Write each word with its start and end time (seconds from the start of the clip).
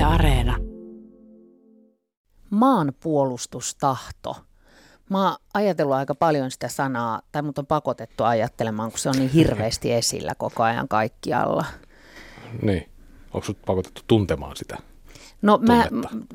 Yle 0.00 0.06
Areena. 0.08 0.56
Maanpuolustustahto. 2.50 4.36
Mä 5.10 5.28
oon 5.28 5.36
ajatellut 5.54 5.94
aika 5.94 6.14
paljon 6.14 6.50
sitä 6.50 6.68
sanaa, 6.68 7.22
tai 7.32 7.42
mut 7.42 7.58
on 7.58 7.66
pakotettu 7.66 8.24
ajattelemaan, 8.24 8.90
kun 8.90 8.98
se 8.98 9.08
on 9.08 9.14
niin 9.18 9.30
hirveästi 9.30 9.92
esillä 9.92 10.34
koko 10.38 10.62
ajan 10.62 10.88
kaikkialla. 10.88 11.64
Niin. 12.62 12.88
Onko 13.32 13.46
sut 13.46 13.62
pakotettu 13.66 14.02
tuntemaan 14.06 14.56
sitä? 14.56 14.78
No 15.42 15.58
mä, 15.58 15.84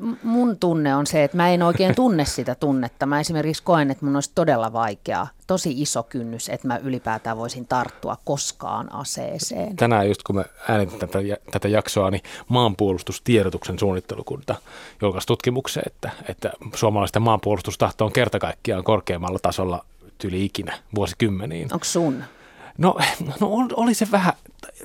m- 0.00 0.12
mun 0.22 0.56
tunne 0.58 0.94
on 0.96 1.06
se, 1.06 1.24
että 1.24 1.36
mä 1.36 1.48
en 1.48 1.62
oikein 1.62 1.94
tunne 2.04 2.24
sitä 2.24 2.54
tunnetta. 2.54 3.06
Mä 3.06 3.20
esimerkiksi 3.20 3.62
koen, 3.62 3.90
että 3.90 4.04
mun 4.04 4.14
olisi 4.16 4.30
todella 4.34 4.72
vaikeaa, 4.72 5.28
tosi 5.46 5.82
iso 5.82 6.02
kynnys, 6.02 6.48
että 6.48 6.66
mä 6.68 6.76
ylipäätään 6.76 7.36
voisin 7.36 7.66
tarttua 7.66 8.16
koskaan 8.24 8.94
aseeseen. 8.94 9.76
Tänään 9.76 10.08
just 10.08 10.22
kun 10.22 10.36
me 10.36 10.44
äänitin 10.68 10.98
tätä, 10.98 11.18
tätä 11.50 11.68
jaksoa, 11.68 12.10
niin 12.10 12.22
maanpuolustustiedotuksen 12.48 13.78
suunnittelukunta 13.78 14.54
julkaisi 15.02 15.26
tutkimuksen, 15.26 15.82
että, 15.86 16.10
että 16.28 16.52
suomalaisten 16.74 17.22
maanpuolustustahto 17.22 18.04
on 18.04 18.12
kerta 18.12 18.38
kaikkiaan 18.38 18.84
korkeammalla 18.84 19.38
tasolla 19.42 19.84
yli 20.24 20.44
ikinä 20.44 20.78
vuosikymmeniin. 20.94 21.68
Onko 21.72 21.84
sun? 21.84 22.24
No, 22.78 22.96
no 23.40 23.46
ol- 23.46 23.74
oli 23.76 23.94
se 23.94 24.08
vähän, 24.12 24.32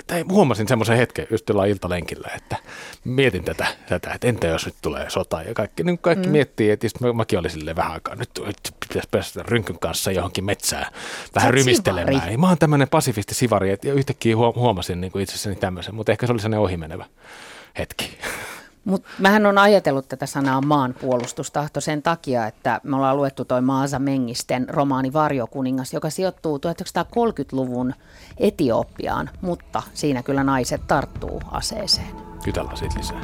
tai 0.08 0.26
huomasin 0.30 0.68
semmoisen 0.68 0.98
hetken 0.98 1.27
just 1.31 1.50
jollain 1.50 1.72
iltalenkillä, 1.72 2.30
että 2.36 2.55
mietin 3.04 3.44
tätä, 3.44 3.68
tätä 3.90 4.14
että 4.14 4.27
entä 4.27 4.48
jos 4.48 4.66
nyt 4.66 4.76
tulee 4.81 5.09
sota 5.09 5.41
ja 5.41 5.54
kaikki, 5.54 5.84
niin 5.84 5.98
kaikki 5.98 6.27
mm. 6.27 6.31
miettii, 6.31 6.70
että 6.70 6.86
just 6.86 7.00
mä, 7.00 7.14
mäkin 7.14 7.40
olin 7.40 7.52
silleen 7.52 7.76
vähän 7.76 7.91
aikaa, 7.91 8.16
nyt, 8.16 8.30
nyt 8.45 8.58
pitäisi 8.80 9.09
päästä 9.12 9.44
rynkyn 9.44 9.80
kanssa 9.80 10.12
johonkin 10.12 10.44
metsään 10.44 10.86
vähän 11.36 11.54
rymistelemään. 11.54 12.16
sivari. 12.16 12.38
Mä 12.38 12.48
oon 12.48 12.58
tämmöinen 12.58 12.90
pasifisti 12.90 13.34
sivari, 13.36 13.70
että 13.70 13.91
yhtäkkiä 13.91 14.36
huom- 14.36 14.55
huomasin 14.55 15.02
niin 15.02 15.12
kuin 15.12 15.23
itsessäni 15.23 15.55
tämmöisen, 15.55 15.95
mutta 15.95 16.12
ehkä 16.12 16.28
se 16.28 16.31
oli 16.31 16.39
sellainen 16.39 16.64
ohimenevä 16.64 17.05
hetki. 17.78 18.17
Mutta 18.85 19.09
mähän 19.20 19.45
on 19.45 19.58
ajatellut 19.58 20.08
tätä 20.08 20.26
sanaa 20.26 20.62
maanpuolustustahto 20.62 21.81
sen 21.81 22.02
takia, 22.02 22.47
että 22.47 22.81
me 22.83 22.95
ollaan 22.95 23.17
luettu 23.17 23.45
toi 23.45 23.61
Maasa 23.61 24.00
Mengisten 24.00 24.69
romaani 24.69 25.14
Varjokuningas, 25.14 25.94
joka 25.94 26.09
sijoittuu 26.09 26.58
1930-luvun 26.58 27.94
Etiopiaan, 28.38 29.30
mutta 29.41 29.83
siinä 29.94 30.23
kyllä 30.23 30.44
naiset 30.44 30.81
tarttuu 30.88 31.41
aseeseen. 31.52 32.08
Kytällä 32.44 32.72
siitä 32.75 33.00
lisää. 33.00 33.22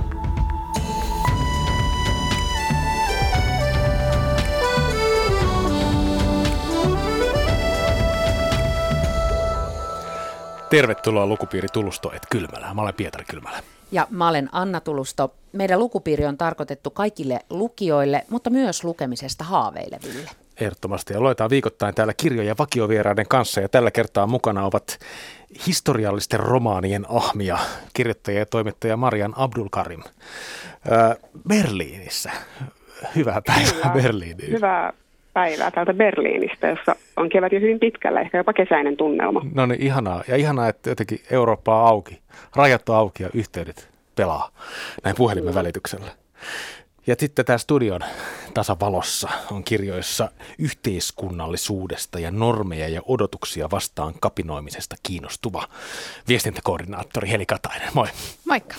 Tervetuloa 10.70 11.26
lukupiiri 11.26 11.68
Tulusto 11.74 12.12
et 12.14 12.26
Kylmälä. 12.32 12.74
Mä 12.74 12.82
olen 12.82 12.94
Pietari 12.94 13.26
Kylmälä. 13.26 13.64
Ja 13.92 14.08
mä 14.10 14.28
olen 14.28 14.50
Anna 14.52 14.80
Tulusto. 14.80 15.34
Meidän 15.54 15.80
lukupiiri 15.80 16.26
on 16.26 16.38
tarkoitettu 16.38 16.90
kaikille 16.90 17.40
lukijoille, 17.50 18.26
mutta 18.30 18.50
myös 18.50 18.84
lukemisesta 18.84 19.44
haaveileville. 19.44 20.30
Ehdottomasti. 20.62 21.14
Ja 21.14 21.22
luetaan 21.22 21.50
viikoittain 21.50 21.96
täällä 21.96 22.14
kirjoja 22.14 22.56
vakiovieraiden 22.60 23.28
kanssa. 23.28 23.62
Ja 23.62 23.70
tällä 23.70 23.92
kertaa 23.92 24.28
mukana 24.28 24.66
ovat 24.66 25.00
historiallisten 25.68 26.40
romaanien 26.40 27.06
ahmia, 27.10 27.58
kirjoittaja 27.94 28.40
ja 28.40 28.46
toimittaja 28.46 28.98
Marian 28.98 29.34
Abdulkarim. 29.38 30.04
Öö, 30.92 31.16
Berliinissä. 31.48 32.32
Hyvää 33.16 33.42
päivää 33.48 33.72
Kyllä. 33.72 33.90
Berliiniin. 33.94 34.52
Hyvää 34.52 34.94
päivää 35.38 35.72
täältä 35.72 35.94
Berliinistä, 35.94 36.68
jossa 36.68 36.96
on 37.18 37.30
kevät 37.30 37.52
jo 37.52 37.60
hyvin 37.60 37.80
pitkällä, 37.80 38.22
ehkä 38.22 38.38
jopa 38.38 38.54
kesäinen 38.54 38.98
tunnelma. 38.98 39.42
No 39.56 39.66
niin, 39.66 39.82
ihanaa. 39.82 40.24
Ja 40.28 40.36
ihanaa, 40.36 40.70
että 40.70 40.90
jotenkin 40.90 41.20
Eurooppa 41.32 41.82
on 41.82 41.88
auki. 41.88 42.20
Rajat 42.56 42.90
on 42.90 42.96
auki 42.96 43.24
ja 43.24 43.30
yhteydet 43.34 43.90
pelaa 44.16 44.50
näin 45.04 45.16
puhelimen 45.16 45.56
välityksellä. 45.56 46.08
Ja 47.08 47.16
sitten 47.20 47.46
tämä 47.46 47.58
studion 47.58 48.02
tasavalossa 48.54 49.30
on 49.52 49.64
kirjoissa 49.64 50.32
yhteiskunnallisuudesta 50.58 52.20
ja 52.20 52.32
normeja 52.32 52.88
ja 52.88 53.02
odotuksia 53.06 53.70
vastaan 53.72 54.14
kapinoimisesta 54.20 54.96
kiinnostuva 55.04 55.68
viestintäkoordinaattori 56.28 57.30
Heli 57.30 57.46
Katainen. 57.46 57.90
Moi. 57.94 58.08
Moikka. 58.48 58.76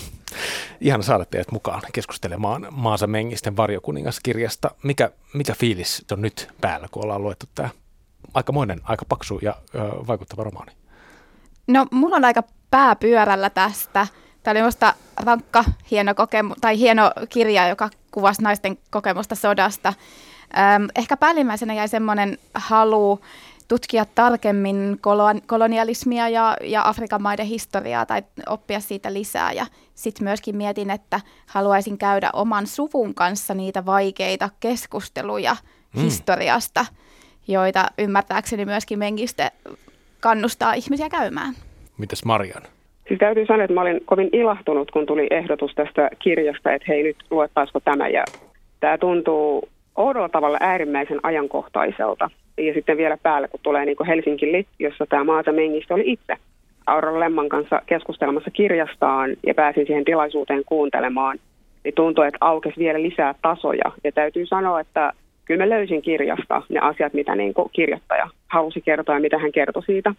Ihan 0.81 1.03
saada 1.03 1.25
teidät 1.25 1.53
mukaan 1.53 1.83
keskustelemaan 1.93 2.67
Maasa 2.71 3.07
Mengisten 3.07 3.57
varjokuningaskirjasta. 3.57 4.71
Mikä, 4.83 5.11
mikä 5.35 5.55
fiilis 5.55 6.05
on 6.13 6.23
nyt 6.23 6.49
päällä, 6.61 6.89
kun 6.91 7.05
ollaan 7.05 7.23
luettu 7.23 7.47
tämä 7.55 7.69
aikamoinen, 8.35 8.81
aika 8.85 9.05
paksu 9.09 9.39
ja 9.43 9.55
ö, 9.75 9.79
vaikuttava 10.07 10.45
romaani? 10.45 10.73
No, 11.67 11.87
mulla 11.91 12.17
on 12.17 12.25
aika 12.25 12.43
pääpyörällä 12.71 13.51
tästä. 13.51 14.07
Tämä 14.49 14.53
oli 14.53 14.63
minusta 14.63 14.95
rankka, 15.17 15.65
hieno, 15.91 16.15
kokemu- 16.15 16.55
tai 16.61 16.79
hieno 16.79 17.13
kirja, 17.29 17.69
joka 17.69 17.91
kuvasi 18.11 18.43
naisten 18.43 18.79
kokemusta 18.91 19.35
sodasta. 19.35 19.93
Ehkä 20.97 21.17
päällimmäisenä 21.17 21.75
jäi 21.75 21.89
semmoinen 21.89 22.39
halu 22.55 23.21
tutkia 23.69 24.05
tarkemmin 24.15 24.99
kolon- 25.01 25.43
kolonialismia 25.47 26.29
ja, 26.29 26.57
ja 26.63 26.89
Afrikan 26.89 27.23
maiden 27.23 27.47
historiaa 27.47 28.07
tai 28.07 28.23
oppia 28.47 28.81
siitä 28.81 29.13
lisää. 29.13 29.53
Ja 29.53 29.67
sitten 29.95 30.25
myöskin 30.25 30.57
mietin, 30.57 30.91
että 30.91 31.21
haluaisin 31.47 31.99
käydä 31.99 32.31
oman 32.33 32.67
suvun 32.67 33.15
kanssa 33.15 33.55
niitä 33.55 33.87
vaikeita 33.87 34.51
keskusteluja 34.61 35.57
mm. 35.95 36.03
historiasta, 36.03 36.87
joita 37.49 37.91
ymmärtääkseni 37.99 38.65
myöskin 38.65 38.99
Mengiste 38.99 39.53
kannustaa 40.21 40.73
ihmisiä 40.73 41.09
käymään. 41.09 41.55
Mitäs 41.99 42.25
Marian? 42.25 42.78
Siis 43.09 43.19
täytyy 43.19 43.47
sanoa, 43.47 43.65
että 43.65 43.75
mä 43.75 43.81
olin 43.81 44.01
kovin 44.05 44.29
ilahtunut, 44.33 44.91
kun 44.91 45.07
tuli 45.07 45.27
ehdotus 45.31 45.75
tästä 45.75 46.11
kirjasta, 46.19 46.73
että 46.73 46.85
hei 46.89 47.03
nyt 47.03 47.17
luettaisiko 47.31 47.81
tämä. 47.81 48.09
Ja 48.09 48.25
tämä 48.81 48.99
tuntuu 48.99 49.69
oudolla 49.97 50.29
tavalla 50.29 50.59
äärimmäisen 50.61 51.21
ajankohtaiselta. 51.23 52.31
Ja 52.59 52.75
sitten 52.75 52.97
vielä 52.97 53.19
päälle, 53.23 53.49
kun 53.49 53.61
tulee 53.63 53.85
niin 53.85 53.97
kuin 53.97 54.07
Helsinki 54.07 54.53
Lit, 54.53 54.67
jossa 54.79 55.07
tämä 55.07 55.25
Maata 55.25 55.53
Mengistä 55.53 55.95
oli 55.95 56.03
itse 56.07 56.37
Aurora 56.87 57.21
Lemman 57.21 57.49
kanssa 57.49 57.83
keskustelemassa 57.87 58.51
kirjastaan 58.51 59.31
ja 59.47 59.55
pääsin 59.55 59.87
siihen 59.87 60.05
tilaisuuteen 60.05 60.63
kuuntelemaan, 60.67 61.39
niin 61.85 61.95
tuntuu, 61.95 62.25
että 62.25 62.39
aukesi 62.41 62.79
vielä 62.79 63.03
lisää 63.03 63.35
tasoja. 63.43 63.93
Ja 64.05 64.13
täytyy 64.13 64.47
sanoa, 64.47 64.81
että 64.81 65.13
kyllä 65.49 65.65
mä 65.65 65.71
löysin 65.71 66.03
kirjasta 66.03 66.63
ne 66.69 66.81
asiat, 66.81 67.13
mitä 67.15 67.35
niin 67.35 67.55
kuin 67.55 67.69
kirjoittaja 67.73 68.31
halusi 68.49 68.81
kertoa 68.81 69.15
ja 69.15 69.21
mitä 69.21 69.39
hän 69.39 69.53
kertoi 69.53 69.83
siitä. 69.83 70.15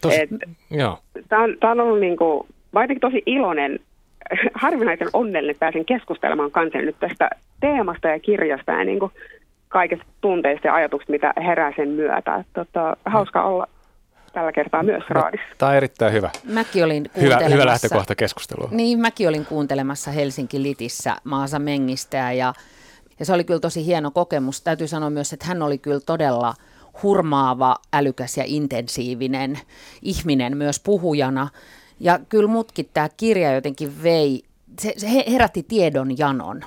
Tos, 0.00 0.14
Et- 0.18 0.30
joo. 0.70 0.98
Tämä 1.28 1.42
on, 1.42 1.56
tämä 1.60 1.70
on 1.72 1.80
ollut 1.80 2.00
niin 2.00 2.16
kuin, 2.16 2.46
jotenkin 2.74 3.00
tosi 3.00 3.22
iloinen, 3.26 3.80
harvinaisen 4.62 5.08
onnellinen, 5.12 5.50
että 5.50 5.60
pääsin 5.60 5.84
keskustelemaan 5.84 6.50
kanssa 6.50 6.78
nyt 6.78 6.96
tästä 7.00 7.30
teemasta 7.60 8.08
ja 8.08 8.20
kirjasta 8.20 8.72
ja 8.72 8.84
niin 8.84 8.98
kuin 8.98 9.12
kaikista 9.68 10.04
tunteista 10.20 10.66
ja 10.66 10.74
ajatuksista, 10.74 11.12
mitä 11.12 11.32
herää 11.36 11.72
sen 11.76 11.88
myötä. 11.88 12.36
Et, 12.36 12.46
tota, 12.52 12.96
hauska 13.04 13.42
olla 13.44 13.66
tällä 14.32 14.52
kertaa 14.52 14.82
myös 14.82 15.04
raadissa. 15.08 15.46
Tämä 15.58 15.70
on 15.70 15.76
erittäin 15.76 16.12
hyvä. 16.12 16.30
Mäkin 16.52 16.84
olin 16.84 17.02
Hyvä, 17.02 17.12
kuuntelemassa. 17.14 17.54
hyvä 17.54 17.66
lähtökohta 17.66 18.14
keskustelua. 18.14 18.68
Niin, 18.72 18.98
mäkin 19.00 19.28
olin 19.28 19.44
kuuntelemassa 19.46 20.10
Helsinki 20.10 20.62
Litissä 20.62 21.16
Maasa 21.24 21.58
Mengistä 21.58 22.32
ja, 22.32 22.52
ja 23.18 23.24
se 23.24 23.32
oli 23.32 23.44
kyllä 23.44 23.60
tosi 23.60 23.86
hieno 23.86 24.10
kokemus. 24.10 24.62
Täytyy 24.62 24.86
sanoa 24.88 25.10
myös, 25.10 25.32
että 25.32 25.46
hän 25.46 25.62
oli 25.62 25.78
kyllä 25.78 26.00
todella 26.00 26.54
hurmaava, 27.02 27.76
älykäs 27.92 28.36
ja 28.36 28.44
intensiivinen 28.46 29.58
ihminen 30.02 30.56
myös 30.56 30.80
puhujana. 30.80 31.48
Ja 32.00 32.18
kyllä 32.28 32.48
mutkin 32.48 32.88
tämä 32.94 33.08
kirja 33.16 33.52
jotenkin 33.54 34.02
vei, 34.02 34.42
se, 34.80 34.92
se 34.96 35.12
he- 35.14 35.24
herätti 35.32 35.62
tiedon 35.62 36.18
janon. 36.18 36.60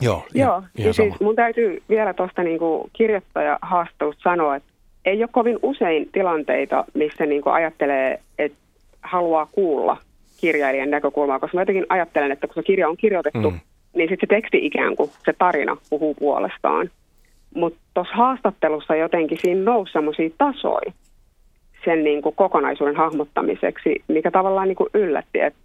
Joo, 0.00 0.26
Joo, 0.34 0.62
ja 0.78 0.84
siis 0.84 0.96
sama. 0.96 1.16
mun 1.20 1.36
täytyy 1.36 1.82
vielä 1.88 2.14
tuosta 2.14 2.42
niinku 2.42 2.90
kirjoittajahaastattelusta 2.92 4.22
sanoa, 4.30 4.56
että 4.56 4.68
ei 5.04 5.18
ole 5.22 5.28
kovin 5.32 5.58
usein 5.62 6.08
tilanteita, 6.12 6.84
missä 6.94 7.26
niinku 7.26 7.48
ajattelee, 7.50 8.20
että 8.38 8.58
haluaa 9.02 9.46
kuulla 9.52 9.96
kirjailijan 10.36 10.90
näkökulmaa, 10.90 11.38
koska 11.38 11.56
mä 11.56 11.60
jotenkin 11.62 11.86
ajattelen, 11.88 12.32
että 12.32 12.46
kun 12.46 12.54
se 12.54 12.62
kirja 12.62 12.88
on 12.88 12.96
kirjoitettu, 12.96 13.50
Mm. 13.50 13.60
Niin 13.94 14.08
sitten 14.08 14.28
se 14.28 14.34
teksti 14.34 14.66
ikään 14.66 14.96
kuin, 14.96 15.10
se 15.24 15.32
tarina 15.38 15.76
puhuu 15.90 16.14
puolestaan. 16.14 16.90
Mutta 17.54 17.78
tuossa 17.94 18.14
haastattelussa 18.14 18.96
jotenkin 18.96 19.38
siinä 19.42 19.64
nousi 19.64 19.92
semmoisia 19.92 20.30
tasoja 20.38 20.92
sen 21.84 22.04
niin 22.04 22.22
kuin 22.22 22.34
kokonaisuuden 22.34 22.96
hahmottamiseksi, 22.96 24.02
mikä 24.08 24.30
tavallaan 24.30 24.68
niin 24.68 24.76
kuin 24.76 24.90
yllätti. 24.94 25.40
Että 25.40 25.58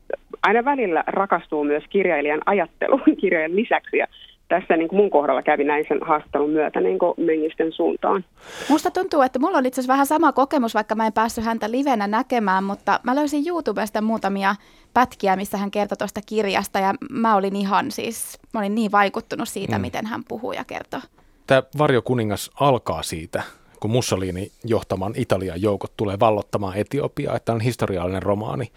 aina 0.44 0.66
välillä 0.66 1.04
rakastuu 1.08 1.64
myös 1.64 1.84
kirjailijan 1.90 2.42
ajatteluun 2.46 3.16
kirjojen 3.22 3.56
lisäksi. 3.56 3.98
Ja 3.98 4.08
tässä 4.50 4.78
niin 4.78 4.88
kuin 4.90 5.00
mun 5.02 5.10
kohdalla 5.10 5.44
kävi 5.44 5.64
näin 5.64 5.86
sen 5.88 6.00
haastattelun 6.02 6.50
myötä 6.50 6.82
niin 6.82 7.00
kuin 7.00 7.14
Mengisten 7.18 7.72
suuntaan. 7.72 8.26
Musta 8.70 8.92
tuntuu, 8.92 9.22
että 9.22 9.40
mulla 9.40 9.58
oli 9.58 9.68
itse 9.68 9.82
asiassa 9.82 9.94
vähän 9.94 10.06
sama 10.06 10.32
kokemus, 10.32 10.74
vaikka 10.74 10.96
mä 10.96 11.08
en 11.08 11.14
päässyt 11.14 11.44
häntä 11.44 11.72
livenä 11.72 12.08
näkemään, 12.08 12.64
mutta 12.64 13.00
mä 13.04 13.16
löysin 13.16 13.48
YouTubesta 13.48 14.02
muutamia 14.02 14.56
pätkiä, 14.94 15.36
missä 15.36 15.58
hän 15.58 15.72
kertoi 15.72 15.98
tuosta 15.98 16.22
kirjasta 16.26 16.80
ja 16.80 16.94
mä 17.12 17.36
olin 17.36 17.56
ihan 17.56 17.92
siis, 17.92 18.40
mä 18.54 18.60
olin 18.60 18.76
niin 18.76 18.92
vaikuttunut 18.92 19.50
siitä, 19.50 19.76
Mm. 19.78 19.82
miten 19.82 20.06
hän 20.06 20.24
puhuu 20.28 20.52
ja 20.52 20.64
kertoo. 20.64 21.00
Tämä 21.48 21.64
Varjokuningas 21.78 22.52
alkaa 22.60 23.04
siitä, 23.04 23.44
kun 23.80 23.92
Mussolini 23.92 24.52
johtaman 24.66 25.14
Italian 25.16 25.62
joukot 25.62 25.92
tulee 25.98 26.20
vallottamaan 26.20 26.78
Etiopiaa, 26.78 27.36
että 27.36 27.46
tämä 27.46 27.56
on 27.56 27.62
historiallinen 27.62 28.24
romaani. 28.24 28.72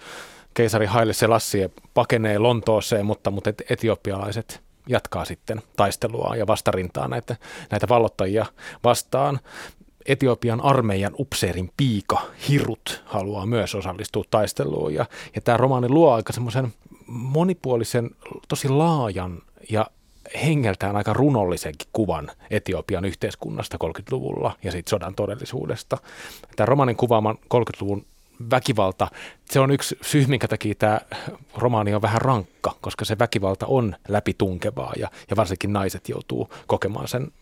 keisari 0.54 0.86
Haile 0.86 1.12
Selassie 1.12 1.70
pakenee 1.94 2.38
Lontooseen, 2.38 3.06
mutta, 3.06 3.30
mutta 3.30 3.50
etiopialaiset 3.70 4.60
jatkaa 4.88 5.24
sitten 5.24 5.62
taistelua 5.76 6.36
ja 6.36 6.46
vastarintaa 6.46 7.08
näitä, 7.08 7.36
näitä 7.70 7.88
vallottajia 7.88 8.46
vastaan. 8.84 9.40
Etiopian 10.06 10.60
armeijan 10.60 11.12
upseerin 11.18 11.70
piika 11.76 12.22
Hirut 12.48 13.02
haluaa 13.04 13.46
myös 13.46 13.74
osallistua 13.74 14.24
taisteluun 14.30 14.94
ja, 14.94 15.06
ja 15.34 15.40
tämä 15.40 15.56
romaani 15.56 15.88
luo 15.88 16.12
aika 16.12 16.32
semmoisen 16.32 16.74
monipuolisen, 17.06 18.10
tosi 18.48 18.68
laajan 18.68 19.42
ja 19.70 19.86
hengeltään 20.44 20.96
aika 20.96 21.12
runollisenkin 21.12 21.88
kuvan 21.92 22.30
Etiopian 22.50 23.04
yhteiskunnasta 23.04 23.78
30-luvulla 23.84 24.56
ja 24.64 24.72
siitä 24.72 24.90
sodan 24.90 25.14
todellisuudesta. 25.14 25.98
Tämä 26.56 26.66
romanin 26.66 26.96
kuvaaman 26.96 27.38
30-luvun 27.54 28.04
väkivalta, 28.50 29.08
se 29.50 29.60
on 29.60 29.70
yksi 29.70 29.98
syy, 30.02 30.26
minkä 30.26 30.48
takia 30.48 30.74
tämä 30.74 31.00
romaani 31.56 31.94
on 31.94 32.02
vähän 32.02 32.22
rankka, 32.22 32.76
koska 32.80 33.04
se 33.04 33.18
väkivalta 33.18 33.66
on 33.66 33.96
läpitunkevaa 34.08 34.92
ja, 34.98 35.10
ja 35.30 35.36
varsinkin 35.36 35.72
naiset 35.72 36.08
joutuu 36.08 36.50
kokemaan 36.66 37.08
sen 37.08 37.32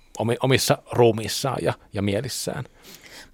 omissa 0.40 0.78
ruumiissaan 0.92 1.58
ja, 1.62 1.72
ja 1.92 2.02
mielissään. 2.02 2.64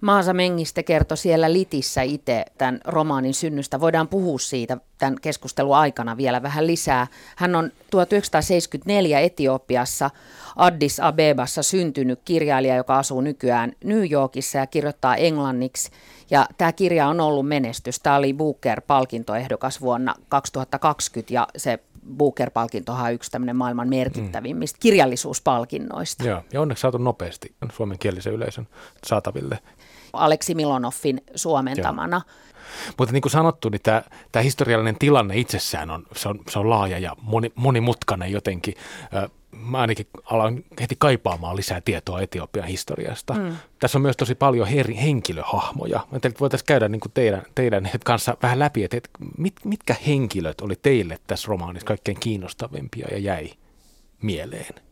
Maasa 0.01 0.33
Mengiste 0.33 0.83
kertoi 0.83 1.17
siellä 1.17 1.53
Litissä 1.53 2.01
itse 2.01 2.45
tämän 2.57 2.79
romaanin 2.85 3.33
synnystä. 3.33 3.79
Voidaan 3.79 4.07
puhua 4.07 4.39
siitä 4.39 4.77
tämän 4.97 5.15
keskustelun 5.21 5.75
aikana 5.75 6.17
vielä 6.17 6.41
vähän 6.41 6.67
lisää. 6.67 7.07
Hän 7.35 7.55
on 7.55 7.71
1974 7.91 9.19
Etiopiassa 9.19 10.09
Addis 10.55 10.99
Abebassa 10.99 11.63
syntynyt 11.63 12.19
kirjailija, 12.25 12.75
joka 12.75 12.97
asuu 12.97 13.21
nykyään 13.21 13.73
New 13.83 14.11
Yorkissa 14.11 14.57
ja 14.57 14.67
kirjoittaa 14.67 15.15
englanniksi. 15.15 15.91
Ja 16.29 16.45
tämä 16.57 16.71
kirja 16.71 17.07
on 17.07 17.19
ollut 17.19 17.47
menestys. 17.47 17.99
Tämä 17.99 18.15
oli 18.15 18.33
Booker-palkintoehdokas 18.33 19.81
vuonna 19.81 20.15
2020 20.29 21.33
ja 21.33 21.47
se 21.57 21.79
Booker-palkintohan 22.17 23.05
on 23.05 23.13
yksi 23.13 23.31
tämmöinen 23.31 23.55
maailman 23.55 23.89
merkittävimmistä 23.89 24.77
mm. 24.77 24.79
kirjallisuuspalkinnoista. 24.79 26.27
Joo, 26.27 26.43
ja 26.53 26.61
onneksi 26.61 26.81
saatu 26.81 26.97
nopeasti 26.97 27.55
suomenkielisen 27.73 28.33
yleisön 28.33 28.67
saataville. 29.05 29.59
Aleksi 30.13 30.55
Milonoffin 30.55 31.21
suomentamana. 31.35 32.21
Joo. 32.25 32.37
Mutta 32.97 33.13
niin 33.13 33.21
kuin 33.21 33.31
sanottu, 33.31 33.69
niin 33.69 33.81
tämä, 33.83 34.03
tämä 34.31 34.43
historiallinen 34.43 34.95
tilanne 34.99 35.37
itsessään 35.37 35.89
on, 35.91 36.03
se 36.15 36.29
on, 36.29 36.39
se 36.49 36.59
on 36.59 36.69
laaja 36.69 36.99
ja 36.99 37.15
moni, 37.21 37.51
monimutkainen 37.55 38.31
jotenkin 38.31 38.73
mä 39.51 39.77
ainakin 39.77 40.07
alan 40.25 40.63
heti 40.81 40.95
kaipaamaan 40.99 41.55
lisää 41.55 41.81
tietoa 41.81 42.21
Etiopian 42.21 42.67
historiasta. 42.67 43.33
Mm. 43.33 43.55
Tässä 43.79 43.97
on 43.97 44.01
myös 44.01 44.17
tosi 44.17 44.35
paljon 44.35 44.67
her- 44.67 44.95
henkilöhahmoja. 45.01 46.07
Mä 46.11 46.15
että 46.17 46.39
voitaisiin 46.39 46.65
käydä 46.65 46.87
niin 46.87 46.99
kuin 46.99 47.11
teidän, 47.11 47.43
teidän 47.55 47.89
kanssa 48.05 48.37
vähän 48.43 48.59
läpi, 48.59 48.83
että, 48.83 48.97
että 48.97 49.09
mit, 49.37 49.53
mitkä 49.63 49.95
henkilöt 50.07 50.61
oli 50.61 50.75
teille 50.81 51.19
tässä 51.27 51.47
romaanissa 51.47 51.87
kaikkein 51.87 52.19
kiinnostavimpia 52.19 53.07
ja 53.11 53.17
jäi 53.17 53.49
mieleen? 54.21 54.86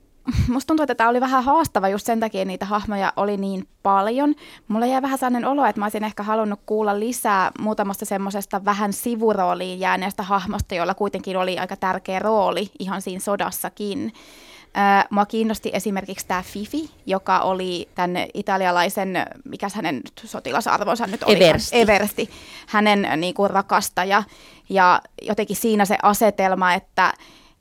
Musta 0.47 0.67
tuntuu, 0.67 0.83
että 0.83 0.95
tämä 0.95 1.09
oli 1.09 1.21
vähän 1.21 1.43
haastava 1.43 1.89
just 1.89 2.05
sen 2.05 2.19
takia, 2.19 2.41
että 2.41 2.47
niitä 2.47 2.65
hahmoja 2.65 3.13
oli 3.15 3.37
niin 3.37 3.67
paljon. 3.83 4.35
Mulla 4.67 4.85
jäi 4.85 5.01
vähän 5.01 5.17
sellainen 5.17 5.45
olo, 5.45 5.65
että 5.65 5.81
mä 5.81 5.85
olisin 5.85 6.03
ehkä 6.03 6.23
halunnut 6.23 6.59
kuulla 6.65 6.99
lisää 6.99 7.51
muutamasta 7.59 8.05
semmoisesta 8.05 8.65
vähän 8.65 8.93
sivurooliin 8.93 9.79
jääneestä 9.79 10.23
hahmosta, 10.23 10.75
jolla 10.75 10.93
kuitenkin 10.93 11.37
oli 11.37 11.59
aika 11.59 11.75
tärkeä 11.75 12.19
rooli 12.19 12.71
ihan 12.79 13.01
siinä 13.01 13.19
sodassakin. 13.19 14.13
Mua 15.09 15.25
kiinnosti 15.25 15.69
esimerkiksi 15.73 16.27
tämä 16.27 16.41
Fifi, 16.41 16.89
joka 17.05 17.39
oli 17.39 17.89
tämän 17.95 18.11
italialaisen, 18.33 19.25
mikä 19.45 19.67
hänen 19.75 20.01
sotilasarvonsa 20.15 21.07
nyt 21.07 21.23
oli? 21.23 21.35
Eversti. 21.35 21.81
Eversti. 21.81 22.29
Hänen 22.67 23.07
niin 23.17 23.33
kuin, 23.33 23.49
rakastaja. 23.49 24.23
Ja 24.69 25.01
jotenkin 25.21 25.55
siinä 25.55 25.85
se 25.85 25.97
asetelma, 26.01 26.73
että, 26.73 27.13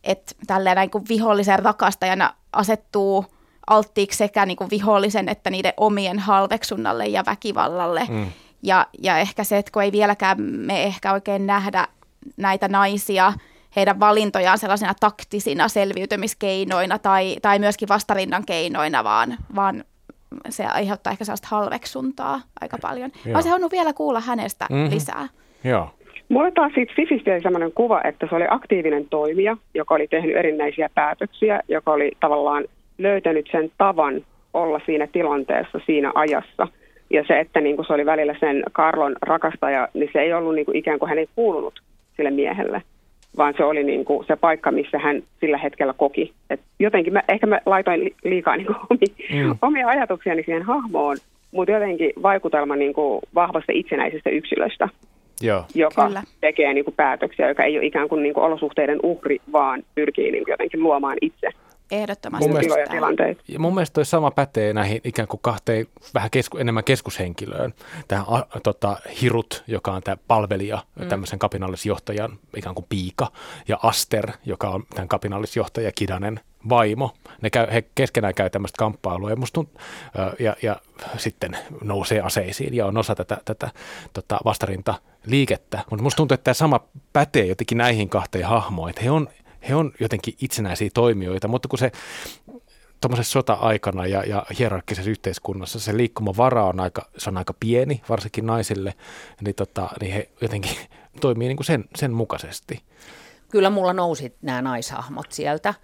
että 0.05 0.35
tälleen 0.47 0.77
niin 0.77 0.91
kuin 0.91 1.05
vihollisen 1.09 1.59
rakastajana 1.59 2.35
asettuu 2.57 3.27
alttiiksi 3.67 4.19
sekä 4.19 4.47
niin 4.47 4.57
kuin 4.57 4.71
vihollisen 4.71 5.29
että 5.29 5.51
niiden 5.51 5.73
omien 5.77 6.19
halveksunnalle 6.19 7.07
ja 7.07 7.23
väkivallalle. 7.27 8.07
Mm. 8.09 8.27
Ja, 8.63 8.87
ja 9.03 9.19
ehkä 9.19 9.45
se, 9.45 9.59
että 9.59 9.73
kun 9.73 9.83
ei 9.83 9.93
vieläkään 9.93 10.43
me 10.43 10.83
ehkä 10.83 11.13
oikein 11.13 11.47
nähdä 11.47 11.89
näitä 12.37 12.69
naisia– 12.69 13.33
heidän 13.77 14.01
valintojaan 14.01 14.59
sellaisina 14.59 14.95
taktisina 15.01 15.69
selviytymiskeinoina 15.69 16.99
tai, 16.99 17.37
tai 17.43 17.59
myöskin 17.59 17.89
vastarinnan 17.89 18.47
keinoina, 18.47 19.05
vaan, 19.05 19.37
vaan 19.55 19.85
se 20.49 20.67
aiheuttaa 20.67 21.11
ehkä 21.11 21.25
sellaista 21.25 21.49
halveksuntaa 21.51 22.41
aika 22.61 22.79
paljon. 22.83 23.11
Joo. 23.15 23.33
Mä 23.33 23.37
olisin 23.37 23.51
halunnut 23.51 23.73
vielä 23.73 23.93
kuulla 23.93 24.21
hänestä 24.21 24.67
mm-hmm. 24.71 24.95
lisää. 24.95 25.29
Joo. 25.65 25.95
Mulle 26.29 26.51
taas 26.51 26.73
siitä 26.75 26.93
Fifistä 26.97 27.33
oli 27.33 27.41
sellainen 27.41 27.73
kuva, 27.73 28.01
että 28.05 28.27
se 28.31 28.35
oli 28.35 28.45
aktiivinen 28.49 29.07
toimija, 29.09 29.57
joka 29.75 29.95
oli 29.95 30.09
tehnyt 30.09 30.37
erinäisiä 30.37 30.91
päätöksiä, 30.95 31.61
joka 31.69 31.93
oli 31.93 32.13
tavallaan 32.21 32.65
löytänyt 32.99 33.49
sen 33.53 33.71
tavan 33.79 34.25
olla 34.55 34.81
siinä 34.87 35.07
tilanteessa, 35.07 35.81
siinä 35.87 36.13
ajassa. 36.15 36.69
Ja 37.11 37.25
se, 37.29 37.41
että 37.41 37.61
niin 37.61 37.77
kuin 37.77 37.87
se 37.87 37.93
oli 37.93 38.07
välillä 38.07 38.35
sen 38.41 38.63
Karlon 38.73 39.17
rakastaja, 39.23 39.89
niin 39.95 40.11
se 40.13 40.21
ei 40.21 40.33
ollut 40.33 40.55
niin 40.55 40.67
kuin 40.67 40.77
ikään 40.77 40.99
kuin 40.99 41.09
hän 41.09 41.19
ei 41.19 41.29
kuulunut 41.35 41.81
sille 42.17 42.31
miehelle 42.31 42.83
vaan 43.37 43.55
se 43.57 43.65
oli 43.65 43.85
niin 43.85 44.05
kuin 44.05 44.27
se 44.27 44.37
paikka, 44.37 44.71
missä 44.71 44.99
hän 44.99 45.23
sillä 45.41 45.59
hetkellä 45.59 45.95
koki. 45.97 46.33
Et 46.51 46.61
jotenkin 46.79 47.13
mä, 47.13 47.23
ehkä 47.29 47.47
mä 47.47 47.61
laitoin 47.67 48.15
liikaa 48.25 48.57
niin 48.57 48.67
kuin 48.67 48.77
omia, 48.91 49.45
mm. 49.45 49.59
omia 49.63 49.89
ajatuksiani 49.89 50.43
siihen 50.43 50.63
hahmoon, 50.63 51.17
mutta 51.53 51.73
jotenkin 51.73 52.13
vaikutelma 52.23 52.77
niin 52.77 52.93
kuin 52.93 53.21
vahvasta 53.35 53.73
itsenäisestä 53.75 54.31
yksilöstä, 54.31 54.89
Joo. 55.41 55.65
joka 55.75 56.07
Kyllä. 56.07 56.23
tekee 56.41 56.75
niin 56.75 56.85
kuin 56.85 56.95
päätöksiä, 56.95 57.49
joka 57.49 57.65
ei 57.65 57.79
ole 57.79 57.87
ikään 57.87 58.09
kuin, 58.09 58.23
niin 58.23 58.35
kuin 58.35 58.45
olosuhteiden 58.45 58.99
uhri, 59.03 59.39
vaan 59.53 59.83
pyrkii 59.95 60.31
niin 60.31 60.45
kuin 60.45 60.53
jotenkin 60.53 60.83
luomaan 60.83 61.17
itse 61.21 61.49
Ehdottomasti. 61.91 62.49
Mun 62.49 62.59
mielestä, 62.59 63.43
ja 63.49 63.59
mun 63.59 63.75
mielestä 63.75 63.95
toi 63.95 64.05
sama 64.05 64.31
pätee 64.31 64.73
näihin 64.73 65.01
ikään 65.05 65.29
kuin 65.29 65.41
kahteen 65.43 65.87
vähän 66.15 66.31
kesku, 66.31 66.59
enemmän 66.59 66.85
keskushenkilöön. 66.85 67.75
Tähän 68.09 68.25
a, 68.29 68.61
tota, 68.63 68.97
Hirut, 69.21 69.65
joka 69.67 69.93
on 69.93 70.03
tämä 70.03 70.17
palvelija, 70.29 70.85
mm. 71.01 71.09
tämmöisen 71.09 71.39
kapinallisjohtajan 71.39 72.39
ikään 72.57 72.75
kuin 72.75 72.87
piika, 72.89 73.33
ja 73.69 73.79
Aster, 73.83 74.33
joka 74.45 74.69
on 74.69 74.83
tämän 74.95 75.09
kapinallisjohtaja 75.09 75.93
Kidanen 75.93 76.41
vaimo. 76.69 77.15
Ne 77.43 77.51
käy, 77.51 77.67
he 77.73 77.85
keskenään 77.95 78.35
käy 78.35 78.51
tämmöistä 78.51 78.79
kamppailua 78.79 79.31
ja, 79.31 79.37
musta, 79.37 79.65
ja, 80.39 80.57
ja 80.63 80.77
sitten 81.17 81.57
nousee 81.83 82.21
aseisiin 82.21 82.75
ja 82.75 82.87
on 82.87 82.97
osa 82.97 83.15
tätä, 83.15 83.39
tätä 83.45 83.71
tota 84.13 84.39
vastarinta 84.45 84.95
liikettä. 85.27 85.81
Mutta 85.91 86.03
musta 86.03 86.17
tuntuu, 86.17 86.35
että 86.35 86.45
tämä 86.45 86.55
sama 86.55 86.81
pätee 87.13 87.47
jotenkin 87.47 87.79
näihin 87.79 88.09
kahteen 88.09 88.45
hahmoihin, 88.45 88.91
että 88.91 89.03
he 89.03 89.11
on 89.11 89.29
he 89.69 89.75
on 89.75 89.93
jotenkin 90.01 90.35
itsenäisiä 90.41 90.91
toimijoita, 90.95 91.49
mutta 91.49 91.69
kun 91.69 91.79
se 91.79 91.93
tuommoisessa 93.01 93.33
sota-aikana 93.33 94.07
ja, 94.07 94.25
ja 94.25 94.47
hierarkkisessa 94.59 95.11
yhteiskunnassa 95.11 95.81
se 95.81 95.97
liikkumavara 95.97 96.65
on 96.65 96.81
aika, 96.81 97.09
se 97.19 97.31
on 97.31 97.39
aika 97.39 97.55
pieni, 97.61 98.03
varsinkin 98.09 98.47
naisille, 98.47 98.95
niin, 99.41 99.55
tota, 99.55 99.91
niin 100.01 100.13
he 100.13 100.29
jotenkin 100.41 100.77
toimii 101.21 101.49
niin 101.49 101.57
kuin 101.57 101.67
sen, 101.67 101.85
sen 101.97 102.13
mukaisesti. 102.13 102.83
Kyllä 103.51 103.71
mulla 103.71 103.93
nousi 103.93 104.37
nämä 104.43 104.63
naishahmot 104.63 105.33
sieltä. 105.33 105.75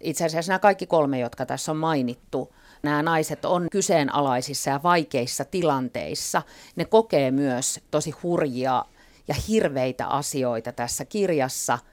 Itse 0.00 0.24
asiassa 0.24 0.52
nämä 0.52 0.58
kaikki 0.58 0.86
kolme, 0.86 1.18
jotka 1.18 1.46
tässä 1.46 1.72
on 1.72 1.78
mainittu, 1.78 2.54
nämä 2.82 3.02
naiset 3.02 3.44
on 3.44 3.66
kyseenalaisissa 3.70 4.70
ja 4.70 4.80
vaikeissa 4.82 5.44
tilanteissa. 5.44 6.42
Ne 6.76 6.84
kokee 6.84 7.30
myös 7.30 7.80
tosi 7.90 8.10
hurjia 8.10 8.84
ja 9.28 9.34
hirveitä 9.48 10.06
asioita 10.06 10.72
tässä 10.72 11.04
kirjassa– 11.04 11.78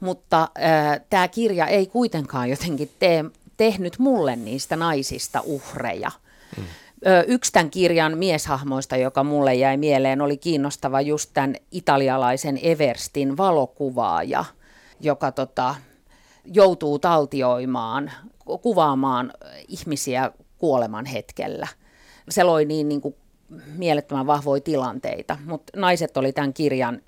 mutta 0.00 0.42
äh, 0.42 1.00
tämä 1.10 1.28
kirja 1.28 1.66
ei 1.66 1.86
kuitenkaan 1.86 2.50
jotenkin 2.50 2.90
tee, 2.98 3.24
tehnyt 3.56 3.98
mulle 3.98 4.36
niistä 4.36 4.76
naisista 4.76 5.40
uhreja. 5.44 6.10
Mm. 6.56 6.64
Yksi 7.26 7.52
tämän 7.52 7.70
kirjan 7.70 8.18
mieshahmoista, 8.18 8.96
joka 8.96 9.24
mulle 9.24 9.54
jäi 9.54 9.76
mieleen, 9.76 10.20
oli 10.20 10.36
kiinnostava 10.36 11.00
just 11.00 11.30
tämän 11.34 11.54
italialaisen 11.70 12.58
Everstin 12.62 13.36
valokuvaaja, 13.36 14.44
joka 15.00 15.32
tota, 15.32 15.74
joutuu 16.44 16.98
taltioimaan, 16.98 18.12
kuvaamaan 18.62 19.32
ihmisiä 19.68 20.30
kuoleman 20.58 21.06
hetkellä. 21.06 21.68
Se 22.28 22.44
loi 22.44 22.64
niin, 22.64 22.88
niin 22.88 23.00
kuin 23.00 23.14
mielettömän 23.76 24.26
vahvoja 24.26 24.60
tilanteita, 24.60 25.38
mutta 25.44 25.80
naiset 25.80 26.16
oli 26.16 26.32
tämän 26.32 26.54
kirjan, 26.54 27.00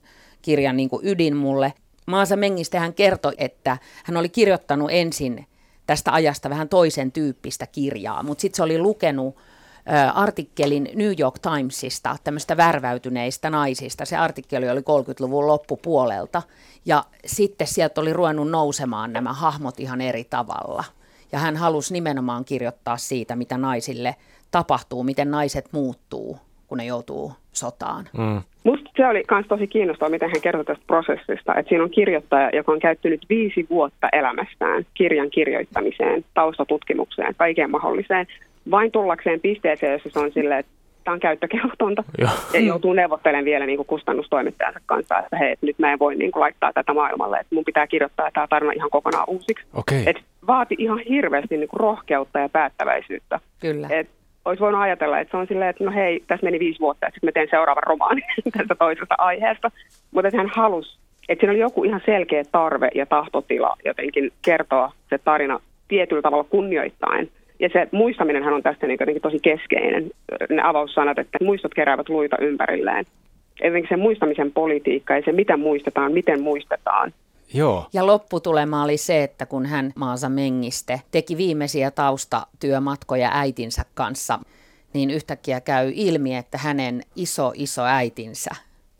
kirjan 0.43 0.76
niin 0.76 0.88
kuin 0.88 1.07
ydin 1.07 1.37
mulle. 1.37 1.73
Maasa 2.07 2.37
Mengistä 2.37 2.81
hän 2.81 2.95
kertoi, 2.95 3.33
että 3.39 3.79
hän 4.05 4.17
oli 4.17 4.29
kirjoittanut 4.29 4.89
ensin 4.93 5.47
tästä 5.87 6.13
ajasta 6.13 6.51
vähän 6.51 6.69
toisen 6.69 7.13
tyyppistä 7.13 7.67
kirjaa, 7.67 8.23
mutta 8.23 8.43
sitten 8.43 8.57
se 8.57 8.63
oli 8.63 8.79
lukenut 8.79 9.37
artikkelin 10.15 10.89
New 10.95 11.13
York 11.19 11.39
Timesista, 11.39 12.17
tämmöistä 12.25 12.57
värväytyneistä 12.57 13.51
naisista. 13.51 14.05
Se 14.05 14.17
artikkeli 14.17 14.71
oli 14.71 14.81
30-luvun 14.81 15.47
loppupuolelta 15.47 16.43
ja 16.85 17.05
sitten 17.27 17.67
sieltä 17.67 18.01
oli 18.01 18.13
ruvennut 18.13 18.51
nousemaan 18.51 19.13
nämä 19.13 19.33
hahmot 19.33 19.81
ihan 19.81 20.01
eri 20.01 20.25
tavalla. 20.25 20.85
Ja 21.33 21.39
hän 21.39 21.57
halusi 21.57 21.93
nimenomaan 21.93 22.45
kirjoittaa 22.45 22.97
siitä, 22.97 23.37
mitä 23.37 23.59
naisille 23.59 24.17
tapahtuu, 24.51 25.03
miten 25.03 25.31
naiset 25.31 25.69
muuttuu, 25.73 26.39
kun 26.68 26.78
ne 26.78 26.85
joutuu 26.85 27.32
sotaan. 27.52 28.04
Mm. 28.18 28.42
Musta 28.64 28.90
se 28.96 29.06
oli 29.06 29.25
myös 29.30 29.46
tosi 29.49 29.66
kiinnostavaa, 29.66 30.11
miten 30.11 30.30
hän 30.30 30.40
kertoi 30.40 30.64
tästä 30.64 30.85
prosessista. 30.87 31.54
Että 31.54 31.68
siinä 31.68 31.85
on 31.85 31.90
kirjoittaja, 31.90 32.50
joka 32.52 32.73
on 32.73 32.80
käyttänyt 32.80 33.20
viisi 33.28 33.66
vuotta 33.70 34.08
elämästään 34.12 34.87
kirjan 34.94 35.30
kirjoittamiseen, 35.30 36.25
taustatutkimukseen, 36.35 37.35
kaikkeen 37.37 37.70
mahdolliseen, 37.70 38.26
vain 38.70 38.92
tullakseen 38.92 39.40
pisteeseen, 39.40 39.92
jossa 39.92 40.11
se 40.12 40.18
on 40.18 40.32
silleen, 40.32 40.61
että 40.61 40.73
tämä 41.04 41.12
on 41.12 41.20
käyttökelvotonta. 41.20 42.04
Ja 42.52 42.61
joutuu 42.61 42.92
neuvottelemaan 42.92 43.44
vielä 43.44 43.66
niin 43.66 43.76
kuin 43.76 43.87
kustannustoimittajansa 43.87 44.80
kanssa, 44.87 45.18
että 45.18 45.37
hei, 45.37 45.52
että 45.52 45.66
nyt 45.66 45.78
mä 45.78 45.92
en 45.92 45.99
voi 45.99 46.16
niin 46.16 46.32
kuin, 46.32 46.40
laittaa 46.40 46.73
tätä 46.73 46.94
maailmalle, 46.94 47.38
että 47.38 47.54
mun 47.54 47.64
pitää 47.64 47.87
kirjoittaa 47.87 48.30
tämä 48.35 48.46
tarina 48.46 48.73
ihan 48.73 48.90
kokonaan 48.90 49.25
uusiksi. 49.28 49.66
Okay. 49.75 50.02
Et 50.06 50.16
vaati 50.46 50.75
ihan 50.78 50.99
hirveästi 50.99 51.56
niin 51.56 51.68
kuin, 51.68 51.80
rohkeutta 51.80 52.38
ja 52.38 52.49
päättäväisyyttä. 52.49 53.40
Kyllä. 53.61 53.88
Et 53.90 54.08
olisi 54.47 54.61
voinut 54.61 54.81
ajatella, 54.81 55.19
että 55.21 55.31
se 55.31 55.37
on 55.37 55.47
silleen, 55.47 55.71
että 55.71 55.85
no 55.85 55.91
hei, 55.91 56.25
tässä 56.26 56.45
meni 56.45 56.59
viisi 56.59 56.81
vuotta, 56.81 57.07
että 57.07 57.17
sitten 57.17 57.29
mä 57.29 57.33
teen 57.33 57.49
seuraavan 57.50 57.83
romaanin 57.83 58.25
tästä 58.57 58.75
toisesta 58.75 59.15
aiheesta. 59.19 59.71
Mutta 60.11 60.37
hän 60.37 60.50
halusi, 60.55 60.99
että 61.29 61.41
siinä 61.41 61.53
oli 61.53 61.61
joku 61.61 61.85
ihan 61.85 62.00
selkeä 62.07 62.43
tarve 62.53 62.88
ja 62.95 63.07
tahtotila 63.07 63.76
jotenkin 63.85 64.33
kertoa 64.45 64.93
se 65.11 65.19
tarina 65.19 65.61
tietyllä 65.88 66.23
tavalla 66.23 66.45
kunnioittain. 66.45 67.31
Ja 67.61 67.69
se 67.73 67.88
muistaminenhan 67.93 68.55
on 68.55 68.62
tästä 68.62 68.87
niin 68.87 68.97
jotenkin 69.00 69.23
tosi 69.23 69.38
keskeinen. 69.43 70.11
Ne 70.50 70.62
avaussanat, 70.62 71.19
että 71.19 71.38
muistot 71.45 71.75
keräävät 71.75 72.09
luita 72.09 72.37
ympärilleen. 72.41 73.05
Jotenkin 73.65 73.88
se 73.88 73.97
muistamisen 73.97 74.53
politiikka 74.53 75.17
ja 75.17 75.23
se, 75.25 75.33
mitä 75.33 75.57
muistetaan, 75.57 76.12
miten 76.12 76.41
muistetaan. 76.41 77.12
Joo. 77.55 77.87
Ja 77.93 78.07
lopputulema 78.07 78.85
oli 78.85 78.97
se, 78.97 79.23
että 79.23 79.47
kun 79.47 79.67
hän 79.67 79.93
Maasa 79.97 80.29
Mengiste 80.29 81.00
teki 81.11 81.37
viimeisiä 81.37 81.91
taustatyömatkoja 81.91 83.31
äitinsä 83.33 83.85
kanssa, 83.95 84.38
niin 84.93 85.11
yhtäkkiä 85.11 85.61
käy 85.61 85.93
ilmi, 85.95 86.37
että 86.37 86.59
hänen 86.59 87.03
iso 87.17 87.53
iso 87.55 87.83
äitinsä 87.83 88.50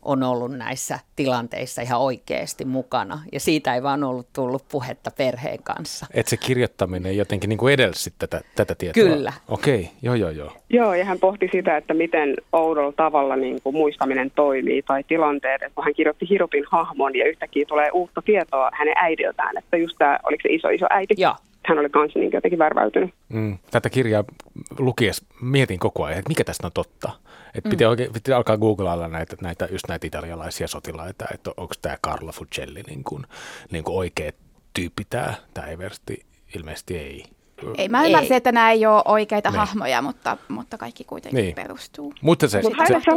on 0.07 0.23
ollut 0.23 0.51
näissä 0.51 0.99
tilanteissa 1.15 1.81
ihan 1.81 2.01
oikeasti 2.01 2.65
mukana. 2.65 3.19
Ja 3.31 3.39
siitä 3.39 3.75
ei 3.75 3.83
vaan 3.83 4.03
ollut 4.03 4.27
tullut 4.33 4.63
puhetta 4.71 5.11
perheen 5.17 5.63
kanssa. 5.63 6.05
Että 6.13 6.29
se 6.29 6.37
kirjoittaminen 6.37 7.17
jotenkin 7.17 7.49
niin 7.49 7.57
kuin 7.57 7.73
edelsi 7.73 8.13
tätä, 8.19 8.41
tätä 8.55 8.75
tietoa? 8.75 9.03
Kyllä. 9.03 9.33
Okei, 9.47 9.79
okay. 9.79 9.93
joo 10.01 10.15
joo 10.15 10.29
joo. 10.29 10.51
Joo, 10.69 10.93
ja 10.93 11.05
hän 11.05 11.19
pohti 11.19 11.49
sitä, 11.51 11.77
että 11.77 11.93
miten 11.93 12.35
oudolla 12.53 12.91
tavalla 12.91 13.35
niin 13.35 13.61
kuin 13.63 13.75
muistaminen 13.75 14.31
toimii 14.35 14.81
tai 14.81 15.03
tilanteet. 15.03 15.61
Että 15.61 15.75
kun 15.75 15.83
hän 15.83 15.93
kirjoitti 15.93 16.29
Hirupin 16.29 16.63
hahmon 16.71 17.15
ja 17.15 17.25
yhtäkkiä 17.25 17.65
tulee 17.65 17.91
uutta 17.91 18.21
tietoa 18.21 18.69
hänen 18.73 18.93
äidiltään, 18.97 19.57
että 19.57 19.77
just 19.77 19.95
tämä, 19.97 20.19
oliko 20.23 20.41
se 20.41 20.53
iso 20.53 20.69
iso 20.69 20.85
äiti? 20.89 21.13
Joo 21.17 21.35
hän 21.67 21.79
oli 21.79 21.89
kanssa 21.89 22.19
niin 22.19 22.31
jotenkin 22.33 22.59
värväytynyt. 22.59 23.13
Mm, 23.29 23.57
tätä 23.71 23.89
kirjaa 23.89 24.23
lukies 24.79 25.25
mietin 25.41 25.79
koko 25.79 26.03
ajan, 26.03 26.19
että 26.19 26.29
mikä 26.29 26.43
tästä 26.43 26.67
on 26.67 26.71
totta. 26.73 27.11
Että 27.57 27.69
piti, 27.69 27.83
mm. 27.83 27.89
oikein, 27.89 28.13
piti 28.13 28.33
alkaa 28.33 28.57
googlailla 28.57 29.07
näitä, 29.07 29.35
näitä, 29.41 29.67
just 29.71 29.87
näitä 29.87 30.07
italialaisia 30.07 30.67
sotilaita, 30.67 31.25
että 31.33 31.51
onko 31.57 31.73
tämä 31.81 31.97
Carlo 32.05 32.31
Fucelli 32.31 32.81
niin 32.81 33.03
kuin, 33.03 33.25
niin 33.71 33.83
kuin 33.83 33.97
oikea 33.97 34.31
tyyppi 34.73 35.05
tämä, 35.09 35.33
tämä 35.53 35.67
Eversti. 35.67 36.25
Ilmeisesti 36.55 36.97
ei. 36.97 37.36
Ei, 37.77 37.89
mä 37.89 38.05
ymmärsin, 38.05 38.37
että 38.37 38.51
nämä 38.51 38.71
ei 38.71 38.85
ole 38.85 39.01
oikeita 39.05 39.49
niin. 39.49 39.59
hahmoja, 39.59 40.01
mutta, 40.01 40.37
mutta 40.47 40.77
kaikki 40.77 41.03
kuitenkin 41.03 41.41
niin. 41.41 41.55
perustuu. 41.55 42.13
Mutta 42.21 42.47
se, 42.47 42.61
Mut 42.61 42.73
se, 42.87 42.87
se, 42.87 43.11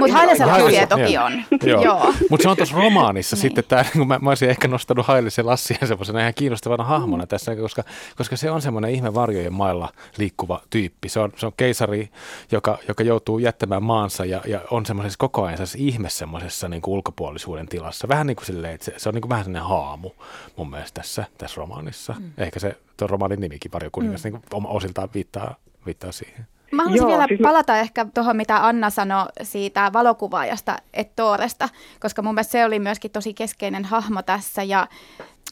Mutta 0.00 0.46
lapsia 0.46 0.86
toki 0.86 1.18
on. 1.18 1.32
Joo. 1.62 1.82
Joo. 1.82 2.14
Mutta 2.30 2.42
se 2.42 2.48
on 2.48 2.56
tuossa 2.56 2.76
romaanissa 2.76 3.36
niin. 3.36 3.40
sitten, 3.40 3.64
tämä, 3.68 3.84
niin 3.94 4.08
mä, 4.08 4.18
mä 4.22 4.30
olisin 4.30 4.50
ehkä 4.50 4.68
nostanut 4.68 5.06
Hailisen 5.06 5.46
Lassia 5.46 5.78
semmoisena 5.86 6.20
ihan 6.20 6.34
kiinnostavana 6.34 6.84
hahmona 6.84 7.24
mm. 7.24 7.28
tässä, 7.28 7.56
koska, 7.56 7.84
koska 8.16 8.36
se 8.36 8.50
on 8.50 8.62
semmoinen 8.62 8.90
ihme 8.90 9.14
varjojen 9.14 9.52
mailla 9.52 9.92
liikkuva 10.18 10.60
tyyppi. 10.70 11.08
Se 11.08 11.20
on, 11.20 11.32
se 11.36 11.46
on 11.46 11.52
keisari, 11.56 12.10
joka, 12.52 12.78
joka 12.88 13.02
joutuu 13.02 13.38
jättämään 13.38 13.82
maansa 13.82 14.24
ja, 14.24 14.40
ja 14.46 14.60
on 14.70 14.86
semmoisessa 14.86 15.18
koko 15.18 15.44
ajan 15.44 15.58
ihme 15.76 16.10
semmoisessa 16.10 16.68
niin 16.68 16.82
kuin 16.82 16.94
ulkopuolisuuden 16.94 17.68
tilassa. 17.68 18.08
Vähän 18.08 18.26
niin 18.26 18.36
kuin 18.36 18.46
silleen, 18.46 18.74
että 18.74 18.84
se, 18.84 18.94
se 18.96 19.08
on 19.08 19.14
niin 19.14 19.22
kuin 19.22 19.30
vähän 19.30 19.44
sellainen 19.44 19.68
haamu 19.68 20.10
mun 20.56 20.70
mielestä 20.70 21.00
tässä, 21.00 21.24
tässä 21.38 21.58
romaanissa. 21.58 22.14
Mm. 22.18 22.30
Ehkä 22.38 22.60
se 22.60 22.76
tuon 22.98 23.10
romaanin 23.10 23.40
nimikin 23.40 23.72
Varjokuningas 23.72 24.24
mm. 24.24 24.30
niin 24.32 24.66
osiltaan 24.66 25.08
viittaa, 25.14 25.56
viittaa 25.86 26.12
siihen. 26.12 26.46
Mä 26.72 26.82
haluaisin 26.82 27.02
Joo, 27.02 27.08
vielä 27.08 27.26
siis 27.28 27.40
palata 27.40 27.76
ehkä 27.76 28.06
tuohon, 28.14 28.36
mitä 28.36 28.66
Anna 28.66 28.90
sanoi 28.90 29.26
siitä 29.42 29.90
valokuvaajasta 29.92 30.76
Ettoresta, 30.94 31.68
koska 32.00 32.22
mun 32.22 32.34
mielestä 32.34 32.52
se 32.52 32.64
oli 32.64 32.78
myöskin 32.78 33.10
tosi 33.10 33.34
keskeinen 33.34 33.84
hahmo 33.84 34.22
tässä. 34.22 34.62
Ja 34.62 34.86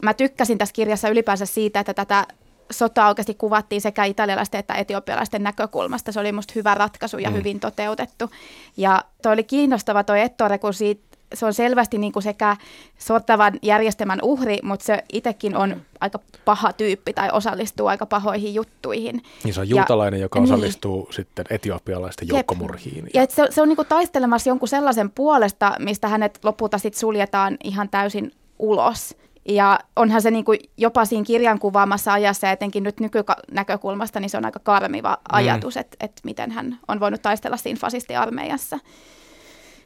mä 0.02 0.14
tykkäsin 0.14 0.58
tässä 0.58 0.72
kirjassa 0.72 1.08
ylipäänsä 1.08 1.46
siitä, 1.46 1.80
että 1.80 1.94
tätä 1.94 2.26
sotaa 2.70 3.08
oikeasti 3.08 3.34
kuvattiin 3.34 3.80
sekä 3.80 4.04
italialaisten 4.04 4.58
että 4.58 4.74
etiopialaisten 4.74 5.42
näkökulmasta. 5.42 6.12
Se 6.12 6.20
oli 6.20 6.32
musta 6.32 6.52
hyvä 6.56 6.74
ratkaisu 6.74 7.18
ja 7.18 7.30
mm. 7.30 7.36
hyvin 7.36 7.60
toteutettu. 7.60 8.30
Ja 8.76 9.04
toi 9.22 9.32
oli 9.32 9.44
kiinnostava 9.44 10.04
toi 10.04 10.20
Ettore, 10.20 10.58
kun 10.58 10.74
siitä 10.74 11.05
se 11.35 11.47
on 11.47 11.54
selvästi 11.54 11.99
niin 11.99 12.12
kuin 12.12 12.23
sekä 12.23 12.56
sortavan 12.99 13.52
järjestelmän 13.62 14.18
uhri, 14.23 14.59
mutta 14.62 14.85
se 14.85 15.04
itsekin 15.12 15.56
on 15.56 15.83
aika 16.00 16.18
paha 16.45 16.73
tyyppi 16.73 17.12
tai 17.12 17.30
osallistuu 17.33 17.87
aika 17.87 18.06
pahoihin 18.06 18.54
juttuihin. 18.54 19.23
Niin 19.45 19.54
se 19.54 19.61
on 19.61 19.68
juutalainen, 19.68 20.21
ja, 20.21 20.25
joka 20.25 20.38
niin. 20.38 20.45
osallistuu 20.52 21.04
niin, 21.04 21.14
sitten 21.14 21.45
etiopialaisten 21.50 22.28
joukkomurhiin. 22.28 23.09
Ja, 23.14 23.21
ja 23.21 23.26
se, 23.30 23.47
se 23.50 23.62
on 23.62 23.68
niin 23.68 23.76
kuin 23.76 23.88
taistelemassa 23.88 24.50
jonkun 24.50 24.68
sellaisen 24.68 25.11
puolesta, 25.11 25.73
mistä 25.78 26.09
hänet 26.09 26.38
lopulta 26.45 26.78
sitten 26.78 27.00
suljetaan 27.00 27.56
ihan 27.64 27.88
täysin 27.88 28.33
ulos. 28.59 29.16
Ja 29.49 29.78
onhan 29.97 30.23
se 30.23 30.30
niin 30.30 30.45
kuin 30.45 30.59
jopa 30.76 31.04
siinä 31.04 31.25
kirjan 31.25 31.59
kuvaamassa 31.59 32.12
ajassa 32.12 32.47
ja 32.47 32.52
etenkin 32.52 32.83
nyt 32.83 33.00
nykynäkökulmasta, 33.00 34.21
niin 34.21 34.30
se 34.30 34.37
on 34.37 34.45
aika 34.45 34.61
karmiva 34.62 35.11
mm. 35.11 35.23
ajatus, 35.33 35.76
että, 35.76 35.97
että 36.00 36.21
miten 36.25 36.50
hän 36.50 36.78
on 36.88 37.00
voinut 37.00 37.23
taistella 37.23 37.56
siinä 37.56 37.78
fasistiarmeijassa 37.80 38.78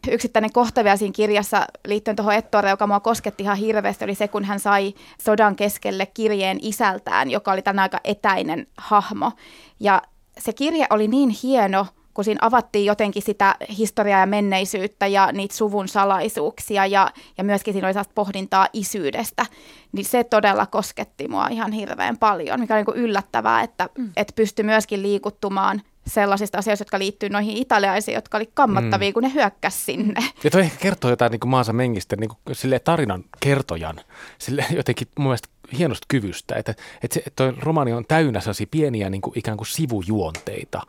yksittäinen 0.09 0.53
kohta 0.53 0.85
vielä 0.85 0.97
siinä 0.97 1.13
kirjassa 1.13 1.67
liittyen 1.87 2.17
tuohon 2.17 2.35
Ettoreen, 2.35 2.73
joka 2.73 2.87
mua 2.87 3.01
kosketti 3.01 3.43
ihan 3.43 3.57
hirveästi, 3.57 4.05
oli 4.05 4.15
se, 4.15 4.29
kun 4.29 4.45
hän 4.45 4.61
sai 4.61 4.95
sodan 5.23 5.57
keskelle 5.57 6.07
kirjeen 6.07 6.59
isältään, 6.63 7.31
joka 7.31 7.53
oli 7.53 7.63
tämän 7.63 7.79
aika 7.79 8.01
etäinen 8.05 8.67
hahmo. 8.77 9.33
Ja 9.81 10.03
se 10.39 10.53
kirje 10.53 10.87
oli 10.91 11.09
niin 11.09 11.31
hieno, 11.43 11.87
kun 12.15 12.25
siinä 12.25 12.39
avattiin 12.43 12.85
jotenkin 12.85 13.23
sitä 13.23 13.55
historiaa 13.79 14.21
ja 14.21 14.27
menneisyyttä 14.27 15.07
ja 15.07 15.33
niitä 15.33 15.57
suvun 15.57 15.89
salaisuuksia 15.89 16.87
ja, 16.87 17.11
ja 17.39 17.45
myöskin 17.45 17.75
siinä 17.75 17.89
oli 17.89 17.95
pohdintaa 18.15 18.69
isyydestä, 18.73 19.47
niin 19.93 20.05
se 20.05 20.25
todella 20.25 20.67
kosketti 20.67 21.29
mua 21.29 21.49
ihan 21.49 21.73
hirveän 21.73 22.19
paljon, 22.19 22.61
mikä 22.61 22.75
oli 22.75 22.83
niin 22.83 23.05
yllättävää, 23.05 23.63
että, 23.63 23.89
mm. 23.99 24.13
että 24.17 24.33
pystyi 24.37 24.65
myöskin 24.65 25.03
liikuttumaan 25.03 25.83
sellaisista 26.11 26.59
asioista, 26.59 26.83
jotka 26.83 26.99
liittyy 26.99 27.29
noihin 27.29 27.57
italialaisiin, 27.57 28.15
jotka 28.15 28.39
oli 28.39 28.51
kammottavia, 28.55 29.11
mm. 29.11 29.15
kun 29.15 29.23
ne 29.23 29.33
hyökkäs 29.35 29.87
sinne. 29.87 30.21
Ja 30.45 30.51
toi 30.51 30.61
ehkä 30.61 30.79
kertoo 30.81 31.11
jotain 31.11 31.31
niin 31.31 31.41
kuin 31.41 31.51
Maansa 31.51 31.73
Mengistä 31.73 32.17
niin 32.17 32.29
kuin 32.29 32.57
sille 32.57 32.79
tarinan 32.79 33.25
kertojan, 33.41 34.01
sille 34.39 34.65
jotenkin 34.71 35.09
mun 35.19 35.27
mielestä 35.27 35.49
hienosta 35.79 36.07
kyvystä, 36.09 36.55
että, 36.55 36.75
että, 37.03 37.15
se, 37.15 37.23
että 37.27 37.31
toi 37.37 37.55
romaani 37.59 37.93
on 37.93 38.05
täynnä 38.09 38.41
sellaisia 38.41 38.67
pieniä 38.71 39.11
niin 39.11 39.21
kuin 39.21 39.39
ikään 39.39 39.57
kuin 39.57 39.67
sivujuonteita 39.67 40.83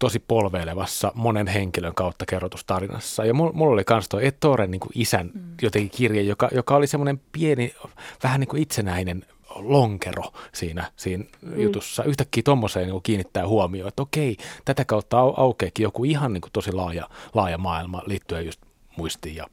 tosi 0.00 0.18
polveilevassa 0.18 1.12
monen 1.14 1.46
henkilön 1.46 1.94
kautta 1.94 2.26
kerrotustarinassa. 2.26 3.24
Ja 3.24 3.34
mulla, 3.34 3.52
mulla 3.52 3.72
oli 3.72 3.84
myös 3.90 4.08
toi 4.08 4.26
Ettoren 4.26 4.70
niin 4.70 4.80
kuin 4.80 4.92
isän 4.94 5.30
mm. 5.34 5.40
jotenkin 5.62 5.90
kirje, 5.90 6.22
joka, 6.22 6.48
joka 6.52 6.76
oli 6.76 6.86
semmoinen 6.86 7.20
pieni, 7.32 7.74
vähän 8.22 8.40
niin 8.40 8.48
kuin 8.48 8.62
itsenäinen 8.62 9.24
lonkero 9.56 10.22
siinä, 10.52 10.84
siinä 10.96 11.24
mm. 11.42 11.60
jutussa. 11.60 12.04
Yhtäkkiä 12.04 12.42
tuommoiseen 12.44 12.88
niin 12.88 13.02
kiinnittää 13.02 13.46
huomioon, 13.48 13.88
että 13.88 14.02
okei, 14.02 14.36
tätä 14.64 14.84
kautta 14.84 15.16
au- 15.16 15.34
aukeekin 15.36 15.84
joku 15.84 16.04
ihan 16.04 16.32
niin 16.32 16.40
kuin 16.40 16.52
tosi 16.52 16.72
laaja, 16.72 17.06
laaja 17.34 17.58
maailma 17.58 18.02
liittyen 18.06 18.46
just 18.46 18.60
muistiin 18.96 19.36
ja 19.36 19.46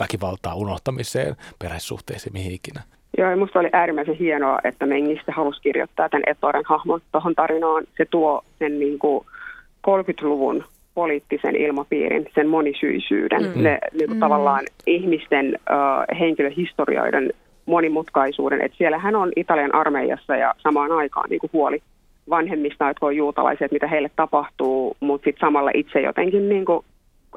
väkivaltaa 0.00 0.54
unohtamiseen, 0.54 1.36
perhesuhteisiin, 1.58 2.32
mihin 2.32 2.52
ikinä. 2.52 2.82
Joo, 3.18 3.30
ja 3.30 3.36
musta 3.36 3.58
oli 3.58 3.68
äärimmäisen 3.72 4.14
hienoa, 4.14 4.58
että 4.64 4.86
Mengistä 4.86 5.32
halusi 5.32 5.60
kirjoittaa 5.60 6.08
tämän 6.08 6.22
Etoren 6.26 6.64
hahmon 6.66 7.00
tuohon 7.12 7.34
tarinaan. 7.34 7.84
Se 7.96 8.04
tuo 8.04 8.44
sen 8.58 8.78
niin 8.78 8.98
kuin 8.98 9.26
30-luvun 9.88 10.64
poliittisen 10.94 11.56
ilmapiirin, 11.56 12.26
sen 12.34 12.48
monisyisyyden, 12.48 13.42
mm. 13.42 13.62
ne 13.62 13.78
niin 13.92 14.08
kuin 14.08 14.16
mm. 14.16 14.20
tavallaan 14.20 14.64
ihmisten 14.86 15.58
uh, 15.70 16.18
henkilöhistorioiden 16.18 17.32
monimutkaisuuden. 17.70 18.60
Että 18.60 18.78
siellä 18.78 18.98
hän 18.98 19.16
on 19.16 19.32
Italian 19.36 19.74
armeijassa 19.74 20.36
ja 20.36 20.54
samaan 20.58 20.92
aikaan 20.92 21.30
niin 21.30 21.40
kuin 21.40 21.50
huoli 21.52 21.82
vanhemmista, 22.30 22.88
jotka 22.88 23.06
on 23.06 23.16
juutalaisia, 23.16 23.64
että 23.64 23.74
mitä 23.74 23.86
heille 23.86 24.10
tapahtuu, 24.16 24.96
mutta 25.00 25.24
sitten 25.24 25.46
samalla 25.46 25.70
itse 25.74 26.00
jotenkin 26.00 26.48
niin 26.48 26.64
kuin, 26.64 26.84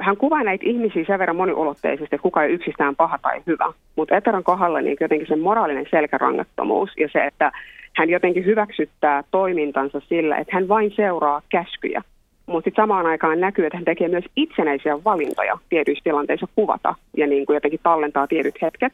hän 0.01 0.17
kuvaa 0.17 0.43
näitä 0.43 0.65
ihmisiä 0.67 1.03
sen 1.07 1.19
verran 1.19 1.35
moniulotteisesti, 1.35 2.15
että 2.15 2.23
kuka 2.23 2.43
ei 2.43 2.53
yksistään 2.53 2.95
paha 2.95 3.19
tai 3.21 3.41
hyvä. 3.47 3.73
Mutta 3.95 4.15
Eteran 4.15 4.43
kohdalla 4.43 4.81
niin 4.81 4.97
jotenkin 4.99 5.27
se 5.27 5.35
moraalinen 5.35 5.85
selkärangattomuus 5.91 6.89
ja 6.97 7.09
se, 7.13 7.25
että 7.25 7.51
hän 7.95 8.09
jotenkin 8.09 8.45
hyväksyttää 8.45 9.23
toimintansa 9.31 9.99
sillä, 9.99 10.37
että 10.37 10.55
hän 10.55 10.67
vain 10.67 10.91
seuraa 10.95 11.41
käskyjä. 11.49 12.01
Mutta 12.45 12.67
sitten 12.67 12.83
samaan 12.83 13.05
aikaan 13.05 13.39
näkyy, 13.39 13.65
että 13.65 13.77
hän 13.77 13.85
tekee 13.85 14.07
myös 14.07 14.25
itsenäisiä 14.35 15.03
valintoja 15.05 15.57
tietyissä 15.69 16.03
tilanteissa 16.03 16.47
kuvata 16.55 16.95
ja 17.17 17.27
niin 17.27 17.45
kuin 17.45 17.53
jotenkin 17.55 17.79
tallentaa 17.83 18.27
tietyt 18.27 18.61
hetket 18.61 18.93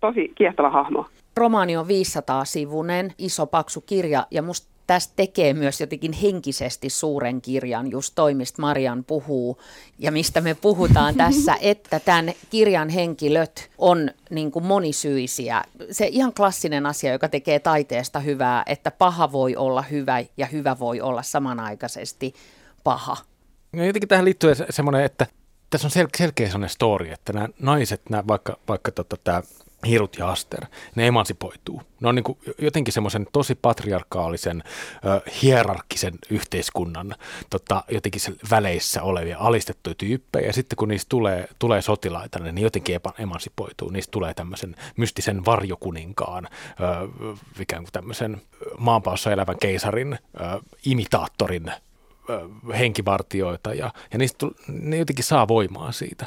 tosi 0.00 0.32
kiehtova 0.34 0.70
hahmo. 0.70 1.06
Romaani 1.36 1.76
on 1.76 1.86
500-sivunen, 1.86 3.12
iso 3.18 3.46
paksu 3.46 3.80
kirja 3.80 4.26
ja 4.30 4.42
musta 4.42 4.68
tästä 4.88 5.12
tekee 5.16 5.54
myös 5.54 5.80
jotenkin 5.80 6.12
henkisesti 6.12 6.90
suuren 6.90 7.40
kirjan, 7.40 7.90
just 7.90 8.12
toimista 8.14 8.62
Marian 8.62 9.04
puhuu 9.04 9.58
ja 9.98 10.12
mistä 10.12 10.40
me 10.40 10.54
puhutaan 10.54 11.14
tässä, 11.24 11.56
että 11.60 12.00
tämän 12.00 12.32
kirjan 12.50 12.88
henkilöt 12.88 13.70
on 13.78 14.10
niin 14.30 14.50
kuin 14.50 14.64
monisyisiä. 14.64 15.62
Se 15.90 16.06
ihan 16.06 16.34
klassinen 16.34 16.86
asia, 16.86 17.12
joka 17.12 17.28
tekee 17.28 17.58
taiteesta 17.58 18.20
hyvää, 18.20 18.62
että 18.66 18.90
paha 18.90 19.32
voi 19.32 19.56
olla 19.56 19.82
hyvä 19.82 20.24
ja 20.36 20.46
hyvä 20.46 20.78
voi 20.78 21.00
olla 21.00 21.22
samanaikaisesti 21.22 22.34
paha. 22.84 23.16
No 23.72 23.84
jotenkin 23.84 24.08
tähän 24.08 24.24
liittyy 24.24 24.54
semmoinen, 24.70 25.04
että 25.04 25.26
tässä 25.70 25.88
on 25.88 26.04
sel- 26.04 26.10
selkeä 26.16 26.46
sellainen 26.46 26.68
story, 26.68 27.10
että 27.10 27.32
nämä 27.32 27.48
naiset, 27.60 28.02
nämä 28.10 28.24
vaikka, 28.28 28.56
vaikka 28.68 28.92
tota, 28.92 29.16
tämä 29.24 29.42
Hirut 29.86 30.16
ja 30.18 30.30
Aster, 30.30 30.66
ne 30.94 31.06
emansipoituu. 31.06 31.82
Ne 32.00 32.08
on 32.08 32.14
niin 32.14 32.24
kuin 32.24 32.38
jotenkin 32.58 32.94
semmoisen 32.94 33.26
tosi 33.32 33.54
patriarkaalisen, 33.54 34.62
ö, 35.06 35.30
hierarkkisen 35.42 36.14
yhteiskunnan 36.30 37.14
tota, 37.50 37.84
jotenkin 37.90 38.20
väleissä 38.50 39.02
olevia 39.02 39.38
alistettuja 39.38 39.94
tyyppejä. 39.94 40.46
Ja 40.46 40.52
sitten 40.52 40.76
kun 40.76 40.88
niistä 40.88 41.08
tulee, 41.08 41.48
tulee 41.58 41.82
sotilaita, 41.82 42.38
niin 42.38 42.54
ne 42.54 42.60
jotenkin 42.60 43.00
emansipoituu. 43.18 43.90
Niistä 43.90 44.10
tulee 44.10 44.34
tämmöisen 44.34 44.74
mystisen 44.96 45.44
varjokuninkaan, 45.44 46.48
ö, 46.80 47.08
ikään 47.60 47.82
kuin 47.82 47.92
tämmöisen 47.92 48.42
maanpaossa 48.78 49.32
elävän 49.32 49.58
keisarin, 49.60 50.12
ö, 50.12 50.60
imitaattorin 50.84 51.72
henkivartioita 52.78 53.74
ja, 53.74 53.90
ja 54.12 54.18
niistä, 54.18 54.46
ne 54.68 54.96
jotenkin 54.96 55.24
saa 55.24 55.48
voimaa 55.48 55.92
siitä. 55.92 56.26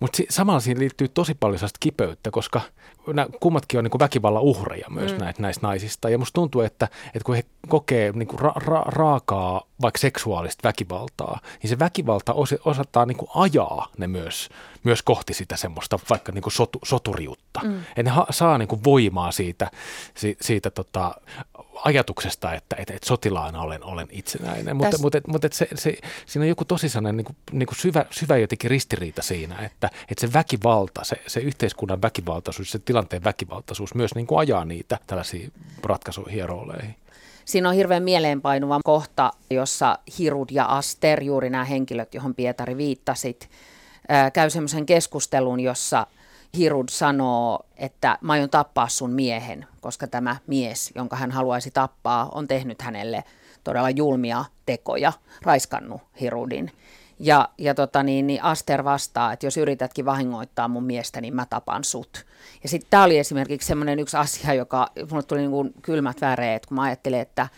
Mutta 0.00 0.22
samalla 0.30 0.60
siinä 0.60 0.80
liittyy 0.80 1.08
tosi 1.08 1.34
paljon 1.34 1.58
sellaista 1.58 1.78
kipeyttä, 1.80 2.30
koska 2.30 2.60
nämä 3.06 3.28
kummatkin 3.40 3.78
on 3.78 3.84
niin 3.84 3.98
väkivallan 3.98 4.42
uhreja 4.42 4.86
myös 4.90 5.12
mm. 5.12 5.18
näitä, 5.18 5.42
näistä 5.42 5.66
naisista. 5.66 6.10
Ja 6.10 6.18
musta 6.18 6.34
tuntuu, 6.34 6.60
että, 6.60 6.88
että 7.06 7.24
kun 7.24 7.34
he 7.34 7.44
kokee 7.68 8.12
niin 8.12 8.28
kuin 8.28 8.40
ra- 8.40 8.62
ra- 8.62 8.86
raakaa 8.86 9.62
vaikka 9.82 9.98
seksuaalista 9.98 10.68
väkivaltaa, 10.68 11.40
niin 11.62 11.68
se 11.70 11.78
väkivalta 11.78 12.32
os- 12.32 12.60
osataan 12.64 13.08
niin 13.08 13.18
kuin 13.18 13.30
ajaa 13.34 13.88
ne 13.98 14.06
myös, 14.06 14.48
myös 14.86 15.02
kohti 15.02 15.34
sitä 15.34 15.56
semmoista 15.56 15.98
vaikka 16.10 16.32
niin 16.32 16.42
kuin 16.42 16.52
sotu- 16.52 16.80
soturiutta. 16.84 17.60
Mm. 17.64 17.80
Ja 17.96 18.02
ne 18.02 18.10
ha- 18.10 18.26
saa 18.30 18.58
niin 18.58 18.68
kuin 18.68 18.84
voimaa 18.84 19.32
siitä, 19.32 19.70
siitä, 20.14 20.44
siitä 20.44 20.70
tota, 20.70 21.14
ajatuksesta, 21.84 22.54
että, 22.54 22.76
että, 22.78 22.94
että 22.94 23.08
sotilaana 23.08 23.60
olen, 23.60 23.84
olen 23.84 24.06
itsenäinen. 24.10 24.76
Mutta, 24.76 24.98
mutta, 24.98 25.20
mutta 25.26 25.48
se, 25.52 25.68
se, 25.74 25.96
siinä 26.26 26.42
on 26.42 26.48
joku 26.48 26.64
tosi 26.64 26.88
sellainen 26.88 27.16
niin 27.16 27.24
kuin, 27.24 27.36
niin 27.52 27.66
kuin 27.66 27.78
syvä, 27.78 28.04
syvä 28.10 28.36
jotenkin 28.36 28.70
ristiriita 28.70 29.22
siinä, 29.22 29.58
että, 29.58 29.90
että 30.08 30.26
se 30.26 30.32
väkivalta, 30.32 31.04
se, 31.04 31.16
se 31.26 31.40
yhteiskunnan 31.40 32.02
väkivaltaisuus, 32.02 32.70
se 32.70 32.78
tilanteen 32.78 33.24
väkivaltaisuus 33.24 33.94
myös 33.94 34.14
niin 34.14 34.26
kuin 34.26 34.38
ajaa 34.38 34.64
niitä 34.64 34.98
tällaisiin 35.06 35.52
ratkaisuihin 35.82 36.38
ja 36.38 36.46
rooleihin. 36.46 36.94
Siinä 37.44 37.68
on 37.68 37.74
hirveän 37.74 38.02
mieleenpainuva 38.02 38.80
kohta, 38.84 39.32
jossa 39.50 39.98
Hirud 40.18 40.48
ja 40.50 40.64
Aster, 40.64 41.22
juuri 41.22 41.50
nämä 41.50 41.64
henkilöt, 41.64 42.14
johon 42.14 42.34
Pietari 42.34 42.76
viittasit, 42.76 43.50
käy 44.32 44.50
semmoisen 44.50 44.86
keskustelun, 44.86 45.60
jossa 45.60 46.06
Hirud 46.56 46.88
sanoo, 46.90 47.66
että 47.76 48.18
mä 48.20 48.32
aion 48.32 48.50
tappaa 48.50 48.88
sun 48.88 49.10
miehen, 49.10 49.66
koska 49.80 50.06
tämä 50.06 50.36
mies, 50.46 50.92
jonka 50.94 51.16
hän 51.16 51.30
haluaisi 51.30 51.70
tappaa, 51.70 52.28
on 52.34 52.48
tehnyt 52.48 52.82
hänelle 52.82 53.24
todella 53.64 53.90
julmia 53.90 54.44
tekoja, 54.66 55.12
raiskannut 55.42 56.00
Hirudin. 56.20 56.70
Ja, 57.18 57.48
ja 57.58 57.74
tota 57.74 58.02
niin, 58.02 58.26
niin 58.26 58.42
Aster 58.42 58.84
vastaa, 58.84 59.32
että 59.32 59.46
jos 59.46 59.56
yritätkin 59.56 60.04
vahingoittaa 60.04 60.68
mun 60.68 60.84
miestä, 60.84 61.20
niin 61.20 61.34
mä 61.34 61.46
tapan 61.50 61.84
sut. 61.84 62.26
Ja 62.62 62.68
sitten 62.68 62.90
tämä 62.90 63.04
oli 63.04 63.18
esimerkiksi 63.18 63.68
semmoinen 63.68 63.98
yksi 63.98 64.16
asia, 64.16 64.54
joka 64.54 64.88
mulle 65.10 65.22
tuli 65.22 65.40
niin 65.40 65.50
kuin 65.50 65.74
kylmät 65.82 66.20
väreet, 66.20 66.66
kun 66.66 66.74
mä 66.74 66.82
ajattelin, 66.82 67.20
että 67.20 67.48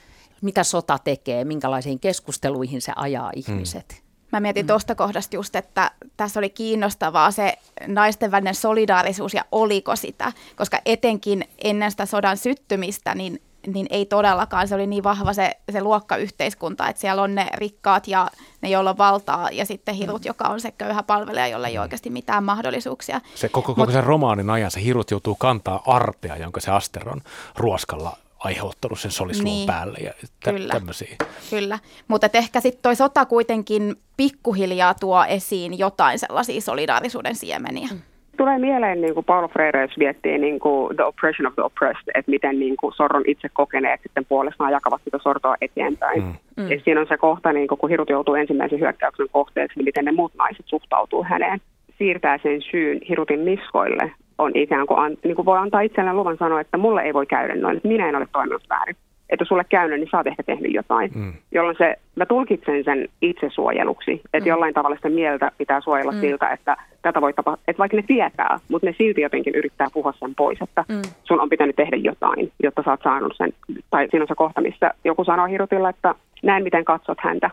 mitä 0.42 0.64
sota 0.64 0.98
tekee, 0.98 1.44
minkälaisiin 1.44 2.00
keskusteluihin 2.00 2.80
se 2.80 2.92
ajaa 2.96 3.32
ihmiset. 3.36 3.92
Hmm. 3.92 4.07
Mä 4.32 4.40
mietin 4.40 4.64
mm. 4.64 4.66
tuosta 4.66 4.94
kohdasta 4.94 5.36
just, 5.36 5.56
että 5.56 5.90
tässä 6.16 6.40
oli 6.40 6.50
kiinnostavaa 6.50 7.30
se 7.30 7.58
naisten 7.86 8.30
välinen 8.30 8.54
solidaarisuus 8.54 9.34
ja 9.34 9.44
oliko 9.52 9.96
sitä, 9.96 10.32
koska 10.56 10.78
etenkin 10.86 11.44
ennen 11.64 11.90
sitä 11.90 12.06
sodan 12.06 12.36
syttymistä, 12.36 13.14
niin, 13.14 13.42
niin 13.66 13.86
ei 13.90 14.06
todellakaan, 14.06 14.68
se 14.68 14.74
oli 14.74 14.86
niin 14.86 15.04
vahva 15.04 15.32
se, 15.32 15.56
se 15.72 15.82
luokkayhteiskunta, 15.82 16.88
että 16.88 17.00
siellä 17.00 17.22
on 17.22 17.34
ne 17.34 17.46
rikkaat 17.54 18.08
ja 18.08 18.30
ne, 18.60 18.68
joilla 18.68 18.90
on 18.90 18.98
valtaa, 18.98 19.48
ja 19.52 19.64
sitten 19.64 19.94
Hirut, 19.94 20.22
mm. 20.22 20.26
joka 20.28 20.44
on 20.44 20.60
se 20.60 20.70
köyhä 20.70 21.02
palvelija, 21.02 21.46
jolla 21.46 21.68
ei 21.68 21.78
ole 21.78 21.82
oikeasti 21.82 22.10
mitään 22.10 22.44
mahdollisuuksia. 22.44 23.20
Se 23.34 23.48
koko, 23.48 23.66
koko 23.66 23.80
Mut, 23.80 23.92
sen 23.92 24.04
romaanin 24.04 24.50
ajan 24.50 24.70
se 24.70 24.84
Hirut 24.84 25.10
joutuu 25.10 25.34
kantaa 25.34 25.82
arpea, 25.86 26.36
jonka 26.36 26.60
se 26.60 26.70
Asteron 26.70 27.20
ruoskalla 27.56 28.16
aiheuttanut 28.38 28.98
sen 29.00 29.10
solislun 29.10 29.44
niin, 29.44 29.66
päälle 29.66 29.98
ja 29.98 30.12
tä- 30.44 30.52
kyllä, 30.52 30.72
tämmöisiä. 30.72 31.16
Kyllä, 31.50 31.78
mutta 32.08 32.28
ehkä 32.34 32.60
sitten 32.60 32.82
toi 32.82 32.96
sota 32.96 33.26
kuitenkin 33.26 33.96
pikkuhiljaa 34.16 34.94
tuo 34.94 35.24
esiin 35.24 35.78
jotain 35.78 36.18
sellaisia 36.18 36.60
solidaarisuuden 36.60 37.34
siemeniä. 37.34 37.88
Mm. 37.92 38.00
Tulee 38.36 38.58
mieleen, 38.58 39.00
niin 39.00 39.14
kuin 39.14 39.26
Paulo 39.26 39.48
Freire, 39.48 39.82
jos 39.82 39.96
miettii 39.96 40.38
niin 40.38 40.60
kuin 40.60 40.96
The 40.96 41.04
Oppression 41.04 41.46
of 41.46 41.54
the 41.54 41.62
Oppressed, 41.62 42.10
että 42.14 42.30
miten 42.30 42.58
niin 42.58 42.76
kuin 42.76 42.94
sorron 42.94 43.24
itse 43.26 43.48
kokeneet 43.52 44.00
sitten 44.02 44.24
puolestaan 44.24 44.72
jakavat 44.72 45.00
sitä 45.04 45.18
sortoa 45.22 45.56
eteenpäin. 45.60 46.22
Mm. 46.22 46.34
Mm. 46.56 46.70
Ja 46.70 46.80
siinä 46.84 47.00
on 47.00 47.06
se 47.08 47.16
kohta, 47.16 47.52
niin 47.52 47.68
kuin, 47.68 47.78
kun 47.78 47.90
Hirut 47.90 48.10
joutuu 48.10 48.34
ensimmäisen 48.34 48.80
hyökkäyksen 48.80 49.26
kohteeksi, 49.32 49.78
niin 49.78 49.84
miten 49.84 50.04
ne 50.04 50.12
muut 50.12 50.34
naiset 50.34 50.66
suhtautuu 50.66 51.24
häneen. 51.24 51.60
Siirtää 51.98 52.38
sen 52.42 52.62
syyn 52.62 53.00
Hirutin 53.08 53.44
niskoille, 53.44 54.12
on 54.38 54.52
ikään 54.54 54.86
kuin, 54.86 55.00
an, 55.00 55.16
niin 55.24 55.36
kuin 55.36 55.46
voi 55.46 55.58
antaa 55.58 55.80
itselleen 55.80 56.16
luvan 56.16 56.36
sanoa, 56.36 56.60
että 56.60 56.78
mulle 56.78 57.02
ei 57.02 57.14
voi 57.14 57.26
käydä 57.26 57.54
noin, 57.54 57.76
että 57.76 57.88
minä 57.88 58.08
en 58.08 58.16
ole 58.16 58.26
toiminut 58.32 58.62
väärin. 58.68 58.96
Että 59.30 59.44
sulle 59.44 59.64
käynyt, 59.64 60.00
niin 60.00 60.08
sä 60.10 60.16
oot 60.16 60.26
ehkä 60.26 60.42
tehnyt 60.42 60.74
jotain. 60.74 61.10
Mm. 61.14 61.32
Jolloin 61.52 61.76
se, 61.78 61.96
mä 62.16 62.26
tulkitsen 62.26 62.84
sen 62.84 63.08
itsesuojeluksi, 63.22 64.12
että 64.24 64.44
mm. 64.44 64.46
jollain 64.46 64.74
tavalla 64.74 64.96
sitä 64.96 65.08
mieltä 65.08 65.50
pitää 65.58 65.80
suojella 65.80 66.12
mm. 66.12 66.20
siltä, 66.20 66.48
että 66.50 66.76
tätä 67.02 67.20
voi 67.20 67.32
tapahtua, 67.32 67.62
että 67.68 67.78
vaikka 67.78 67.96
ne 67.96 68.02
tietää, 68.06 68.58
mutta 68.68 68.86
ne 68.86 68.94
silti 68.98 69.20
jotenkin 69.20 69.54
yrittää 69.54 69.86
puhua 69.92 70.12
sen 70.12 70.34
pois, 70.34 70.62
että 70.62 70.84
mm. 70.88 71.02
sun 71.24 71.40
on 71.40 71.48
pitänyt 71.48 71.76
tehdä 71.76 71.96
jotain, 71.96 72.52
jotta 72.62 72.82
sä 72.82 72.90
oot 72.90 73.02
saanut 73.02 73.32
sen. 73.36 73.52
Tai 73.90 74.08
siinä 74.10 74.22
on 74.22 74.28
se 74.28 74.34
kohta, 74.34 74.60
missä 74.60 74.90
joku 75.04 75.24
sanoo 75.24 75.46
Hirutilla, 75.46 75.88
että 75.88 76.14
näin 76.42 76.64
miten 76.64 76.84
katsot 76.84 77.18
häntä. 77.20 77.50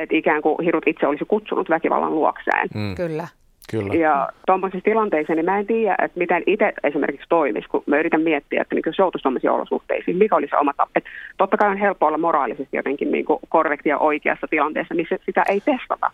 Että 0.00 0.16
ikään 0.16 0.42
kuin 0.42 0.56
Hirut 0.64 0.86
itse 0.86 1.06
olisi 1.06 1.24
kutsunut 1.24 1.70
väkivallan 1.70 2.14
luokseen. 2.14 2.68
Mm. 2.74 2.94
Kyllä. 2.94 3.28
Kyllä. 3.70 3.94
Ja 3.94 4.28
tuommoisissa 4.46 4.84
tilanteissa 4.84 5.34
niin 5.34 5.44
mä 5.44 5.58
en 5.58 5.66
tiedä, 5.66 5.96
että 6.04 6.18
miten 6.18 6.42
itse 6.46 6.72
esimerkiksi 6.84 7.26
toimisi, 7.28 7.68
kun 7.68 7.82
mä 7.86 7.98
yritän 7.98 8.20
miettiä, 8.20 8.62
että 8.62 8.74
niin 8.74 8.82
jos 8.86 8.98
joutuisi 8.98 9.22
tuommoisiin 9.22 9.50
olosuhteisiin, 9.50 10.16
mikä 10.16 10.36
olisi 10.36 10.56
oma 10.60 10.72
tapa. 10.76 10.90
Että 10.96 11.10
totta 11.36 11.56
kai 11.56 11.70
on 11.70 11.76
helppo 11.76 12.06
olla 12.06 12.18
moraalisesti 12.18 12.76
jotenkin 12.76 13.12
niin 13.12 13.24
korrektia 13.48 13.98
oikeassa 13.98 14.46
tilanteessa, 14.50 14.94
missä 14.94 15.18
sitä 15.26 15.42
ei 15.48 15.60
testata. 15.60 16.10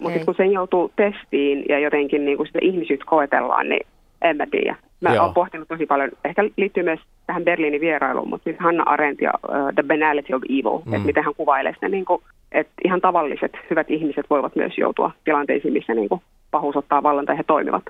Mutta 0.00 0.24
kun 0.24 0.34
sen 0.34 0.52
joutuu 0.52 0.92
testiin 0.96 1.64
ja 1.68 1.78
jotenkin 1.78 2.24
niin 2.24 2.36
kuin 2.36 2.46
sitä 2.46 2.58
ihmisyyttä 2.62 3.06
koetellaan, 3.08 3.68
niin 3.68 3.86
en 4.22 4.36
mä 4.36 4.46
tiedä. 4.50 4.76
Mä 5.00 5.22
oon 5.22 5.34
pohtinut 5.34 5.68
tosi 5.68 5.86
paljon, 5.86 6.10
ehkä 6.24 6.44
liittyy 6.56 6.82
myös 6.82 7.00
tähän 7.26 7.44
Berliinin 7.44 7.80
vierailuun, 7.80 8.28
mutta 8.28 8.44
siis 8.44 8.56
Hanna 8.58 8.82
Arendt 8.86 9.20
ja 9.20 9.32
uh, 9.48 9.74
The 9.74 9.82
Banality 9.82 10.34
of 10.34 10.42
Evil, 10.48 10.78
mm. 10.84 10.94
että 10.94 11.06
miten 11.06 11.24
hän 11.24 11.34
kuvailee 11.34 11.74
sitä, 11.74 11.88
niin 11.88 12.04
kuin, 12.04 12.22
että 12.52 12.72
ihan 12.84 13.00
tavalliset 13.00 13.52
hyvät 13.70 13.90
ihmiset 13.90 14.26
voivat 14.30 14.56
myös 14.56 14.78
joutua 14.78 15.10
tilanteisiin, 15.24 15.72
missä 15.72 15.94
niin 15.94 16.08
kuin 16.08 16.22
pahuus 16.50 16.76
ottaa 16.76 17.02
vallan 17.02 17.26
tai 17.26 17.36
he 17.36 17.42
toimivat 17.42 17.84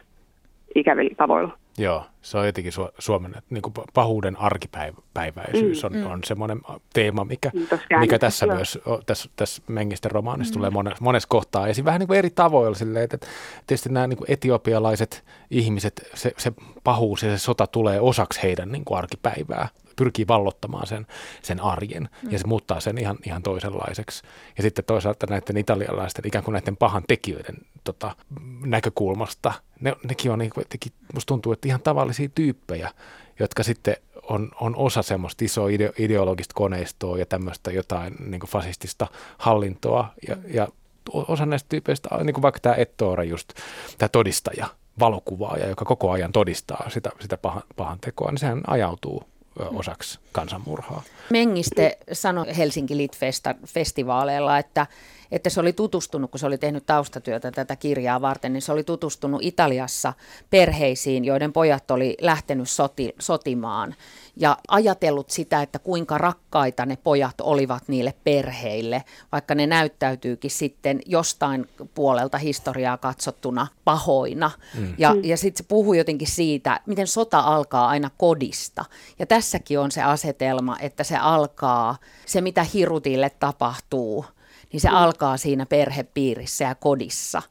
ikävillä 0.74 1.14
tavoilla. 1.16 1.58
Joo, 1.78 2.04
se 2.22 2.38
on 2.38 2.46
jotenkin 2.46 2.72
su- 2.72 2.92
Suomen 2.98 3.34
niin 3.50 3.62
kuin 3.62 3.74
pahuuden 3.94 4.36
arkipäiväisyys 4.36 5.82
mm, 5.82 5.86
on, 5.86 5.92
mm. 6.02 6.10
on 6.12 6.20
semmoinen 6.24 6.60
teema, 6.92 7.24
mikä, 7.24 7.50
mikä 7.98 8.18
tässä 8.18 8.46
joo. 8.46 8.54
myös, 8.54 8.78
tässä, 9.06 9.30
tässä 9.36 9.62
Mengisten 9.68 10.10
romaanissa 10.10 10.52
mm. 10.52 10.56
tulee 10.58 10.70
monessa, 10.70 11.04
monessa 11.04 11.28
kohtaa 11.28 11.68
esiin. 11.68 11.84
Vähän 11.84 11.98
niin 11.98 12.06
kuin 12.06 12.18
eri 12.18 12.30
tavoilla 12.30 12.74
silleen, 12.74 13.04
että 13.04 13.18
tietysti 13.66 13.88
nämä 13.88 14.06
niin 14.06 14.18
kuin 14.18 14.30
etiopialaiset 14.30 15.24
ihmiset, 15.50 16.08
se, 16.14 16.32
se 16.38 16.52
pahuus 16.84 17.22
ja 17.22 17.30
se 17.30 17.38
sota 17.38 17.66
tulee 17.66 18.00
osaksi 18.00 18.42
heidän 18.42 18.72
niin 18.72 18.84
kuin 18.84 18.98
arkipäivää 18.98 19.68
pyrkii 19.96 20.28
vallottamaan 20.28 20.86
sen, 20.86 21.06
sen 21.42 21.60
arjen 21.60 22.08
mm. 22.22 22.30
ja 22.30 22.38
se 22.38 22.46
muuttaa 22.46 22.80
sen 22.80 22.98
ihan, 22.98 23.18
ihan 23.26 23.42
toisenlaiseksi. 23.42 24.22
Ja 24.56 24.62
sitten 24.62 24.84
toisaalta 24.84 25.26
näiden 25.30 25.56
italialaisten 25.56 26.26
ikään 26.26 26.44
kuin 26.44 26.52
näiden 26.52 26.76
pahan 26.76 27.02
tekijöiden 27.08 27.56
tota, 27.84 28.16
näkökulmasta, 28.64 29.52
ne, 29.80 29.96
nekin 30.08 30.32
on 30.32 30.38
niin 30.38 30.50
kuin, 30.50 30.66
musta 31.14 31.28
tuntuu, 31.28 31.52
että 31.52 31.68
ihan 31.68 31.82
tavallisia 31.82 32.28
tyyppejä, 32.34 32.90
jotka 33.38 33.62
sitten 33.62 33.96
on, 34.22 34.50
on 34.60 34.76
osa 34.76 35.02
semmoista 35.02 35.44
isoa 35.44 35.68
ideo, 35.68 35.92
ideologista 35.98 36.54
koneistoa 36.54 37.18
ja 37.18 37.26
tämmöistä 37.26 37.70
jotain 37.70 38.14
niin 38.18 38.40
kuin 38.40 38.50
fasistista 38.50 39.06
hallintoa 39.38 40.12
ja, 40.28 40.36
ja 40.54 40.68
osa 41.12 41.46
näistä 41.46 41.68
tyypeistä, 41.68 42.08
niin 42.24 42.34
kuin 42.34 42.42
vaikka 42.42 42.60
tämä 42.60 42.74
Ettore 42.74 43.24
just, 43.24 43.52
tämä 43.98 44.08
todistaja, 44.08 44.66
valokuvaaja, 44.98 45.68
joka 45.68 45.84
koko 45.84 46.10
ajan 46.10 46.32
todistaa 46.32 46.90
sitä, 46.90 47.10
sitä 47.20 47.36
pahan, 47.36 47.62
pahan 47.76 47.98
tekoa, 48.00 48.30
niin 48.30 48.38
sehän 48.38 48.62
ajautuu 48.66 49.24
osaksi 49.58 50.18
kansanmurhaa. 50.32 51.02
Mengiste 51.30 51.98
sanoi 52.12 52.56
Helsinki 52.56 52.96
Lit-festivaaleilla, 52.96 54.58
että 54.58 54.86
että 55.30 55.50
se 55.50 55.60
oli 55.60 55.72
tutustunut, 55.72 56.30
kun 56.30 56.40
se 56.40 56.46
oli 56.46 56.58
tehnyt 56.58 56.86
taustatyötä 56.86 57.50
tätä 57.50 57.76
kirjaa 57.76 58.20
varten, 58.20 58.52
niin 58.52 58.62
se 58.62 58.72
oli 58.72 58.84
tutustunut 58.84 59.40
Italiassa 59.44 60.12
perheisiin, 60.50 61.24
joiden 61.24 61.52
pojat 61.52 61.90
oli 61.90 62.16
lähtenyt 62.20 62.70
soti, 62.70 63.14
sotimaan 63.18 63.94
ja 64.36 64.58
ajatellut 64.68 65.30
sitä, 65.30 65.62
että 65.62 65.78
kuinka 65.78 66.18
rakkaita 66.18 66.86
ne 66.86 66.96
pojat 66.96 67.40
olivat 67.40 67.88
niille 67.88 68.14
perheille, 68.24 69.04
vaikka 69.32 69.54
ne 69.54 69.66
näyttäytyykin 69.66 70.50
sitten 70.50 71.00
jostain 71.06 71.68
puolelta 71.94 72.38
historiaa 72.38 72.96
katsottuna 72.96 73.66
pahoina. 73.84 74.50
Mm. 74.78 74.94
Ja, 74.98 75.16
ja 75.22 75.36
sitten 75.36 75.64
se 75.64 75.68
puhuu 75.68 75.94
jotenkin 75.94 76.28
siitä, 76.28 76.80
miten 76.86 77.06
sota 77.06 77.38
alkaa 77.38 77.88
aina 77.88 78.10
kodista. 78.18 78.84
Ja 79.18 79.26
tässäkin 79.26 79.78
on 79.78 79.90
se 79.90 80.02
asetelma, 80.02 80.76
että 80.80 81.04
se 81.04 81.16
alkaa, 81.16 81.96
se 82.26 82.40
mitä 82.40 82.64
Hirutille 82.64 83.30
tapahtuu, 83.30 84.24
niin 84.72 84.80
se 84.80 84.88
mm. 84.88 84.94
alkaa 84.94 85.36
siinä 85.36 85.66
perhepiirissä 85.66 86.64
ja 86.64 86.74
kodissa. 86.74 87.42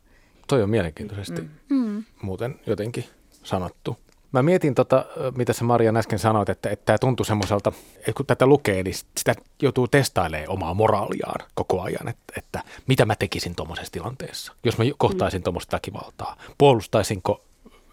Toi 0.47 0.63
on 0.63 0.69
mielenkiintoisesti 0.69 1.41
mm. 1.41 1.49
mm. 1.69 2.04
muuten 2.21 2.60
jotenkin 2.67 3.06
sanottu. 3.43 3.97
Mä 4.32 4.43
mietin, 4.43 4.75
tota, 4.75 5.06
mitä 5.36 5.54
sä 5.54 5.63
Maria 5.63 5.93
äsken 5.97 6.19
sanoit, 6.19 6.49
että, 6.49 6.69
että 6.69 6.86
tämä 6.86 6.97
tuntuu 6.97 7.23
semmoiselta, 7.23 7.71
että 7.97 8.13
kun 8.13 8.25
tätä 8.25 8.45
lukee, 8.47 8.84
niin 8.84 8.95
sitä 9.17 9.36
joutuu 9.62 9.88
testailemaan 9.88 10.49
omaa 10.49 10.73
moraaliaan 10.73 11.47
koko 11.54 11.82
ajan, 11.82 12.08
että, 12.08 12.34
että 12.38 12.63
mitä 12.88 13.06
mä 13.06 13.15
tekisin 13.15 13.56
tuommoisessa 13.56 13.91
tilanteessa, 13.91 14.54
jos 14.63 14.78
mä 14.78 14.86
kohtaisin 14.97 15.39
mm. 15.39 15.43
tuommoista 15.43 15.75
väkivaltaa. 15.75 16.38
Puolustaisinko 16.58 17.41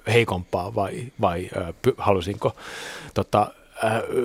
heikompaa 0.06 0.74
vai, 0.74 1.12
vai 1.20 1.50
äh, 1.56 1.74
halusinko 1.96 2.56
tota, 3.14 3.54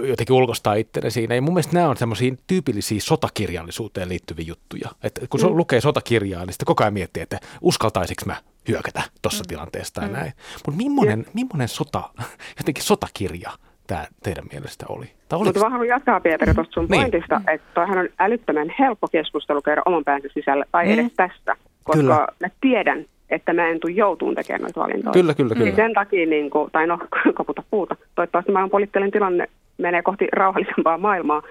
jotenkin 0.08 0.36
ulkostaa 0.36 0.74
itteni 0.74 1.12
siinä. 1.12 1.36
Ja 1.36 1.42
mun 1.42 1.54
mielestä 1.54 1.74
nämä 1.74 1.90
on 1.90 1.98
semmoisia 1.98 2.36
tyypillisiä 2.48 3.00
sotakirjallisuuteen 3.00 4.10
liittyviä 4.10 4.46
juttuja. 4.48 4.90
Että 5.04 5.22
kun 5.30 5.40
mm. 5.42 5.58
lukee 5.58 5.82
sotakirjaa, 5.82 6.46
niin 6.46 6.54
sitten 6.54 6.66
koko 6.66 6.84
ajan 6.84 6.94
miettii, 6.94 7.24
että 7.24 7.40
uskaltaisinko 7.62 8.22
mä 8.26 8.36
hyökätä 8.68 9.02
tuossa 9.22 9.44
mm. 9.44 9.48
tilanteessa 9.48 9.94
tai 9.94 10.08
mm. 10.08 10.14
näin. 10.14 10.34
Mutta 10.66 10.84
millainen, 10.84 11.26
millainen 11.34 11.68
sota, 11.68 12.04
jotenkin 12.60 12.84
sotakirja 12.84 13.52
tämä 13.88 14.06
teidän 14.24 14.46
mielestä 14.52 14.86
oli? 14.90 15.06
Mutta 15.44 15.60
mä 15.60 15.70
haluan 15.70 15.88
jatkaa 15.88 16.20
Pietari 16.20 16.54
tuosta 16.54 16.74
sun 16.74 16.88
niin. 16.90 17.02
pointista, 17.02 17.42
että 17.54 17.68
toihan 17.74 17.98
on 17.98 18.10
älyttömän 18.20 18.74
helppo 18.80 19.08
keskustelu 19.08 19.62
käydä 19.62 19.82
oman 19.86 20.04
päänsä 20.04 20.28
sisällä 20.34 20.66
tai 20.72 20.86
mm. 20.86 20.94
edes 20.94 21.12
tästä, 21.16 21.56
koska 21.84 22.00
Kyllä. 22.00 22.28
mä 22.40 22.50
tiedän, 22.62 23.06
että 23.30 23.54
mä 23.54 23.68
en 23.68 23.80
tule 23.80 23.92
joutuun 23.92 24.36
tekemään 24.36 24.62
noita 24.62 24.80
valintoja. 24.80 25.14
Kyllä, 25.14 25.34
kyllä, 25.34 25.56
kyllä. 25.56 25.76
Sen 25.76 25.94
takia, 25.94 26.26
niin 26.26 26.50
kuin, 26.50 26.72
tai 26.72 26.88
no, 26.88 26.98
koputa 27.38 27.64
puuta. 27.72 27.96
Toivottavasti 28.16 28.52
maailman 28.52 28.70
poliittinen 28.70 29.12
tilanne 29.12 29.48
menee 29.78 30.02
kohti 30.02 30.28
rauhallisempaa 30.42 30.98
maailmaa, 30.98 31.44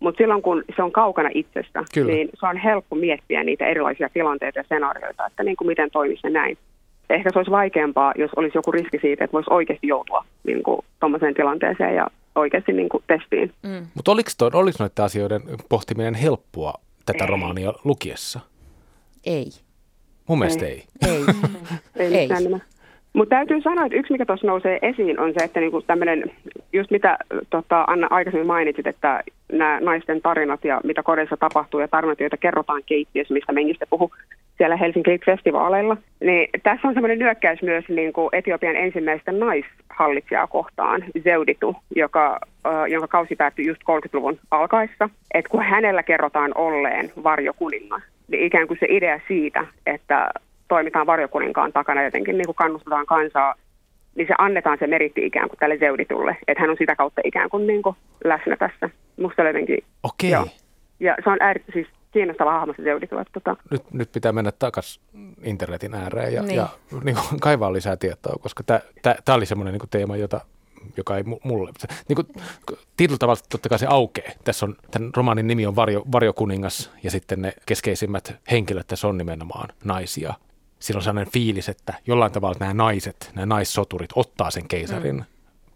mutta 0.00 0.18
silloin 0.18 0.42
kun 0.42 0.64
se 0.76 0.82
on 0.82 0.92
kaukana 0.92 1.30
itsestä, 1.34 1.84
kyllä. 1.94 2.12
niin 2.12 2.28
se 2.40 2.46
on 2.46 2.56
helppo 2.56 2.96
miettiä 2.96 3.44
niitä 3.44 3.66
erilaisia 3.66 4.08
tilanteita 4.12 4.58
ja 4.58 4.64
senaarioita, 4.68 5.26
että 5.26 5.42
niin 5.42 5.56
kuin 5.56 5.68
miten 5.68 5.90
toimisi 5.90 6.30
näin. 6.30 6.58
Ehkä 7.10 7.30
se 7.32 7.38
olisi 7.38 7.50
vaikeampaa, 7.50 8.12
jos 8.18 8.30
olisi 8.36 8.58
joku 8.58 8.72
riski 8.72 8.98
siitä, 8.98 9.24
että 9.24 9.32
voisi 9.32 9.50
oikeasti 9.50 9.86
joutua 9.86 10.24
niin 10.44 10.62
tuommoiseen 11.00 11.34
tilanteeseen 11.34 11.94
ja 11.94 12.06
oikeasti 12.34 12.72
niin 12.72 12.88
kuin 12.88 13.04
testiin. 13.06 13.52
Mm. 13.62 13.86
Mutta 13.94 14.12
oliko, 14.12 14.30
oliko 14.52 14.76
noiden 14.78 15.04
asioiden 15.04 15.42
pohtiminen 15.68 16.14
helppoa 16.14 16.74
tätä 17.06 17.24
ei. 17.24 17.30
romaania 17.30 17.72
lukiessa? 17.84 18.40
Ei. 19.26 19.46
Mun 20.30 20.38
mielestä 20.38 20.66
ei. 20.66 20.84
Ei. 21.08 21.24
ei. 21.96 22.14
ei. 22.14 22.28
ei. 22.32 22.60
Mutta 23.12 23.36
täytyy 23.36 23.62
sanoa, 23.62 23.86
että 23.86 23.98
yksi 23.98 24.12
mikä 24.12 24.26
tuossa 24.26 24.46
nousee 24.46 24.78
esiin 24.82 25.20
on 25.20 25.32
se, 25.38 25.44
että 25.44 25.60
niinku 25.60 25.82
tämmöinen, 25.82 26.24
just 26.72 26.90
mitä 26.90 27.18
tota, 27.50 27.84
Anna 27.86 28.06
aikaisemmin 28.10 28.46
mainitsit, 28.46 28.86
että 28.86 29.22
nämä 29.52 29.80
naisten 29.80 30.22
tarinat 30.22 30.64
ja 30.64 30.80
mitä 30.84 31.02
kodeissa 31.02 31.36
tapahtuu 31.36 31.80
ja 31.80 31.88
tarinat, 31.88 32.20
joita 32.20 32.36
kerrotaan 32.36 32.82
keittiössä, 32.86 33.34
mistä 33.34 33.52
Mengistä 33.52 33.86
puhu 33.90 34.10
siellä 34.58 34.76
Helsinki 34.76 35.18
festivaaleilla 35.26 35.96
niin 36.20 36.48
tässä 36.62 36.88
on 36.88 36.94
semmoinen 36.94 37.18
nyökkäys 37.18 37.62
myös 37.62 37.84
niin 37.88 38.12
kuin 38.12 38.28
Etiopian 38.32 38.76
ensimmäistä 38.76 39.32
naishallitsijaa 39.32 40.46
kohtaan, 40.46 41.04
Zeuditu, 41.22 41.76
joka, 41.96 42.38
äh, 42.66 42.86
jonka 42.88 43.08
kausi 43.08 43.36
päättyi 43.36 43.66
just 43.66 43.80
30-luvun 43.82 44.38
alkaessa. 44.50 45.10
Että 45.34 45.48
kun 45.48 45.62
hänellä 45.62 46.02
kerrotaan 46.02 46.52
olleen 46.54 47.12
varjokuningas, 47.22 48.02
ikään 48.32 48.66
kuin 48.66 48.78
se 48.80 48.86
idea 48.88 49.20
siitä, 49.28 49.66
että 49.86 50.30
toimitaan 50.68 51.06
varjokuninkaan 51.06 51.72
takana 51.72 52.04
jotenkin 52.04 52.38
niin 52.38 52.46
kuin 52.46 52.56
kannustetaan 52.56 53.06
kansaa, 53.06 53.54
niin 54.14 54.26
se 54.26 54.34
annetaan 54.38 54.78
se 54.80 54.86
meritti 54.86 55.26
ikään 55.26 55.48
kuin 55.48 55.58
tälle 55.58 55.78
Zeuditulle, 55.78 56.36
että 56.48 56.60
hän 56.60 56.70
on 56.70 56.76
sitä 56.78 56.96
kautta 56.96 57.20
ikään 57.24 57.50
kuin, 57.50 57.66
niin 57.66 57.82
kuin 57.82 57.96
läsnä 58.24 58.56
tässä. 58.56 58.90
Musta 59.20 59.42
jotenkin, 59.42 59.78
Okei. 60.02 60.34
Okay. 60.34 60.46
Ja 61.00 61.16
se 61.24 61.30
on 61.30 61.36
ääri, 61.40 61.64
siis 61.72 61.86
kiinnostava 62.12 62.52
hahmo 62.52 62.72
se 62.76 62.82
Zeuditu. 62.82 63.16
Tota. 63.32 63.56
Nyt, 63.70 63.82
nyt 63.92 64.12
pitää 64.12 64.32
mennä 64.32 64.52
takaisin 64.52 65.02
internetin 65.42 65.94
ääreen 65.94 66.32
ja, 66.32 66.42
niin. 66.42 66.56
ja 66.56 66.68
niin 67.04 67.16
kuin, 67.16 67.40
kaivaa 67.40 67.72
lisää 67.72 67.96
tietoa, 67.96 68.36
koska 68.40 68.62
tämä 69.02 69.36
oli 69.36 69.46
semmoinen 69.46 69.74
niin 69.74 69.90
teema, 69.90 70.16
jota 70.16 70.40
joka 70.96 71.16
ei 71.16 71.22
mulle. 71.44 71.72
Niin 72.08 72.16
kuin, 72.16 72.26
tietyllä 72.96 73.18
tavalla 73.18 73.40
totta 73.48 73.68
kai 73.68 73.78
se 73.78 73.86
aukeaa. 73.86 74.32
Tässä 74.44 74.66
on, 74.66 74.76
tämän 74.90 75.10
romaanin 75.16 75.46
nimi 75.46 75.66
on 75.66 75.76
Varjo, 75.76 76.02
Varjokuningas 76.12 76.90
ja 77.02 77.10
sitten 77.10 77.42
ne 77.42 77.52
keskeisimmät 77.66 78.36
henkilöt 78.50 78.86
tässä 78.86 79.08
on 79.08 79.18
nimenomaan 79.18 79.68
naisia 79.84 80.34
siinä 80.80 80.98
on 80.98 81.02
sellainen 81.02 81.32
fiilis, 81.32 81.68
että 81.68 81.94
jollain 82.06 82.32
tavalla 82.32 82.56
nämä 82.60 82.74
naiset, 82.74 83.30
nämä 83.34 83.46
naissoturit 83.46 84.10
ottaa 84.14 84.50
sen 84.50 84.68
keisarin 84.68 85.16
mm. 85.16 85.24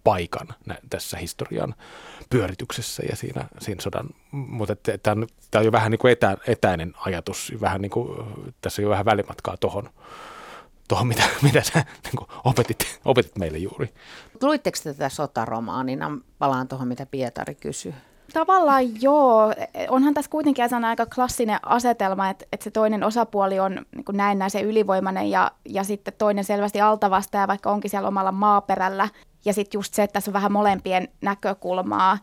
paikan 0.04 0.48
nä- 0.66 0.78
tässä 0.90 1.16
historian 1.16 1.74
pyörityksessä 2.30 3.02
ja 3.10 3.16
siinä, 3.16 3.44
siinä 3.58 3.80
sodan. 3.80 4.06
Mutta 4.30 4.76
tämä 5.02 5.22
on, 5.22 5.26
on 5.54 5.64
jo 5.64 5.72
vähän 5.72 5.90
niin 5.90 5.98
kuin 5.98 6.12
etä, 6.12 6.36
etäinen 6.46 6.94
ajatus, 6.96 7.52
vähän 7.60 7.80
niin 7.80 7.90
kuin, 7.90 8.26
tässä 8.60 8.82
on 8.82 8.84
jo 8.84 8.90
vähän 8.90 9.04
välimatkaa 9.04 9.56
tuohon, 9.56 9.90
tuohon 10.88 11.06
mitä, 11.06 11.22
mitä 11.42 11.62
sä 11.62 11.84
niin 12.04 12.16
kuin 12.18 12.28
opetit, 12.44 13.00
opetit 13.04 13.38
meille 13.38 13.58
juuri. 13.58 13.94
Luitteko 14.42 14.78
tätä 14.84 15.08
sotaromaanina? 15.08 16.10
Palaan 16.38 16.68
tuohon, 16.68 16.88
mitä 16.88 17.06
Pietari 17.06 17.54
kysyi. 17.54 17.94
Tavallaan 18.32 19.02
joo. 19.02 19.54
Onhan 19.88 20.14
tässä 20.14 20.30
kuitenkin 20.30 20.84
aika 20.86 21.06
klassinen 21.06 21.58
asetelma, 21.62 22.30
että, 22.30 22.44
että 22.52 22.64
se 22.64 22.70
toinen 22.70 23.04
osapuoli 23.04 23.60
on 23.60 23.86
niin 23.94 24.38
näin 24.38 24.50
se 24.50 24.60
ylivoimainen 24.60 25.30
ja, 25.30 25.52
ja 25.68 25.84
sitten 25.84 26.14
toinen 26.18 26.44
selvästi 26.44 26.80
altavastaja, 26.80 27.48
vaikka 27.48 27.70
onkin 27.70 27.90
siellä 27.90 28.08
omalla 28.08 28.32
maaperällä. 28.32 29.08
Ja 29.44 29.52
sitten 29.52 29.78
just 29.78 29.94
se, 29.94 30.02
että 30.02 30.12
tässä 30.12 30.30
on 30.30 30.32
vähän 30.32 30.52
molempien 30.52 31.08
näkökulmaa. 31.20 32.18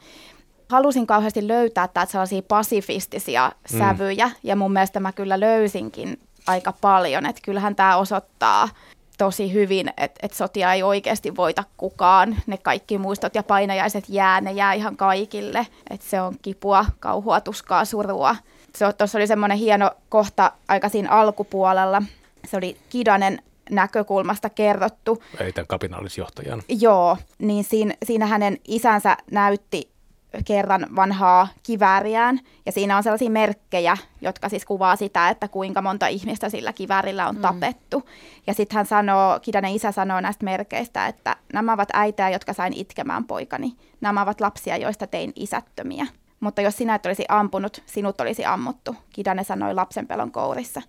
Halusin 0.70 1.08
kauheasti 1.08 1.48
löytää 1.48 1.88
täältä 1.88 2.12
sellaisia 2.12 2.42
pasifistisia 2.42 3.52
mm. 3.74 3.80
sävyjä 3.80 4.32
ja 4.44 4.56
mun 4.56 4.74
mielestä 4.74 5.00
mä 5.00 5.12
kyllä 5.12 5.40
löysinkin 5.40 6.20
aika 6.48 6.74
paljon. 6.82 7.26
Että 7.26 7.42
kyllähän 7.42 7.76
tämä 7.76 7.98
osoittaa 7.98 8.70
tosi 9.18 9.54
hyvin, 9.54 9.90
että 9.98 10.20
et 10.24 10.34
sotia 10.34 10.74
ei 10.74 10.84
oikeasti 10.84 11.36
voita 11.36 11.64
kukaan. 11.78 12.36
Ne 12.48 12.58
kaikki 12.58 12.98
muistot 12.98 13.36
ja 13.36 13.44
painajaiset 13.44 14.04
jää, 14.08 14.42
ne 14.42 14.52
jää 14.52 14.74
ihan 14.74 14.98
kaikille. 14.98 15.68
Että 15.90 16.06
se 16.10 16.22
on 16.22 16.36
kipua, 16.42 16.86
kauhua, 17.00 17.42
tuskaa, 17.42 17.86
surua. 17.86 18.36
Tuossa 18.98 19.18
oli 19.18 19.28
semmoinen 19.28 19.58
hieno 19.58 19.92
kohta 20.10 20.52
aika 20.68 20.90
siinä 20.90 21.10
alkupuolella. 21.10 22.02
Se 22.48 22.58
oli 22.58 22.78
Kidanen 22.90 23.42
näkökulmasta 23.72 24.50
kerrottu. 24.50 25.24
Ei 25.40 25.54
tämän 25.54 25.68
kapinallisjohtajan. 25.68 26.62
Joo, 26.70 27.18
niin 27.40 27.64
siinä, 27.64 27.94
siinä 28.06 28.26
hänen 28.26 28.58
isänsä 28.68 29.18
näytti 29.32 29.91
kerran 30.46 30.88
vanhaa 30.96 31.48
kivääriään. 31.64 32.40
Ja 32.66 32.72
siinä 32.72 32.98
on 32.98 33.04
sellaisia 33.04 33.30
merkkejä, 33.30 33.98
jotka 34.22 34.50
siis 34.50 34.66
kuvaa 34.66 34.96
sitä, 34.96 35.30
että 35.30 35.48
kuinka 35.48 35.82
monta 35.82 36.08
ihmistä 36.08 36.50
sillä 36.50 36.74
kiväärillä 36.74 37.28
on 37.28 37.36
mm. 37.36 37.42
tapettu. 37.42 38.10
Ja 38.48 38.54
sitten 38.54 38.76
hän 38.76 38.86
sanoo, 38.86 39.40
Kidanen 39.40 39.76
isä 39.76 39.92
sanoo 39.92 40.22
näistä 40.22 40.46
merkeistä, 40.46 41.08
että 41.08 41.36
nämä 41.54 41.74
ovat 41.74 41.90
äitejä, 41.94 42.30
jotka 42.30 42.54
sain 42.54 42.74
itkemään 42.74 43.24
poikani. 43.24 43.74
Nämä 44.02 44.22
ovat 44.22 44.42
lapsia, 44.42 44.78
joista 44.78 45.08
tein 45.08 45.34
isättömiä. 45.36 46.08
Mutta 46.40 46.62
jos 46.62 46.78
sinä 46.78 46.96
et 46.96 47.06
olisi 47.06 47.26
ampunut, 47.30 47.84
sinut 47.86 48.22
olisi 48.22 48.46
ammuttu, 48.46 48.96
Kidane 49.14 49.44
sanoi 49.44 49.74
lapsen 49.74 50.08
pelon 50.08 50.32
kourissa. 50.32 50.82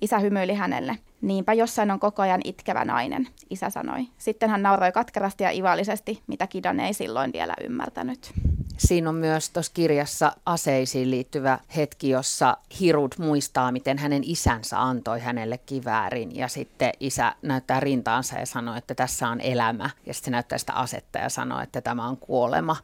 Isä 0.00 0.18
hymyili 0.18 0.54
hänelle. 0.54 0.98
Niinpä 1.20 1.52
jossain 1.52 1.90
on 1.90 2.00
koko 2.00 2.22
ajan 2.22 2.40
itkevä 2.44 2.84
nainen, 2.84 3.28
isä 3.50 3.70
sanoi. 3.70 4.06
Sitten 4.18 4.50
hän 4.50 4.62
nauroi 4.62 4.92
katkerasti 4.92 5.44
ja 5.44 5.50
ivallisesti, 5.50 6.22
mitä 6.26 6.46
Kidan 6.46 6.80
ei 6.80 6.94
silloin 6.94 7.32
vielä 7.32 7.54
ymmärtänyt. 7.64 8.32
Siinä 8.78 9.08
on 9.08 9.14
myös 9.14 9.50
tuossa 9.50 9.72
kirjassa 9.74 10.32
aseisiin 10.46 11.10
liittyvä 11.10 11.58
hetki, 11.76 12.08
jossa 12.08 12.56
Hirud 12.80 13.12
muistaa, 13.18 13.72
miten 13.72 13.98
hänen 13.98 14.22
isänsä 14.24 14.82
antoi 14.82 15.20
hänelle 15.20 15.58
kiväärin. 15.58 16.36
Ja 16.36 16.48
sitten 16.48 16.92
isä 17.00 17.34
näyttää 17.42 17.80
rintaansa 17.80 18.38
ja 18.38 18.46
sanoo, 18.46 18.74
että 18.74 18.94
tässä 18.94 19.28
on 19.28 19.40
elämä. 19.40 19.90
Ja 20.06 20.14
sitten 20.14 20.24
se 20.24 20.30
näyttää 20.30 20.58
sitä 20.58 20.72
asetta 20.72 21.18
ja 21.18 21.28
sanoo, 21.28 21.60
että 21.60 21.80
tämä 21.80 22.08
on 22.08 22.16
kuolema 22.16 22.76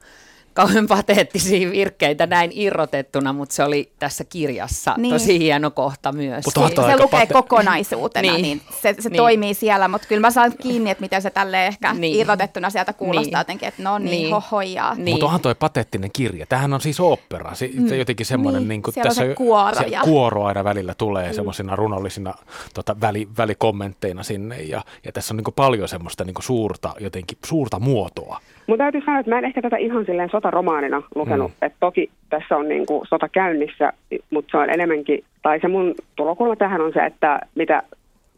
kauhean 0.52 0.86
pateettisia 0.86 1.70
virkkeitä 1.70 2.26
näin 2.26 2.50
irrotettuna, 2.54 3.32
mutta 3.32 3.54
se 3.54 3.64
oli 3.64 3.92
tässä 3.98 4.24
kirjassa 4.24 4.94
niin. 4.98 5.12
tosi 5.14 5.38
hieno 5.38 5.70
kohta 5.70 6.12
myös. 6.12 6.44
Mutta 6.44 6.60
niin. 6.60 6.76
Se 6.76 7.02
lukee 7.02 7.24
pate- 7.24 7.32
kokonaisuutena, 7.32 8.32
niin, 8.32 8.42
niin 8.42 8.60
se, 8.82 8.94
se 9.00 9.08
niin. 9.08 9.16
toimii 9.16 9.54
siellä, 9.54 9.88
mutta 9.88 10.08
kyllä 10.08 10.20
mä 10.20 10.30
saan 10.30 10.52
kiinni, 10.62 10.90
että 10.90 11.02
miten 11.02 11.22
se 11.22 11.30
tälle 11.30 11.66
ehkä 11.66 11.94
niin. 11.94 12.20
irrotettuna 12.20 12.70
sieltä 12.70 12.92
kuulostaa 12.92 13.24
niin. 13.24 13.38
jotenkin, 13.40 13.68
että 13.68 13.82
no 13.82 13.98
niin, 13.98 14.10
niin. 14.10 14.30
hohojaa. 14.30 14.94
Niin. 14.94 15.10
Mutta 15.10 15.26
onhan 15.26 15.40
toi 15.40 15.54
pateettinen 15.54 16.10
kirja. 16.12 16.46
Tämähän 16.46 16.74
on 16.74 16.80
siis 16.80 17.00
opera. 17.00 17.54
Se, 17.54 17.70
mm. 17.74 17.94
jotenkin 17.98 18.26
semmoinen, 18.26 18.62
niin. 18.62 18.68
niin 18.68 18.82
kuin 18.82 18.94
tässä 18.94 19.22
se 19.22 19.34
kuoro, 19.34 19.74
se 19.74 19.90
kuoro 20.04 20.44
aina 20.44 20.64
välillä 20.64 20.94
tulee 20.94 21.28
mm. 21.28 21.34
semmoisina 21.34 21.76
runollisina 21.76 22.34
tota, 22.74 22.96
väli, 23.00 23.28
välikommentteina 23.38 24.22
sinne 24.22 24.62
ja, 24.62 24.84
ja 25.04 25.12
tässä 25.12 25.34
on 25.34 25.36
niin 25.36 25.54
paljon 25.56 25.88
semmoista 25.88 26.24
niin 26.24 26.34
suurta, 26.40 26.94
jotenkin 27.00 27.38
suurta 27.46 27.78
muotoa. 27.78 28.40
Mun 28.66 28.78
täytyy 28.78 29.00
sanoa, 29.04 29.20
että 29.20 29.30
mä 29.30 29.38
en 29.38 29.44
ehkä 29.44 29.62
tätä 29.62 29.76
ihan 29.76 30.04
silleen 30.06 30.30
sotaromaanina 30.30 31.02
lukenut. 31.14 31.50
Mm. 31.50 31.66
Että 31.66 31.76
toki 31.80 32.10
tässä 32.30 32.56
on 32.56 32.68
niin 32.68 32.86
kuin 32.86 33.06
sota 33.06 33.28
käynnissä, 33.28 33.92
mutta 34.30 34.50
se 34.50 34.56
on 34.56 34.70
enemmänkin, 34.70 35.24
tai 35.42 35.60
se 35.60 35.68
mun 35.68 35.94
tulokulma 36.16 36.56
tähän 36.56 36.80
on 36.80 36.92
se, 36.92 37.00
että 37.00 37.40
mitä 37.54 37.82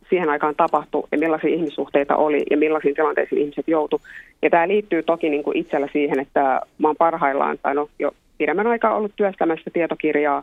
siihen 0.08 0.28
aikaan 0.28 0.54
tapahtui 0.56 1.08
ja 1.12 1.18
millaisia 1.18 1.54
ihmissuhteita 1.54 2.16
oli 2.16 2.42
ja 2.50 2.56
millaisiin 2.56 2.94
tilanteisiin 2.94 3.40
ihmiset 3.40 3.68
joutu. 3.68 4.00
Ja 4.42 4.50
tämä 4.50 4.68
liittyy 4.68 5.02
toki 5.02 5.28
niin 5.28 5.42
kuin 5.42 5.56
itsellä 5.56 5.88
siihen, 5.92 6.20
että 6.20 6.60
mä 6.78 6.88
oon 6.88 6.96
parhaillaan, 6.96 7.58
tai 7.62 7.74
no 7.74 7.88
jo 7.98 8.10
pidemmän 8.38 8.66
aikaa 8.66 8.94
ollut 8.94 9.12
työstämässä 9.16 9.70
tietokirjaa, 9.72 10.42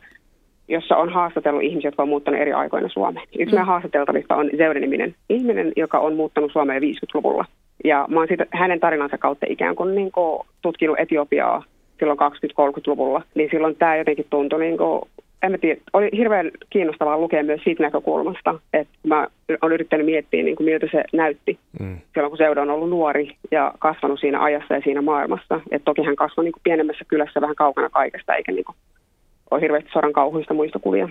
jossa 0.67 0.97
on 0.97 1.09
haastatellut 1.09 1.63
ihmisiä, 1.63 1.87
jotka 1.87 2.03
on 2.03 2.09
muuttanut 2.09 2.41
eri 2.41 2.53
aikoina 2.53 2.89
Suomeen. 2.89 3.27
Yksi 3.39 3.55
mm. 3.55 3.65
haastateltavista 3.65 4.35
on 4.35 4.49
Zeuden-niminen 4.57 5.15
ihminen, 5.29 5.71
joka 5.75 5.99
on 5.99 6.15
muuttanut 6.15 6.51
Suomeen 6.51 6.81
50-luvulla. 6.81 7.45
Ja 7.83 8.05
mä 8.09 8.19
oon 8.19 8.27
siitä, 8.27 8.45
hänen 8.51 8.79
tarinansa 8.79 9.17
kautta 9.17 9.45
ikään 9.49 9.75
kuin, 9.75 9.95
niin 9.95 10.11
kuin 10.11 10.47
tutkinut 10.61 10.99
Etiopiaa 10.99 11.63
silloin 11.99 12.19
20-30-luvulla. 12.19 13.21
Niin 13.35 13.49
silloin 13.51 13.75
tämä 13.75 13.95
jotenkin 13.95 14.25
tuntui, 14.29 14.59
niin 14.59 14.77
kuin, 14.77 15.01
en 15.43 15.51
mä 15.51 15.57
tiedä, 15.57 15.81
oli 15.93 16.09
hirveän 16.17 16.51
kiinnostavaa 16.69 17.17
lukea 17.17 17.43
myös 17.43 17.61
siitä 17.63 17.83
näkökulmasta, 17.83 18.59
että 18.73 18.93
mä 19.07 19.27
olen 19.61 19.73
yrittänyt 19.73 20.05
miettiä, 20.05 20.43
niin 20.43 20.55
kuin, 20.55 20.65
miltä 20.65 20.87
se 20.91 21.03
näytti 21.13 21.59
mm. 21.79 21.97
silloin, 22.13 22.31
kun 22.31 22.37
Seuda 22.37 22.61
on 22.61 22.69
ollut 22.69 22.89
nuori 22.89 23.35
ja 23.51 23.73
kasvanut 23.79 24.19
siinä 24.19 24.43
ajassa 24.43 24.73
ja 24.73 24.81
siinä 24.83 25.01
maailmassa. 25.01 25.61
Et 25.71 25.81
toki 25.85 26.03
hän 26.03 26.15
kasvoi 26.15 26.43
niin 26.43 26.51
kuin 26.51 26.63
pienemmässä 26.63 27.05
kylässä 27.07 27.41
vähän 27.41 27.55
kaukana 27.55 27.89
kaikesta, 27.89 28.35
eikä 28.35 28.51
niin 28.51 28.65
kuin, 28.65 28.75
ole 29.51 29.61
hirveästi 29.61 29.89
sodan 29.93 30.13
kauhuista 30.13 30.53
muistokuvia. 30.53 31.09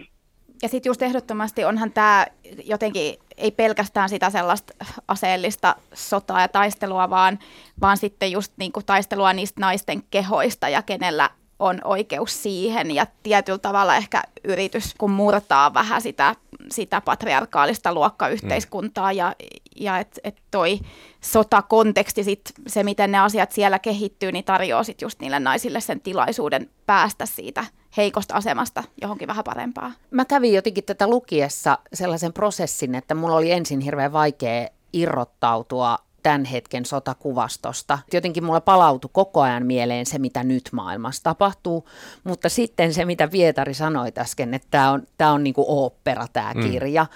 Ja 0.62 0.68
sitten 0.68 0.90
just 0.90 1.02
ehdottomasti 1.02 1.64
onhan 1.64 1.92
tämä 1.92 2.26
jotenkin 2.64 3.16
ei 3.36 3.50
pelkästään 3.50 4.08
sitä 4.08 4.30
sellaista 4.30 4.72
aseellista 5.08 5.76
sotaa 5.94 6.40
ja 6.40 6.48
taistelua, 6.48 7.10
vaan, 7.10 7.38
vaan 7.80 7.96
sitten 7.96 8.32
just 8.32 8.52
niinku 8.56 8.82
taistelua 8.82 9.32
niistä 9.32 9.60
naisten 9.60 10.02
kehoista 10.10 10.68
ja 10.68 10.82
kenellä 10.82 11.30
on 11.60 11.80
oikeus 11.84 12.42
siihen 12.42 12.90
ja 12.90 13.06
tietyllä 13.22 13.58
tavalla 13.58 13.96
ehkä 13.96 14.22
yritys, 14.44 14.94
kun 14.98 15.10
murtaa 15.10 15.74
vähän 15.74 16.02
sitä, 16.02 16.36
sitä 16.70 17.00
patriarkaalista 17.00 17.94
luokkayhteiskuntaa 17.94 19.12
ja, 19.12 19.34
ja 19.76 19.98
että 19.98 20.20
et 20.24 20.36
toi 20.50 20.78
sotakonteksti, 21.20 22.24
sit, 22.24 22.40
se 22.66 22.82
miten 22.82 23.12
ne 23.12 23.18
asiat 23.18 23.52
siellä 23.52 23.78
kehittyy, 23.78 24.32
niin 24.32 24.44
tarjoaa 24.44 24.84
sit 24.84 25.02
just 25.02 25.20
niille 25.20 25.40
naisille 25.40 25.80
sen 25.80 26.00
tilaisuuden 26.00 26.70
päästä 26.86 27.26
siitä 27.26 27.64
heikosta 27.96 28.34
asemasta 28.34 28.84
johonkin 29.02 29.28
vähän 29.28 29.44
parempaa. 29.44 29.92
Mä 30.10 30.24
kävin 30.24 30.54
jotenkin 30.54 30.84
tätä 30.84 31.06
lukiessa 31.06 31.78
sellaisen 31.94 32.32
prosessin, 32.32 32.94
että 32.94 33.14
mulla 33.14 33.36
oli 33.36 33.50
ensin 33.50 33.80
hirveän 33.80 34.12
vaikea 34.12 34.68
irrottautua 34.92 35.98
tämän 36.22 36.44
hetken 36.44 36.84
sotakuvastosta. 36.84 37.98
Jotenkin 38.12 38.44
mulla 38.44 38.60
palautui 38.60 39.10
koko 39.12 39.40
ajan 39.40 39.66
mieleen 39.66 40.06
se, 40.06 40.18
mitä 40.18 40.44
nyt 40.44 40.68
maailmassa 40.72 41.22
tapahtuu, 41.22 41.88
mutta 42.24 42.48
sitten 42.48 42.94
se, 42.94 43.04
mitä 43.04 43.28
Pietari 43.28 43.74
sanoi 43.74 44.12
äsken, 44.18 44.54
että 44.54 44.68
tämä 44.70 44.90
on, 44.90 45.06
tämä 45.18 45.32
on 45.32 45.44
niin 45.44 45.54
kuin 45.54 45.66
ooppera 45.68 46.26
tämä 46.32 46.52
mm. 46.54 46.70
kirja, 46.70 47.06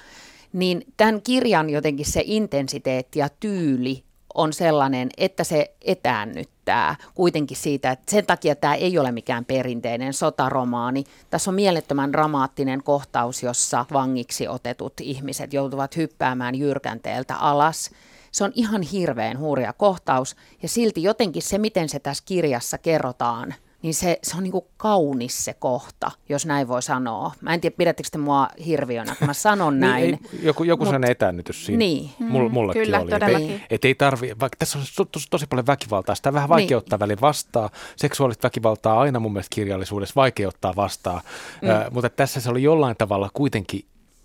niin 0.53 0.85
tämän 0.97 1.23
kirjan 1.23 1.71
jotenkin 1.71 2.07
se 2.07 2.23
intensiteetti 2.25 3.19
ja 3.19 3.29
tyyli 3.41 4.05
on 4.35 4.53
sellainen, 4.53 5.09
että 5.17 5.45
se 5.45 5.75
etäännyttää 5.83 6.97
kuitenkin 7.15 7.57
siitä, 7.57 7.91
että 7.91 8.11
sen 8.11 8.27
takia 8.27 8.57
tämä 8.57 8.75
ei 8.75 8.99
ole 8.99 9.13
mikään 9.13 9.45
perinteinen 9.45 10.13
sotaromaani. 10.13 11.05
Tässä 11.31 11.51
on 11.51 11.55
mielettömän 11.55 12.13
dramaattinen 12.13 12.83
kohtaus, 12.83 13.43
jossa 13.43 13.87
vangiksi 13.93 14.49
otetut 14.49 14.93
ihmiset 15.01 15.53
joutuvat 15.53 15.97
hyppäämään 15.97 16.55
jyrkänteeltä 16.55 17.37
alas. 17.37 17.91
Se 18.35 18.45
on 18.45 18.53
ihan 18.55 18.83
hirveän 18.83 19.39
hurja 19.39 19.73
kohtaus 19.73 20.37
ja 20.63 20.69
silti 20.69 21.03
jotenkin 21.03 21.43
se, 21.43 21.59
miten 21.59 21.89
se 21.89 21.99
tässä 21.99 22.25
kirjassa 22.27 22.79
kerrotaan, 22.79 23.55
niin 23.83 23.95
se, 23.95 24.19
se 24.23 24.37
on 24.37 24.43
niin 24.43 24.53
kuin 24.53 24.65
kaunis 24.77 25.45
se 25.45 25.55
kohta, 25.55 26.11
jos 26.29 26.47
näin 26.47 26.69
voi 26.69 26.83
sanoa. 26.83 27.33
Mä 27.41 27.55
en 27.55 27.61
tiedä, 27.61 27.77
pidättekö 27.77 28.09
te 28.13 28.19
mua 28.19 28.49
hirviönä, 28.67 29.15
kun 29.19 29.27
mä 29.27 29.35
sanon 29.35 29.75
niin, 29.81 29.81
näin. 29.81 30.03
niin, 30.03 30.21
ei, 30.33 30.41
joku 30.43 30.65
joku 30.65 30.85
Mut, 30.85 30.95
sen 30.95 31.05
etäännytys 31.05 31.67
siinä. 31.67 31.79
Niin. 31.79 32.11
Mull, 32.19 32.49
mullekin 32.49 32.83
Kyllä, 32.83 33.01
oli. 33.01 33.11
Todellakin. 33.11 33.51
Et, 33.51 33.63
et 33.71 33.85
ei 33.85 33.95
tarvi, 33.95 34.33
vaikka 34.41 34.57
tässä 34.59 34.79
on 34.79 35.07
tosi, 35.13 35.27
tosi 35.31 35.47
paljon 35.47 35.67
väkivaltaa, 35.67 36.15
sitä 36.15 36.33
vähän 36.33 36.49
vaikeuttaa 36.49 36.97
niin. 36.97 37.01
välin 37.01 37.21
vastaan. 37.21 37.71
Seksuaalista 37.97 38.47
väkivaltaa 38.47 39.01
aina 39.01 39.21
mun 39.21 39.33
mielestä 39.33 39.55
kirjallisuudessa 39.55 40.15
vaikeuttaa 40.17 40.77
vastaan, 40.77 41.21
mm. 41.63 41.71
äh, 41.71 41.91
mutta 41.91 42.11
tässä 42.11 42.41
se 42.41 42.51
oli 42.51 42.63
jollain 42.63 42.97
tavalla 42.97 43.31
kuitenkin 43.35 43.85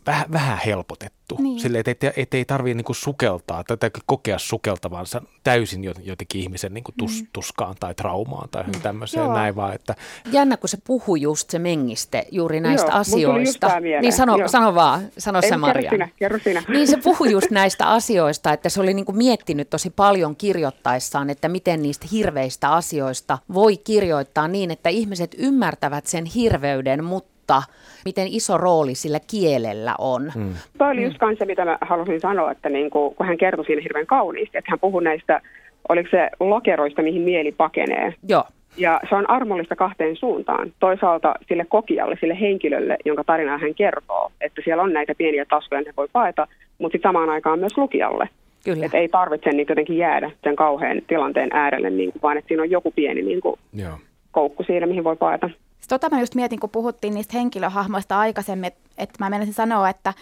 vähän, 0.10 0.26
vähän 0.32 0.60
helpotettu. 0.66 1.38
Niin. 1.40 1.60
Sille, 1.60 1.80
että 1.80 1.92
et, 1.92 2.18
et 2.18 2.34
ei 2.34 2.46
tarvitse 2.46 2.74
niinku 2.74 2.94
sukeltaa 2.94 3.64
tai 3.64 3.92
kokea 4.06 4.40
sukeltavansa 4.40 5.22
täysin 5.44 5.84
jotenkin 5.84 6.42
ihmisen 6.42 6.74
niinku 6.74 6.92
tus, 6.98 7.22
mm. 7.22 7.28
tuskaan 7.34 7.76
tai 7.80 7.96
traumaan 7.96 8.50
tai 8.50 8.64
mm. 8.64 8.82
tämmöiseen 8.82 9.24
Joo. 9.24 9.34
näin 9.34 9.56
vaan. 9.56 9.76
Että... 9.76 9.96
Jännä, 10.32 10.58
kun 10.58 10.70
se 10.70 10.78
puhuu 10.84 11.16
just 11.16 11.50
se 11.50 11.60
mengiste 11.60 12.26
juuri 12.32 12.60
näistä 12.60 12.92
Joo, 12.92 13.00
asioista. 13.00 13.80
Niin 14.02 14.14
sano, 14.14 14.48
sano 14.48 14.76
vaan, 14.76 15.02
sano 15.18 15.40
ei, 15.44 15.50
se 15.50 15.58
Maria. 15.58 15.90
Kerro 15.90 16.08
kerro 16.16 16.40
sinä. 16.44 16.64
Niin 16.68 16.88
se 16.88 16.98
puhuu 16.98 17.28
just 17.28 17.52
näistä 17.60 17.90
asioista, 17.90 18.54
että 18.54 18.70
se 18.70 18.82
oli 18.82 18.94
niinku 18.94 19.12
miettinyt 19.12 19.70
tosi 19.70 19.90
paljon 19.90 20.36
kirjoittaessaan, 20.36 21.30
että 21.30 21.50
miten 21.50 21.82
niistä 21.82 22.08
hirveistä 22.12 22.72
asioista 22.72 23.38
voi 23.54 23.78
kirjoittaa 23.78 24.48
niin, 24.48 24.72
että 24.72 24.90
ihmiset 24.90 25.36
ymmärtävät 25.38 26.08
sen 26.08 26.26
hirveyden, 26.26 27.04
mutta 27.04 27.39
mutta 27.50 27.74
miten 28.06 28.28
iso 28.28 28.58
rooli 28.58 28.96
sillä 28.96 29.20
kielellä 29.32 29.96
on. 29.98 30.32
Mm. 30.36 30.54
Tuo 30.78 30.88
oli 30.88 31.04
just 31.04 31.18
se, 31.40 31.46
mitä 31.46 31.66
mä 31.66 31.78
halusin 31.82 32.20
sanoa, 32.20 32.52
että 32.52 32.70
niin 32.70 32.90
kuin, 32.90 33.16
kun 33.16 33.26
hän 33.26 33.38
kertoi 33.38 33.66
siinä 33.66 33.82
hirveän 33.82 34.06
kauniisti, 34.06 34.58
että 34.58 34.72
hän 34.72 34.80
puhui 34.80 35.04
näistä, 35.04 35.42
oliko 35.90 36.10
se 36.12 36.30
lokeroista, 36.40 37.02
mihin 37.02 37.22
mieli 37.22 37.52
pakenee. 37.52 38.14
Joo. 38.28 38.44
Ja 38.78 39.00
se 39.10 39.16
on 39.16 39.30
armollista 39.30 39.76
kahteen 39.76 40.16
suuntaan. 40.16 40.74
Toisaalta 40.80 41.34
sille 41.48 41.66
kokijalle, 41.66 42.18
sille 42.20 42.40
henkilölle, 42.40 42.98
jonka 43.06 43.24
tarinaa 43.24 43.58
hän 43.58 43.76
kertoo, 43.76 44.32
että 44.42 44.62
siellä 44.64 44.84
on 44.84 44.94
näitä 44.94 45.16
pieniä 45.18 45.46
taskuja, 45.46 45.82
ne 45.82 45.94
voi 45.98 46.08
paeta, 46.14 46.48
mutta 46.78 46.96
sitten 46.96 47.10
samaan 47.10 47.30
aikaan 47.30 47.60
myös 47.60 47.78
lukijalle. 47.78 48.30
Kyllä. 48.66 48.86
Että 48.86 48.98
ei 48.98 49.08
tarvitse 49.08 49.50
niin 49.50 49.66
jotenkin 49.70 49.98
jäädä 49.98 50.32
sen 50.44 50.56
kauhean 50.56 51.02
tilanteen 51.08 51.50
äärelle, 51.54 51.90
niin 51.90 52.12
kuin, 52.12 52.22
vaan 52.22 52.38
että 52.38 52.48
siinä 52.48 52.64
on 52.64 52.70
joku 52.70 52.92
pieni 52.92 53.22
niin 53.22 53.42
kuin, 53.42 53.60
Joo. 53.74 53.98
koukku 54.32 54.64
siinä, 54.64 54.86
mihin 54.86 55.04
voi 55.04 55.16
paeta. 55.16 55.50
Tota 55.88 56.10
mä 56.10 56.20
just 56.20 56.36
mietin, 56.36 56.60
kun 56.60 56.70
puhuttiin 56.70 57.14
niistä 57.14 57.38
henkilöhahmoista 57.38 58.20
aikaisemmin, 58.20 58.72
että 58.98 59.16
mä 59.20 59.30
menisin 59.30 59.54
sanoa, 59.54 59.90
että 59.90 60.14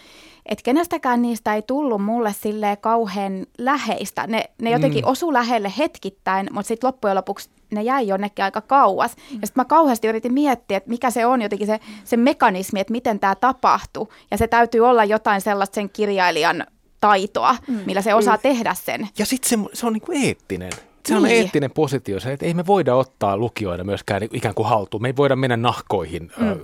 et 0.46 0.62
kenestäkään 0.62 1.22
niistä 1.22 1.54
ei 1.54 1.62
tullut 1.62 2.04
mulle 2.04 2.34
sille 2.40 2.76
kauhean 2.80 3.46
läheistä. 3.58 4.26
Ne, 4.26 4.44
ne 4.62 4.70
jotenkin 4.70 5.04
mm. 5.04 5.10
osu 5.10 5.32
lähelle 5.32 5.72
hetkittäin, 5.78 6.48
mutta 6.52 6.68
sitten 6.68 6.88
loppujen 6.88 7.16
lopuksi 7.16 7.50
ne 7.70 7.82
jäi 7.82 8.06
jonnekin 8.06 8.44
aika 8.44 8.60
kauas. 8.60 9.16
Mm. 9.16 9.38
Ja 9.40 9.46
sitten 9.46 9.60
mä 9.60 9.64
kauheasti 9.64 10.08
yritin 10.08 10.32
miettiä, 10.32 10.76
että 10.76 10.90
mikä 10.90 11.10
se 11.10 11.26
on 11.26 11.42
jotenkin 11.42 11.66
se, 11.66 11.80
se 12.04 12.16
mekanismi, 12.16 12.80
että 12.80 12.92
miten 12.92 13.20
tämä 13.20 13.34
tapahtuu. 13.34 14.12
Ja 14.30 14.38
se 14.38 14.48
täytyy 14.48 14.80
olla 14.80 15.04
jotain 15.04 15.40
sellaista 15.40 15.74
sen 15.74 15.90
kirjailijan 15.90 16.66
taitoa, 17.00 17.56
mm. 17.68 17.80
millä 17.86 18.02
se 18.02 18.14
osaa 18.14 18.36
mm. 18.36 18.42
tehdä 18.42 18.74
sen. 18.74 19.08
Ja 19.18 19.26
sitten 19.26 19.48
se, 19.48 19.70
se 19.72 19.86
on 19.86 19.92
niinku 19.92 20.12
eettinen 20.14 20.72
se 21.06 21.16
on 21.16 21.22
niin. 21.22 21.42
eettinen 21.42 21.70
positio, 21.70 22.20
se, 22.20 22.32
että 22.32 22.46
ei 22.46 22.54
me 22.54 22.66
voida 22.66 22.94
ottaa 22.94 23.36
lukijoita 23.36 23.84
myöskään 23.84 24.22
ikään 24.32 24.54
kuin 24.54 24.68
haltuun. 24.68 25.02
Me 25.02 25.08
ei 25.08 25.16
voida 25.16 25.36
mennä 25.36 25.56
nahkoihin, 25.56 26.32
mm. 26.40 26.48
äh, 26.48 26.56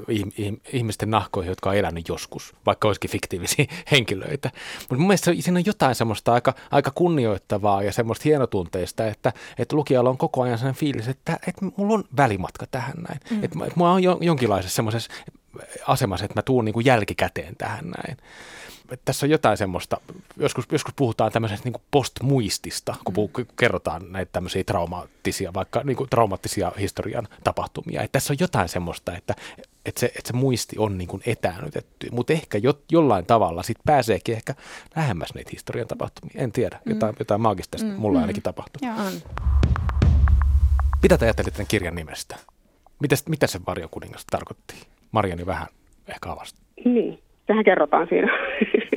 ihmisten 0.73 1.11
nahkoihin, 1.11 1.49
jotka 1.49 1.71
on 1.71 1.77
elänyt 1.77 2.09
joskus, 2.09 2.55
vaikka 2.67 2.89
olisikin 2.89 3.11
fiktiivisiä 3.11 3.65
henkilöitä. 3.93 4.51
Mutta 4.81 4.95
mun 4.95 5.07
mielestä 5.07 5.33
siinä 5.41 5.59
on 5.59 5.67
jotain 5.67 5.95
semmoista 5.95 6.33
aika, 6.33 6.55
aika 6.71 6.91
kunnioittavaa 6.95 7.83
ja 7.83 7.93
semmoista 7.93 8.23
hienotunteista, 8.25 9.07
että, 9.07 9.33
että 9.59 9.77
lukijalla 9.77 10.11
on 10.11 10.19
koko 10.19 10.43
ajan 10.43 10.59
sellainen 10.59 10.81
fiilis, 10.81 11.09
että, 11.09 11.39
että 11.49 11.67
mulla 11.77 11.95
on 11.95 12.05
välimatka 12.17 12.67
tähän 12.71 12.97
näin. 13.09 13.21
Mm. 13.31 13.45
Että, 13.45 13.59
että 13.65 13.79
mulla 13.79 13.93
on 13.93 14.03
jonkinlaisessa 14.03 14.77
semmoisessa 14.77 15.11
asemassa, 15.87 16.25
että 16.25 16.39
mä 16.39 16.43
tuun 16.43 16.65
niin 16.65 16.73
kuin 16.73 16.87
jälkikäteen 16.87 17.57
tähän 17.57 17.85
näin 17.85 18.17
tässä 19.05 19.27
on 19.27 19.31
jotain 19.31 19.57
semmoista, 19.57 20.01
joskus, 20.37 20.65
joskus 20.73 20.95
puhutaan 20.95 21.33
tämmöisestä 21.33 21.69
niin 21.69 21.83
postmuistista, 21.91 22.95
kun 23.05 23.15
puhu, 23.15 23.31
mm. 23.39 23.47
kerrotaan 23.59 24.13
näitä 24.13 24.33
tämmöisiä 24.33 24.65
traumaattisia, 24.65 25.55
vaikka 25.55 25.81
niin 25.85 25.97
kuin 25.97 26.11
traumaattisia 26.11 26.73
historian 26.79 27.29
tapahtumia. 27.45 28.03
Että 28.03 28.13
tässä 28.13 28.33
on 28.33 28.37
jotain 28.41 28.69
semmoista, 28.69 29.17
että, 29.17 29.35
että, 29.87 30.01
se, 30.01 30.07
että 30.07 30.23
se 30.25 30.33
muisti 30.33 30.77
on 30.79 30.99
niin 30.99 31.09
kuin 31.09 31.23
etäännytetty, 31.27 32.09
mutta 32.11 32.33
ehkä 32.33 32.59
jo, 32.59 32.79
jollain 32.93 33.27
tavalla 33.27 33.63
sit 33.63 33.79
pääseekin 33.85 34.35
ehkä 34.35 34.55
lähemmäs 34.97 35.35
niitä 35.35 35.51
historian 35.53 35.89
tapahtumia. 35.89 36.35
En 36.35 36.53
tiedä, 36.53 36.81
jotain, 36.87 37.15
mm. 37.15 37.17
jotain 37.19 37.41
maagista 37.41 37.79
mm. 37.79 37.91
mulla 37.91 38.19
mm. 38.19 38.23
ainakin 38.23 38.43
tapahtuu. 38.43 38.89
Joo. 38.89 39.11
Mitä 41.03 41.19
te 41.19 41.25
ajattelit 41.25 41.55
tämän 41.55 41.67
kirjan 41.67 41.95
nimestä? 41.95 42.37
Mitä, 43.01 43.17
mitä 43.29 43.47
se 43.47 43.61
varjokuningas 43.67 44.25
tarkoitti? 44.31 44.75
Mariani 45.13 45.47
vähän 45.47 45.67
ehkä 46.09 46.33
avasti. 46.33 46.61
Niin, 46.85 47.23
sehän 47.47 47.65
kerrotaan 47.65 48.07
siinä, 48.09 48.39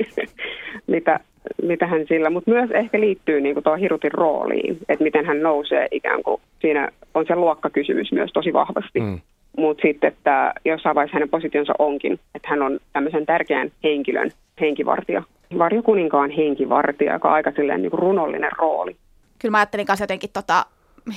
mitä, 0.86 1.20
mitä 1.62 1.86
hän 1.86 2.06
sillä, 2.08 2.30
mutta 2.30 2.50
myös 2.50 2.70
ehkä 2.70 3.00
liittyy 3.00 3.40
niin 3.40 3.62
tuo 3.62 3.76
Hirutin 3.76 4.12
rooliin, 4.12 4.78
että 4.88 5.04
miten 5.04 5.26
hän 5.26 5.42
nousee 5.42 5.88
ikään 5.90 6.22
kuin, 6.22 6.40
siinä 6.60 6.88
on 7.14 7.26
se 7.26 7.36
luokkakysymys 7.36 8.12
myös 8.12 8.30
tosi 8.34 8.52
vahvasti. 8.52 9.00
Mm. 9.00 9.20
Mutta 9.56 9.82
sitten, 9.82 10.08
että 10.08 10.52
jossain 10.64 10.94
vaiheessa 10.94 11.16
hänen 11.16 11.28
positionsa 11.28 11.72
onkin, 11.78 12.12
että 12.12 12.48
hän 12.48 12.62
on 12.62 12.80
tämmöisen 12.92 13.26
tärkeän 13.26 13.70
henkilön 13.84 14.30
henkivartija. 14.60 15.22
Varjokuninkaan 15.58 16.30
henkivartija, 16.30 17.12
joka 17.12 17.28
on 17.28 17.34
aika 17.34 17.52
silleen 17.56 17.82
niin 17.82 17.90
kuin 17.90 18.00
runollinen 18.00 18.50
rooli. 18.58 18.96
Kyllä 19.38 19.50
mä 19.52 19.58
ajattelin 19.58 19.86
kanssa 19.86 20.02
jotenkin 20.02 20.30
tota 20.32 20.66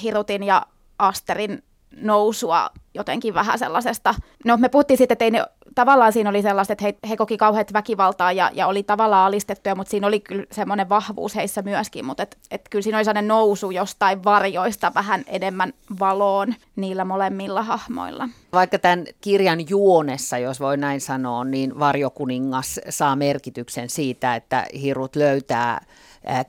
Hirutin 0.03 0.43
ja 0.43 0.61
Asterin 0.99 1.59
nousua 2.01 2.69
jotenkin 2.93 3.33
vähän 3.33 3.59
sellaisesta. 3.59 4.15
No 4.45 4.57
me 4.57 4.69
puhuttiin 4.69 4.97
sitten, 4.97 5.13
että 5.15 5.25
ei 5.25 5.31
ne, 5.31 5.45
tavallaan 5.75 6.13
siinä 6.13 6.29
oli 6.29 6.41
sellaista, 6.41 6.73
että 6.73 6.85
he, 6.85 6.95
he 7.09 7.17
koki 7.17 7.37
kauheat 7.37 7.73
väkivaltaa 7.73 8.31
ja, 8.31 8.51
ja 8.53 8.67
oli 8.67 8.83
tavallaan 8.83 9.27
alistettuja, 9.27 9.75
mutta 9.75 9.91
siinä 9.91 10.07
oli 10.07 10.19
kyllä 10.19 10.45
semmoinen 10.51 10.89
vahvuus 10.89 11.35
heissä 11.35 11.61
myöskin, 11.61 12.05
mutta 12.05 12.23
et, 12.23 12.37
et 12.51 12.61
kyllä 12.69 12.83
siinä 12.83 12.97
oli 12.97 13.05
sellainen 13.05 13.27
nousu 13.27 13.71
jostain 13.71 14.23
varjoista 14.23 14.91
vähän 14.95 15.23
enemmän 15.27 15.73
valoon 15.99 16.55
niillä 16.75 17.05
molemmilla 17.05 17.63
hahmoilla. 17.63 18.29
Vaikka 18.53 18.79
tämän 18.79 19.05
kirjan 19.21 19.69
juonessa, 19.69 20.37
jos 20.37 20.59
voi 20.59 20.77
näin 20.77 21.01
sanoa, 21.01 21.43
niin 21.43 21.79
varjokuningas 21.79 22.79
saa 22.89 23.15
merkityksen 23.15 23.89
siitä, 23.89 24.35
että 24.35 24.65
Hirut 24.81 25.15
löytää 25.15 25.85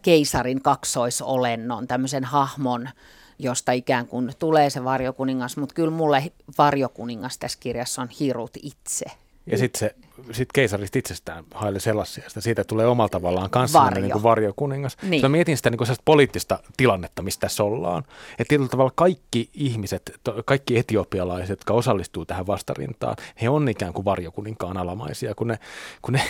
keisarin 0.03 0.63
kaksoisolennon, 0.63 1.87
tämmöisen 1.87 2.25
hahmon, 2.25 2.89
josta 3.39 3.73
ikään 3.73 4.07
kuin 4.07 4.33
tulee 4.39 4.71
se 4.71 4.85
varjokuningas, 4.85 5.57
mutta 5.57 5.75
kyllä 5.75 5.91
mulle 5.91 6.33
varjokuningas 6.59 7.39
tässä 7.39 7.59
kirjassa 7.61 8.03
on 8.03 8.09
Hirut 8.21 8.51
itse. 8.63 9.07
Ja 9.47 9.59
sitten 9.59 9.79
se 9.79 9.95
sit 10.33 10.49
keisarista 10.55 10.99
itsestään 10.99 11.45
haili 11.55 11.81
sellaisia, 11.81 12.25
että 12.27 12.41
siitä 12.41 12.65
tulee 12.65 12.87
omalla 12.87 13.09
tavallaan 13.09 13.51
kanssa 13.51 13.79
Varjo. 13.79 14.01
niin 14.01 14.13
kuin 14.13 14.23
varjokuningas. 14.23 14.97
Niin. 15.03 15.23
Mä 15.23 15.29
mietin 15.29 15.57
sitä 15.57 15.71
niin 15.71 15.79
kuin 15.79 15.89
poliittista 16.05 16.59
tilannetta, 16.77 17.23
mistä 17.23 17.41
tässä 17.41 17.65
ollaan. 17.65 18.05
Että 18.31 18.45
tietyllä 18.49 18.69
tavalla 18.69 18.93
kaikki 18.95 19.51
ihmiset, 19.55 20.21
kaikki 20.45 20.79
etiopialaiset, 20.79 21.51
jotka 21.51 21.75
osallistuu 21.75 22.25
tähän 22.25 22.47
vastarintaan, 22.47 23.17
he 23.43 23.49
on 23.49 23.69
ikään 23.69 23.93
kuin 23.93 24.05
varjokuninkaan 24.05 24.77
alamaisia, 24.77 25.35
kun 25.35 25.49
ne, 25.49 25.59
kun 26.03 26.15
ne 26.15 26.23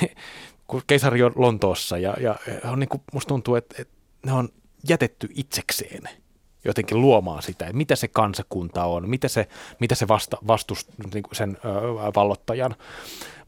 kun 0.66 0.82
keisari 0.86 1.22
on 1.22 1.32
Lontoossa 1.36 1.98
ja, 1.98 2.14
ja 2.20 2.36
on 2.64 2.78
niin 2.78 2.88
kuin, 2.88 3.02
musta 3.12 3.28
tuntuu, 3.28 3.54
että, 3.54 3.74
että 3.78 3.94
ne 4.26 4.32
on 4.32 4.48
jätetty 4.88 5.28
itsekseen 5.34 6.08
jotenkin 6.64 7.00
luomaan 7.00 7.42
sitä, 7.42 7.64
että 7.64 7.76
mitä 7.76 7.96
se 7.96 8.08
kansakunta 8.08 8.84
on, 8.84 9.08
mitä 9.08 9.28
se, 9.28 9.46
mitä 9.78 9.94
se 9.94 10.08
vasta, 10.08 10.36
vastus, 10.46 10.88
niin 11.14 11.22
kuin 11.22 11.36
sen 11.36 11.56
ö, 11.64 11.68
vallottajan 12.16 12.74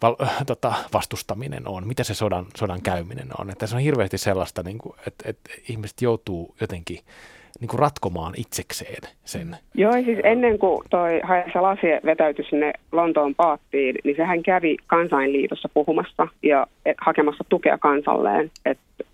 val, 0.02 0.16
ö, 0.20 0.26
tota, 0.46 0.72
vastustaminen 0.92 1.68
on, 1.68 1.86
mitä 1.86 2.04
se 2.04 2.14
sodan, 2.14 2.46
sodan 2.56 2.82
käyminen 2.82 3.28
on. 3.38 3.50
Että 3.50 3.66
se 3.66 3.76
on 3.76 3.82
hirveästi 3.82 4.18
sellaista, 4.18 4.62
niin 4.62 4.78
kuin, 4.78 4.94
että, 5.06 5.28
että 5.28 5.50
ihmiset 5.68 6.02
joutuu 6.02 6.54
jotenkin 6.60 6.98
niin 7.60 7.68
kuin 7.68 7.80
ratkomaan 7.80 8.34
itsekseen 8.36 9.02
sen. 9.24 9.56
Joo, 9.74 9.92
siis 9.92 10.18
ennen 10.24 10.58
kuin 10.58 10.82
toi 10.90 11.20
Haja 11.22 11.44
Salasie 11.52 12.00
vetäytyi 12.04 12.44
sinne 12.50 12.72
Lontoon 12.92 13.34
paattiin, 13.34 13.94
niin 14.04 14.16
sehän 14.16 14.42
kävi 14.42 14.76
kansainliitossa 14.86 15.68
puhumassa 15.74 16.28
ja 16.42 16.66
hakemassa 17.00 17.44
tukea 17.48 17.78
kansalleen, 17.78 18.50
että 18.64 19.04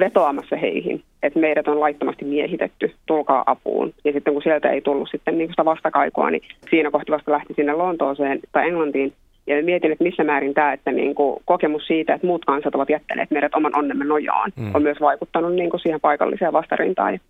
vetoamassa 0.00 0.56
heihin, 0.56 1.02
että 1.22 1.38
meidät 1.38 1.68
on 1.68 1.80
laittomasti 1.80 2.24
miehitetty, 2.24 2.94
tulkaa 3.06 3.42
apuun. 3.46 3.92
Ja 4.04 4.12
sitten 4.12 4.32
kun 4.32 4.42
sieltä 4.42 4.70
ei 4.70 4.80
tullut 4.80 5.08
sitten 5.10 5.38
niin 5.38 5.50
sitä 5.50 5.64
vastakaikua, 5.64 6.30
niin 6.30 6.42
siinä 6.70 6.90
kohti 6.90 7.12
vasta 7.12 7.32
lähti 7.32 7.54
sinne 7.54 7.72
Lontooseen 7.72 8.40
tai 8.52 8.68
Englantiin. 8.68 9.12
Ja 9.46 9.62
mietin, 9.62 9.92
että 9.92 10.04
missä 10.04 10.24
määrin 10.24 10.54
tämä, 10.54 10.72
että 10.72 10.92
niin 10.92 11.14
kuin 11.14 11.42
kokemus 11.44 11.86
siitä, 11.86 12.14
että 12.14 12.26
muut 12.26 12.44
kansat 12.44 12.74
ovat 12.74 12.90
jättäneet 12.90 13.30
meidät 13.30 13.54
oman 13.54 13.76
onnemme 13.76 14.04
nojaan, 14.04 14.52
mm. 14.56 14.74
on 14.74 14.82
myös 14.82 15.00
vaikuttanut 15.00 15.54
niin 15.54 15.70
kuin 15.70 15.80
siihen 15.80 16.00
paikalliseen 16.00 16.52
vastarintaan 16.52 17.20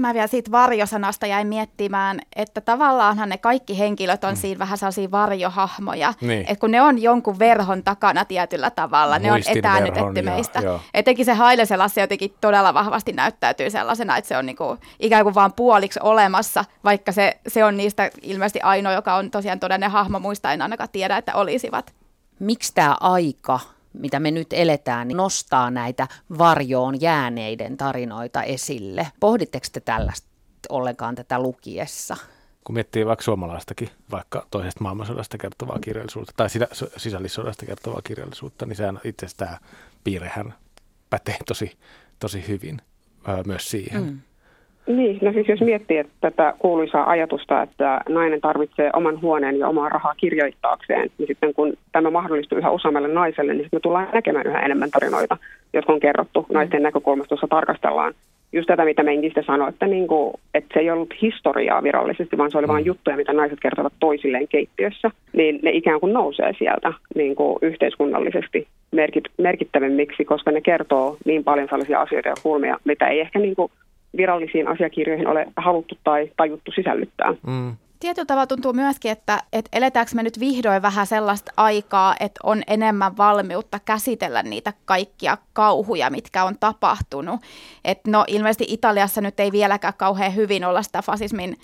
mä 0.00 0.14
vielä 0.14 0.26
siitä 0.26 0.50
varjosanasta 0.50 1.26
jäin 1.26 1.46
miettimään, 1.46 2.20
että 2.36 2.60
tavallaanhan 2.60 3.28
ne 3.28 3.38
kaikki 3.38 3.78
henkilöt 3.78 4.24
on 4.24 4.34
mm. 4.34 4.36
siinä 4.36 4.58
vähän 4.58 4.78
sellaisia 4.78 5.10
varjohahmoja. 5.10 6.14
Niin. 6.20 6.40
Että 6.40 6.56
kun 6.56 6.70
ne 6.70 6.82
on 6.82 7.02
jonkun 7.02 7.38
verhon 7.38 7.84
takana 7.84 8.24
tietyllä 8.24 8.70
tavalla, 8.70 9.18
Muistin 9.18 9.28
ne 9.28 9.32
on 9.32 9.58
etäännytetty 9.58 10.22
meistä. 10.22 10.60
Ja, 10.60 10.78
Etenkin 10.94 11.24
se 11.24 11.34
Haile 11.34 11.66
Selassie 11.66 12.02
jotenkin 12.02 12.34
todella 12.40 12.74
vahvasti 12.74 13.12
näyttäytyy 13.12 13.70
sellaisena, 13.70 14.16
että 14.16 14.28
se 14.28 14.36
on 14.36 14.46
niinku 14.46 14.78
ikään 15.00 15.24
kuin 15.24 15.34
vaan 15.34 15.52
puoliksi 15.52 16.00
olemassa, 16.02 16.64
vaikka 16.84 17.12
se, 17.12 17.40
se 17.48 17.64
on 17.64 17.76
niistä 17.76 18.10
ilmeisesti 18.22 18.60
ainoa, 18.60 18.92
joka 18.92 19.14
on 19.14 19.30
tosiaan 19.30 19.60
todellinen 19.60 19.90
hahmo. 19.90 20.18
Muista 20.18 20.52
en 20.52 20.62
ainakaan 20.62 20.88
tiedä, 20.92 21.16
että 21.16 21.34
olisivat. 21.34 21.94
Miksi 22.38 22.74
tämä 22.74 22.96
aika 23.00 23.60
mitä 23.92 24.20
me 24.20 24.30
nyt 24.30 24.52
eletään, 24.52 25.08
niin 25.08 25.16
nostaa 25.16 25.70
näitä 25.70 26.08
varjoon 26.38 27.00
jääneiden 27.00 27.76
tarinoita 27.76 28.42
esille. 28.42 29.06
Pohditteko 29.20 29.66
te 29.72 29.80
tällaista 29.80 30.28
ollenkaan 30.68 31.14
tätä 31.14 31.38
lukiessa? 31.38 32.16
Kun 32.64 32.74
miettii 32.74 33.06
vaikka 33.06 33.22
suomalaistakin, 33.22 33.90
vaikka 34.10 34.46
toisesta 34.50 34.82
maailmansodasta 34.82 35.38
kertovaa 35.38 35.78
kirjallisuutta 35.78 36.32
tai 36.36 36.48
sisällissodasta 36.96 37.66
kertovaa 37.66 38.00
kirjallisuutta, 38.04 38.66
niin 38.66 38.76
sehän 38.76 39.00
itse 39.04 39.26
asiassa 39.26 39.46
tämä 39.46 39.58
piirrehän 40.04 40.54
pätee 41.10 41.36
tosi, 41.46 41.78
tosi 42.18 42.48
hyvin 42.48 42.82
öö, 43.28 43.42
myös 43.46 43.70
siihen. 43.70 44.02
Mm. 44.02 44.20
Niin, 44.86 45.18
no 45.22 45.32
siis 45.32 45.48
jos 45.48 45.60
miettii 45.60 45.98
että 45.98 46.12
tätä 46.20 46.54
kuuluisaa 46.58 47.10
ajatusta, 47.10 47.62
että 47.62 48.00
nainen 48.08 48.40
tarvitsee 48.40 48.90
oman 48.92 49.20
huoneen 49.22 49.58
ja 49.58 49.68
omaa 49.68 49.88
rahaa 49.88 50.14
kirjoittaakseen, 50.16 51.10
niin 51.18 51.26
sitten 51.26 51.54
kun 51.54 51.72
tämä 51.92 52.10
mahdollistuu 52.10 52.58
yhä 52.58 52.70
useammalle 52.70 53.08
naiselle, 53.08 53.54
niin 53.54 53.68
me 53.72 53.80
tullaan 53.80 54.08
näkemään 54.12 54.46
yhä 54.46 54.60
enemmän 54.60 54.90
tarinoita, 54.90 55.36
jotka 55.72 55.92
on 55.92 56.00
kerrottu 56.00 56.46
mm. 56.48 56.54
naisten 56.54 56.82
näkökulmasta, 56.82 57.34
jossa 57.34 57.46
tarkastellaan 57.50 58.14
just 58.52 58.66
tätä, 58.66 58.84
mitä 58.84 59.02
Menkistä 59.02 59.42
sanoi, 59.42 59.68
että, 59.68 59.86
niin 59.86 60.06
kuin, 60.06 60.34
että 60.54 60.74
se 60.74 60.80
ei 60.80 60.90
ollut 60.90 61.14
historiaa 61.22 61.82
virallisesti, 61.82 62.38
vaan 62.38 62.50
se 62.50 62.58
oli 62.58 62.66
mm. 62.66 62.72
vain 62.72 62.84
juttuja, 62.84 63.16
mitä 63.16 63.32
naiset 63.32 63.60
kertovat 63.60 63.92
toisilleen 64.00 64.48
keittiössä, 64.48 65.10
niin 65.32 65.58
ne 65.62 65.70
ikään 65.70 66.00
kuin 66.00 66.12
nousee 66.12 66.52
sieltä 66.58 66.92
niin 67.14 67.34
kuin 67.34 67.58
yhteiskunnallisesti 67.62 68.66
merkit, 68.92 69.24
merkittävimmiksi, 69.38 70.24
koska 70.24 70.50
ne 70.50 70.60
kertoo 70.60 71.16
niin 71.24 71.44
paljon 71.44 71.68
sellaisia 71.70 72.00
asioita 72.00 72.28
ja 72.28 72.34
kulmia, 72.42 72.78
mitä 72.84 73.08
ei 73.08 73.20
ehkä 73.20 73.38
niin 73.38 73.56
kuin 73.56 73.72
virallisiin 74.16 74.68
asiakirjoihin 74.68 75.28
ole 75.28 75.46
haluttu 75.56 75.94
tai 76.04 76.30
tajuttu 76.36 76.72
sisällyttää. 76.74 77.34
Mm. 77.46 77.76
Tietyllä 78.00 78.26
tavalla 78.26 78.46
tuntuu 78.46 78.72
myöskin, 78.72 79.12
että, 79.12 79.38
että 79.52 79.68
eletäänkö 79.72 80.12
me 80.14 80.22
nyt 80.22 80.40
vihdoin 80.40 80.82
vähän 80.82 81.06
sellaista 81.06 81.52
aikaa, 81.56 82.14
että 82.20 82.40
on 82.42 82.62
enemmän 82.66 83.16
valmiutta 83.16 83.78
käsitellä 83.84 84.42
niitä 84.42 84.72
kaikkia 84.84 85.38
kauhuja, 85.52 86.10
mitkä 86.10 86.44
on 86.44 86.56
tapahtunut. 86.60 87.40
Et 87.84 88.00
no 88.06 88.24
ilmeisesti 88.28 88.64
Italiassa 88.68 89.20
nyt 89.20 89.40
ei 89.40 89.52
vieläkään 89.52 89.94
kauhean 89.96 90.34
hyvin 90.34 90.64
olla 90.64 90.82
sitä 90.82 91.02
fasismin 91.02 91.56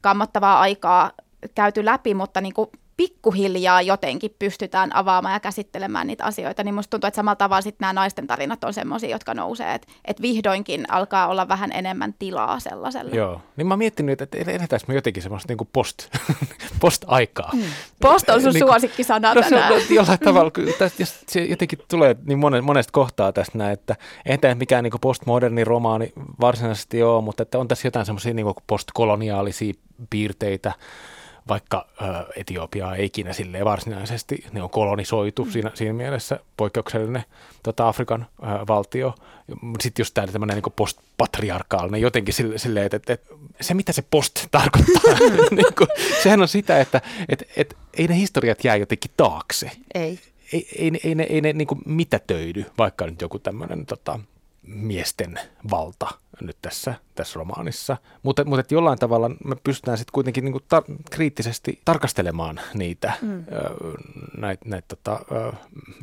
kammottavaa 0.00 0.60
aikaa 0.60 1.10
käyty 1.54 1.84
läpi, 1.84 2.14
mutta 2.14 2.40
niin 2.40 2.54
kuin 2.54 2.68
pikkuhiljaa 2.96 3.82
jotenkin 3.82 4.36
pystytään 4.38 4.96
avaamaan 4.96 5.32
ja 5.32 5.40
käsittelemään 5.40 6.06
niitä 6.06 6.24
asioita, 6.24 6.64
niin 6.64 6.74
musta 6.74 6.90
tuntuu, 6.90 7.08
että 7.08 7.16
samalla 7.16 7.36
tavalla 7.36 7.60
sitten 7.60 7.84
nämä 7.84 7.92
naisten 7.92 8.26
tarinat 8.26 8.64
on 8.64 8.74
semmoisia, 8.74 9.10
jotka 9.10 9.34
nousee, 9.34 9.74
että, 9.74 9.88
että 10.04 10.22
vihdoinkin 10.22 10.84
alkaa 10.88 11.26
olla 11.26 11.48
vähän 11.48 11.72
enemmän 11.72 12.14
tilaa 12.18 12.60
sellaiselle. 12.60 13.16
Joo, 13.16 13.40
niin 13.56 13.66
mä 13.66 13.76
miettinyt, 13.76 14.20
että 14.20 14.38
eletäänkö 14.38 14.86
me 14.88 14.94
jotenkin 14.94 15.22
semmoista 15.22 15.54
niin 15.54 15.68
post, 15.72 16.08
post-aikaa. 16.80 17.50
Mm. 17.52 17.62
Post 18.00 18.28
on 18.28 18.42
sun 18.42 18.52
niin 18.52 18.66
suosikkisana 18.66 19.34
no, 19.34 19.42
tänään. 19.42 19.72
No, 19.72 19.78
jollain 19.90 20.18
tavalla, 20.18 20.50
tästä, 20.78 21.02
jos 21.02 21.20
se 21.28 21.44
jotenkin 21.44 21.78
tulee 21.90 22.16
niin 22.26 22.64
monesta 22.64 22.92
kohtaa 22.92 23.32
tästä 23.32 23.58
näin, 23.58 23.72
että 23.72 23.96
ei 24.26 24.38
tämä 24.38 24.54
mikään 24.54 24.84
niin 24.84 24.92
postmoderni 25.00 25.64
romaani 25.64 26.12
varsinaisesti 26.40 27.02
ole, 27.02 27.22
mutta 27.22 27.42
että 27.42 27.58
on 27.58 27.68
tässä 27.68 27.86
jotain 27.86 28.06
semmoisia 28.06 28.34
niin 28.34 28.46
postkoloniaalisia 28.66 29.74
piirteitä, 30.10 30.72
vaikka 31.48 31.86
ö, 32.02 32.04
Etiopiaa 32.36 32.96
ei 32.96 33.04
ikinä 33.04 33.32
sille 33.32 33.64
varsinaisesti, 33.64 34.44
ne 34.52 34.62
on 34.62 34.70
kolonisoitu 34.70 35.44
mm. 35.44 35.50
siinä, 35.50 35.70
siinä 35.74 35.92
mielessä 35.92 36.40
poikkeuksellinen 36.56 37.24
tota, 37.62 37.88
Afrikan 37.88 38.26
ö, 38.42 38.44
valtio. 38.68 39.14
Sitten 39.80 40.00
just 40.02 40.14
tämä 40.14 40.26
tämmöinen 40.26 40.56
niin 40.56 40.72
postpatriarkaalinen 40.76 42.00
jotenkin 42.00 42.34
sille, 42.34 42.58
silleen, 42.58 42.86
että, 42.86 42.96
että, 42.96 43.12
että 43.12 43.34
se 43.60 43.74
mitä 43.74 43.92
se 43.92 44.04
post 44.10 44.46
tarkoittaa, 44.50 45.28
niin 45.50 45.74
kuin, 45.78 45.88
sehän 46.22 46.42
on 46.42 46.48
sitä, 46.48 46.80
että 46.80 47.00
että 47.28 47.44
että 47.56 47.76
ei 47.94 48.08
ne 48.08 48.16
historiat 48.16 48.64
jää 48.64 48.76
jotenkin 48.76 49.10
taakse. 49.16 49.70
Ei. 49.94 50.18
Ei, 50.52 50.68
ei, 50.78 50.90
ei, 50.92 51.00
ei 51.04 51.14
ne, 51.14 51.22
ei 51.22 51.40
ne 51.40 51.52
niin 51.52 51.66
kuin 51.66 51.80
mitätöidy, 51.86 52.64
vaikka 52.78 53.06
nyt 53.06 53.20
joku 53.20 53.38
tämmöinen 53.38 53.86
tota, 53.86 54.20
miesten 54.66 55.38
valta 55.70 56.06
nyt 56.40 56.56
tässä, 56.62 56.94
tässä 57.14 57.38
romaanissa. 57.38 57.96
Mutta, 58.22 58.44
mutta 58.44 58.74
jollain 58.74 58.98
tavalla 58.98 59.28
me 59.28 59.56
pystytään 59.64 59.98
sitten 59.98 60.12
kuitenkin 60.12 60.44
niinku 60.44 60.60
tar- 60.74 60.94
kriittisesti 61.10 61.80
tarkastelemaan 61.84 62.60
niitä 62.74 63.12
mm. 63.22 63.44
näitä 64.38 64.64
näit, 64.68 64.84
tota, 64.88 65.20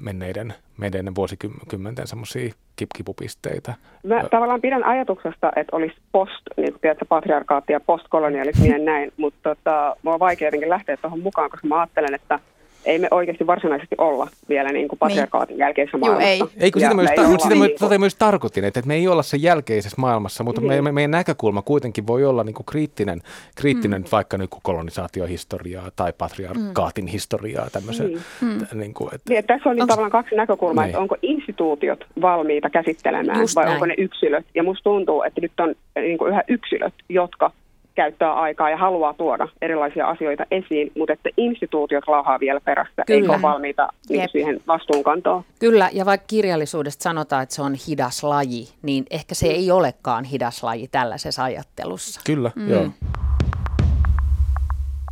menneiden, 0.02 0.54
menneiden 0.78 1.16
vuosikymmenten 1.16 2.08
semmoisia 2.08 2.54
kipupisteitä. 2.98 3.74
Mä 4.04 4.24
tavallaan 4.32 4.62
pidän 4.62 4.84
ajatuksesta, 4.84 5.52
että 5.56 5.76
olisi 5.76 5.96
post, 6.12 6.42
niin 6.58 6.72
kuin 6.72 6.82
tiedätkö, 6.82 7.06
patriarkaatti 7.06 7.74
ja 7.74 7.80
postkolonialismi 7.80 8.70
ja 8.70 8.78
näin, 8.78 9.14
mutta 9.18 9.56
tota, 9.56 9.96
mua 10.04 10.14
on 10.14 10.20
vaikea 10.20 10.48
jotenkin 10.48 10.70
lähteä 10.70 10.98
tuohon 10.98 11.20
mukaan, 11.20 11.50
koska 11.50 11.68
mä 11.68 11.80
ajattelen, 11.80 12.14
että 12.14 12.40
ei 12.86 13.00
me 13.00 13.08
oikeasti 13.12 13.48
varsinaisesti 13.48 13.96
olla 13.98 14.28
vielä 14.50 14.72
niin 14.72 14.88
kuin 14.88 15.00
patriarkaatin 15.00 15.54
niin. 15.54 15.60
jälkeisessä 15.60 15.98
maailmassa. 15.98 16.34
Juu, 16.34 16.50
ei. 16.56 16.64
Ei, 16.64 16.72
kun 16.72 16.82
sitä, 16.82 16.94
myös, 16.94 17.10
ta- 17.16 17.28
sitä 17.28 17.56
niin 17.56 17.78
kuin... 17.80 18.00
myös 18.00 18.16
tarkoitin, 18.16 18.64
että, 18.64 18.82
me 18.86 18.96
ei 18.96 19.08
olla 19.08 19.24
se 19.24 19.38
jälkeisessä 19.38 20.02
maailmassa, 20.02 20.44
mutta 20.44 20.62
niin. 20.62 20.84
me, 20.84 20.92
meidän 20.92 21.12
näkökulma 21.12 21.62
kuitenkin 21.62 22.08
voi 22.08 22.26
olla 22.26 22.44
niin 22.44 22.54
kuin 22.54 22.66
kriittinen, 22.66 23.22
kriittinen 23.56 24.02
mm. 24.02 24.08
vaikka 24.12 24.38
niin 24.38 24.50
kuin 24.50 24.62
kolonisaatiohistoriaa 24.64 25.92
tai 25.96 26.14
patriarkaatin 26.18 27.06
mm. 27.06 27.12
historiaa. 27.12 27.70
Tämmöisen, 27.70 28.08
niin. 28.08 28.22
Mm. 28.42 28.80
Niin 28.80 28.94
kuin, 28.94 29.16
että... 29.16 29.34
Niin, 29.34 29.44
tässä 29.44 29.70
on 29.70 29.76
niin 29.76 29.88
tavallaan 29.88 30.12
kaksi 30.12 30.36
näkökulmaa, 30.36 30.84
niin. 30.84 30.90
että 30.90 31.00
onko 31.00 31.16
instituutiot 31.22 32.06
valmiita 32.22 32.70
käsittelemään 32.70 33.40
Just 33.40 33.56
vai 33.56 33.66
näin. 33.66 33.74
onko 33.74 33.86
ne 33.86 33.96
yksilöt. 33.98 34.46
Ja 34.56 34.64
musta 34.64 34.84
tuntuu, 34.84 35.24
että 35.24 35.42
nyt 35.42 35.52
on 35.60 35.76
niin 35.96 36.18
kuin 36.18 36.32
yhä 36.32 36.44
yksilöt, 36.48 36.94
jotka 37.10 37.52
käyttää 37.96 38.34
aikaa 38.34 38.70
ja 38.70 38.78
haluaa 38.78 39.14
tuoda 39.14 39.48
erilaisia 39.62 40.08
asioita 40.08 40.46
esiin, 40.52 40.92
mutta 40.98 41.14
että 41.14 41.30
instituutiot 41.38 42.08
laahaa 42.08 42.40
vielä 42.40 42.62
perässä, 42.62 43.04
Kyllä. 43.08 43.20
eikä 43.22 43.32
ole 43.32 43.42
valmiita 43.42 43.88
niin 44.10 44.30
siihen 44.32 44.62
vastuunkantoon. 44.68 45.44
Kyllä, 45.60 45.90
ja 45.94 46.06
vaikka 46.06 46.28
kirjallisuudesta 46.28 47.04
sanotaan, 47.04 47.44
että 47.44 47.56
se 47.56 47.62
on 47.62 47.76
hidas 47.88 48.24
laji, 48.24 48.68
niin 48.82 49.06
ehkä 49.10 49.36
se 49.36 49.48
mm. 49.48 49.54
ei 49.54 49.72
olekaan 49.72 50.24
hidas 50.24 50.64
laji 50.64 50.88
tällaisessa 50.88 51.44
ajattelussa. 51.44 52.22
Kyllä, 52.26 52.52
mm. 52.56 52.70
joo. 52.70 52.86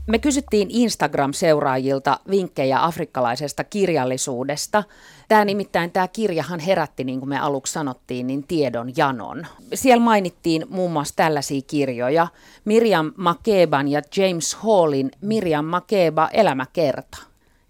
Me 0.10 0.20
kysyttiin 0.20 0.68
Instagram-seuraajilta 0.72 2.20
vinkkejä 2.30 2.86
afrikkalaisesta 2.86 3.64
kirjallisuudesta. 3.64 4.84
Tämä 5.28 5.46
nimittäin, 5.46 5.92
tämä 5.92 6.08
kirjahan 6.08 6.60
herätti, 6.60 7.04
niin 7.04 7.20
kuin 7.20 7.30
me 7.30 7.40
aluksi 7.40 7.74
sanottiin, 7.74 8.28
niin 8.28 8.48
tiedon 8.48 8.92
janon. 8.98 9.48
Siellä 9.74 10.04
mainittiin 10.04 10.66
muun 10.70 10.92
muassa 10.92 11.16
tällaisia 11.16 11.62
kirjoja. 11.68 12.28
Miriam 12.66 13.14
Makeban 13.18 13.88
ja 13.88 14.02
James 14.18 14.56
Hallin 14.56 15.12
Miriam 15.22 15.66
Makeba 15.66 16.30
Elämäkerta, 16.34 17.18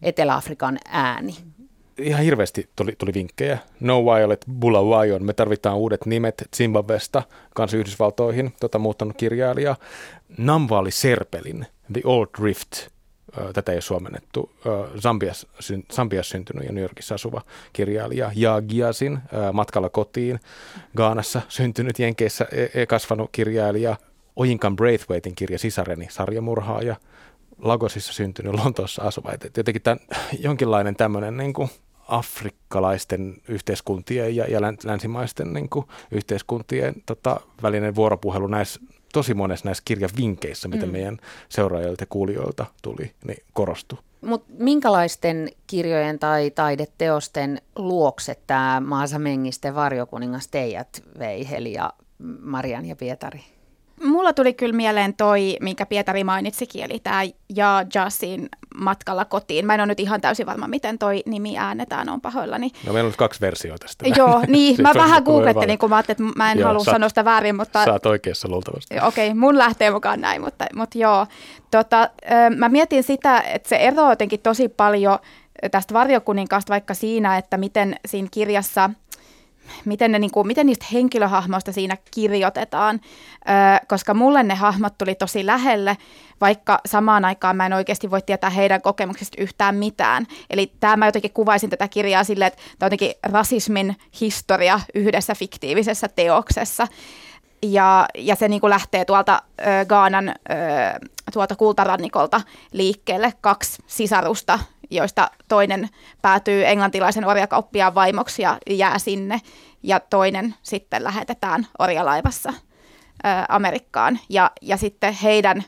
Etelä-Afrikan 0.01 0.77
ääni 0.87 1.35
ihan 1.97 2.23
hirveästi 2.23 2.69
tuli, 2.75 2.95
tuli 2.97 3.13
vinkkejä. 3.13 3.57
No 3.79 4.05
Violet, 4.05 4.45
Bulawayon, 4.59 5.25
me 5.25 5.33
tarvitaan 5.33 5.77
uudet 5.77 6.05
nimet 6.05 6.47
Zimbabwesta 6.55 7.23
kanssa 7.55 7.77
Yhdysvaltoihin, 7.77 8.53
tota, 8.59 8.79
muuttanut 8.79 9.17
kirjailija. 9.17 9.75
Namvali 10.37 10.91
Serpelin, 10.91 11.65
The 11.93 12.01
Old 12.03 12.27
Rift, 12.43 12.71
tätä 13.53 13.71
ei 13.71 13.75
ole 13.75 13.81
suomennettu, 13.81 14.51
Zambias, 15.91 16.29
syntynyt 16.29 16.65
ja 16.65 16.71
New 16.71 16.81
Yorkissa 16.81 17.15
asuva 17.15 17.41
kirjailija, 17.73 18.31
Ja 18.35 18.61
Giasin, 18.61 19.19
matkalla 19.53 19.89
kotiin, 19.89 20.39
Gaanassa 20.97 21.41
syntynyt, 21.49 21.99
Jenkeissä 21.99 22.47
e, 22.51 22.81
e, 22.81 22.85
kasvanut 22.85 23.29
kirjailija, 23.31 23.95
Ojinkan 24.35 24.75
Braithwaitin 24.75 25.35
kirja 25.35 25.59
Sisareni, 25.59 26.07
sarjamurhaaja, 26.09 26.95
Lagosissa 27.61 28.13
syntynyt, 28.13 28.53
Lontoossa 28.53 29.01
asuva. 29.01 29.31
Et 29.31 29.57
jotenkin 29.57 29.81
tämän, 29.81 29.99
jonkinlainen 30.39 30.95
tämmöinen 30.95 31.37
niin 31.37 31.53
kuin 31.53 31.69
afrikkalaisten 32.07 33.35
yhteiskuntien 33.47 34.35
ja, 34.35 34.45
ja 34.45 34.61
länsimaisten 34.61 35.53
niin 35.53 35.69
kuin, 35.69 35.85
yhteiskuntien 36.11 36.95
tota, 37.05 37.39
välinen 37.63 37.95
vuoropuhelu 37.95 38.47
näissä 38.47 38.79
tosi 39.13 39.33
monessa 39.33 39.65
näissä 39.65 39.83
kirjavinkeissä, 39.85 40.67
mitä 40.67 40.85
mm. 40.85 40.91
meidän 40.91 41.17
seuraajilta 41.49 42.01
ja 42.01 42.07
kuulijoilta 42.09 42.65
tuli, 42.81 43.11
niin 43.27 43.43
korostui. 43.53 43.99
Mutta 44.21 44.53
minkälaisten 44.57 45.49
kirjojen 45.67 46.19
tai 46.19 46.51
taideteosten 46.51 47.61
luokse 47.75 48.37
tämä 48.47 48.81
Maasa 48.85 49.19
Mengisten 49.19 49.75
varjokuningas 49.75 50.47
teijät 50.47 51.03
vei 51.19 51.49
Heli 51.49 51.73
ja 51.73 51.93
Marian 52.41 52.85
ja 52.85 52.95
Pietari? 52.95 53.41
Mulla 54.03 54.33
tuli 54.33 54.53
kyllä 54.53 54.75
mieleen 54.75 55.13
toi, 55.13 55.57
minkä 55.61 55.85
Pietari 55.85 56.23
mainitsikin, 56.23 56.83
eli 56.83 56.99
tämä 56.99 57.23
Ja 57.55 57.85
Jasin 57.95 58.49
matkalla 58.75 59.25
kotiin. 59.25 59.65
Mä 59.65 59.73
en 59.73 59.79
ole 59.79 59.87
nyt 59.87 59.99
ihan 59.99 60.21
täysin 60.21 60.45
varma, 60.45 60.67
miten 60.67 60.97
toi 60.99 61.23
nimi 61.25 61.57
äänetään, 61.57 62.09
on 62.09 62.21
pahoillani. 62.21 62.71
No 62.85 62.93
meillä 62.93 63.07
on 63.07 63.11
nyt 63.11 63.17
kaksi 63.17 63.41
versiota 63.41 63.87
tästä. 63.87 64.05
Joo, 64.17 64.43
niin. 64.47 64.75
mä 64.81 64.91
vähän 64.93 65.23
googlettelin, 65.23 65.77
kun 65.79 65.89
mä 65.89 65.95
ajattelin, 65.95 66.29
että 66.29 66.37
mä 66.37 66.51
en 66.51 66.63
halua 66.63 66.83
sanoa 66.83 67.09
sitä 67.09 67.25
väärin, 67.25 67.55
mutta... 67.55 67.85
Sä 67.85 67.91
oot 67.91 68.05
oikeassa 68.05 68.47
luultavasti. 68.47 68.95
Okei, 69.07 69.27
okay, 69.27 69.39
mun 69.39 69.57
lähtee 69.57 69.91
mukaan 69.91 70.21
näin, 70.21 70.41
mutta, 70.41 70.65
mutta 70.75 70.97
joo. 70.97 71.27
Tota, 71.71 72.09
mä 72.55 72.69
mietin 72.69 73.03
sitä, 73.03 73.41
että 73.41 73.69
se 73.69 73.75
ero 73.75 74.09
jotenkin 74.09 74.39
tosi 74.39 74.69
paljon 74.69 75.19
tästä 75.71 75.93
varjokuninkaasta 75.93 76.71
vaikka 76.73 76.93
siinä, 76.93 77.37
että 77.37 77.57
miten 77.57 77.95
siinä 78.05 78.27
kirjassa– 78.31 78.89
miten, 79.85 80.11
ne, 80.11 80.19
niin 80.19 80.31
kuin, 80.31 80.47
miten 80.47 80.65
niistä 80.65 80.85
henkilöhahmoista 80.93 81.71
siinä 81.71 81.97
kirjoitetaan, 82.11 82.99
ö, 83.03 83.85
koska 83.87 84.13
mulle 84.13 84.43
ne 84.43 84.55
hahmot 84.55 84.97
tuli 84.97 85.15
tosi 85.15 85.45
lähelle, 85.45 85.97
vaikka 86.41 86.79
samaan 86.85 87.25
aikaan 87.25 87.55
mä 87.55 87.65
en 87.65 87.73
oikeasti 87.73 88.11
voi 88.11 88.21
tietää 88.21 88.49
heidän 88.49 88.81
kokemuksista 88.81 89.41
yhtään 89.41 89.75
mitään. 89.75 90.27
Eli 90.49 90.71
tämä 90.79 90.97
mä 90.97 91.05
jotenkin 91.05 91.33
kuvaisin 91.33 91.69
tätä 91.69 91.87
kirjaa 91.87 92.23
silleen, 92.23 92.47
että 92.47 92.61
tämä 92.79 92.87
on 92.87 92.91
jotenkin 92.91 93.13
rasismin 93.23 93.95
historia 94.21 94.79
yhdessä 94.95 95.35
fiktiivisessä 95.35 96.07
teoksessa. 96.07 96.87
Ja, 97.63 98.05
ja 98.15 98.35
se 98.35 98.47
niin 98.47 98.61
kuin 98.61 98.69
lähtee 98.69 99.05
tuolta 99.05 99.41
ö, 99.59 99.85
Gaanan 99.85 100.29
ö, 100.29 100.33
tuolta 101.33 101.55
kultarannikolta 101.55 102.41
liikkeelle 102.73 103.33
kaksi 103.41 103.83
sisarusta, 103.87 104.59
joista 104.89 105.31
toinen 105.47 105.89
päätyy 106.21 106.65
englantilaisen 106.65 107.25
orjakauppiaan 107.25 107.95
vaimoksi 107.95 108.41
ja 108.41 108.57
jää 108.69 108.99
sinne, 108.99 109.41
ja 109.83 109.99
toinen 109.99 110.55
sitten 110.61 111.03
lähetetään 111.03 111.67
orjalaivassa 111.79 112.53
Amerikkaan. 113.49 114.19
Ja, 114.29 114.51
ja 114.61 114.77
sitten 114.77 115.13
heidän 115.13 115.63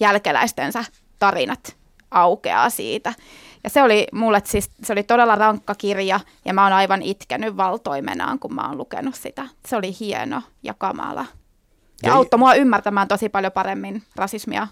jälkeläistensä 0.00 0.84
tarinat 1.18 1.76
aukeaa 2.10 2.70
siitä. 2.70 3.12
Ja 3.64 3.70
se 3.70 3.82
oli 3.82 4.06
mulle 4.12 4.42
siis, 4.44 4.70
se 4.82 4.92
oli 4.92 5.02
todella 5.02 5.34
rankka 5.34 5.74
kirja, 5.74 6.20
ja 6.44 6.54
mä 6.54 6.64
oon 6.64 6.72
aivan 6.72 7.02
itkenyt 7.02 7.56
valtoimenaan, 7.56 8.38
kun 8.38 8.54
mä 8.54 8.68
oon 8.68 8.78
lukenut 8.78 9.14
sitä. 9.14 9.46
Se 9.66 9.76
oli 9.76 9.96
hieno 10.00 10.42
ja 10.62 10.74
kamala. 10.74 11.26
Ja, 12.02 12.08
ja 12.08 12.14
auttoi 12.14 12.38
mua 12.38 12.54
ymmärtämään 12.54 13.08
tosi 13.08 13.28
paljon 13.28 13.52
paremmin 13.52 14.02
rasismia 14.16 14.66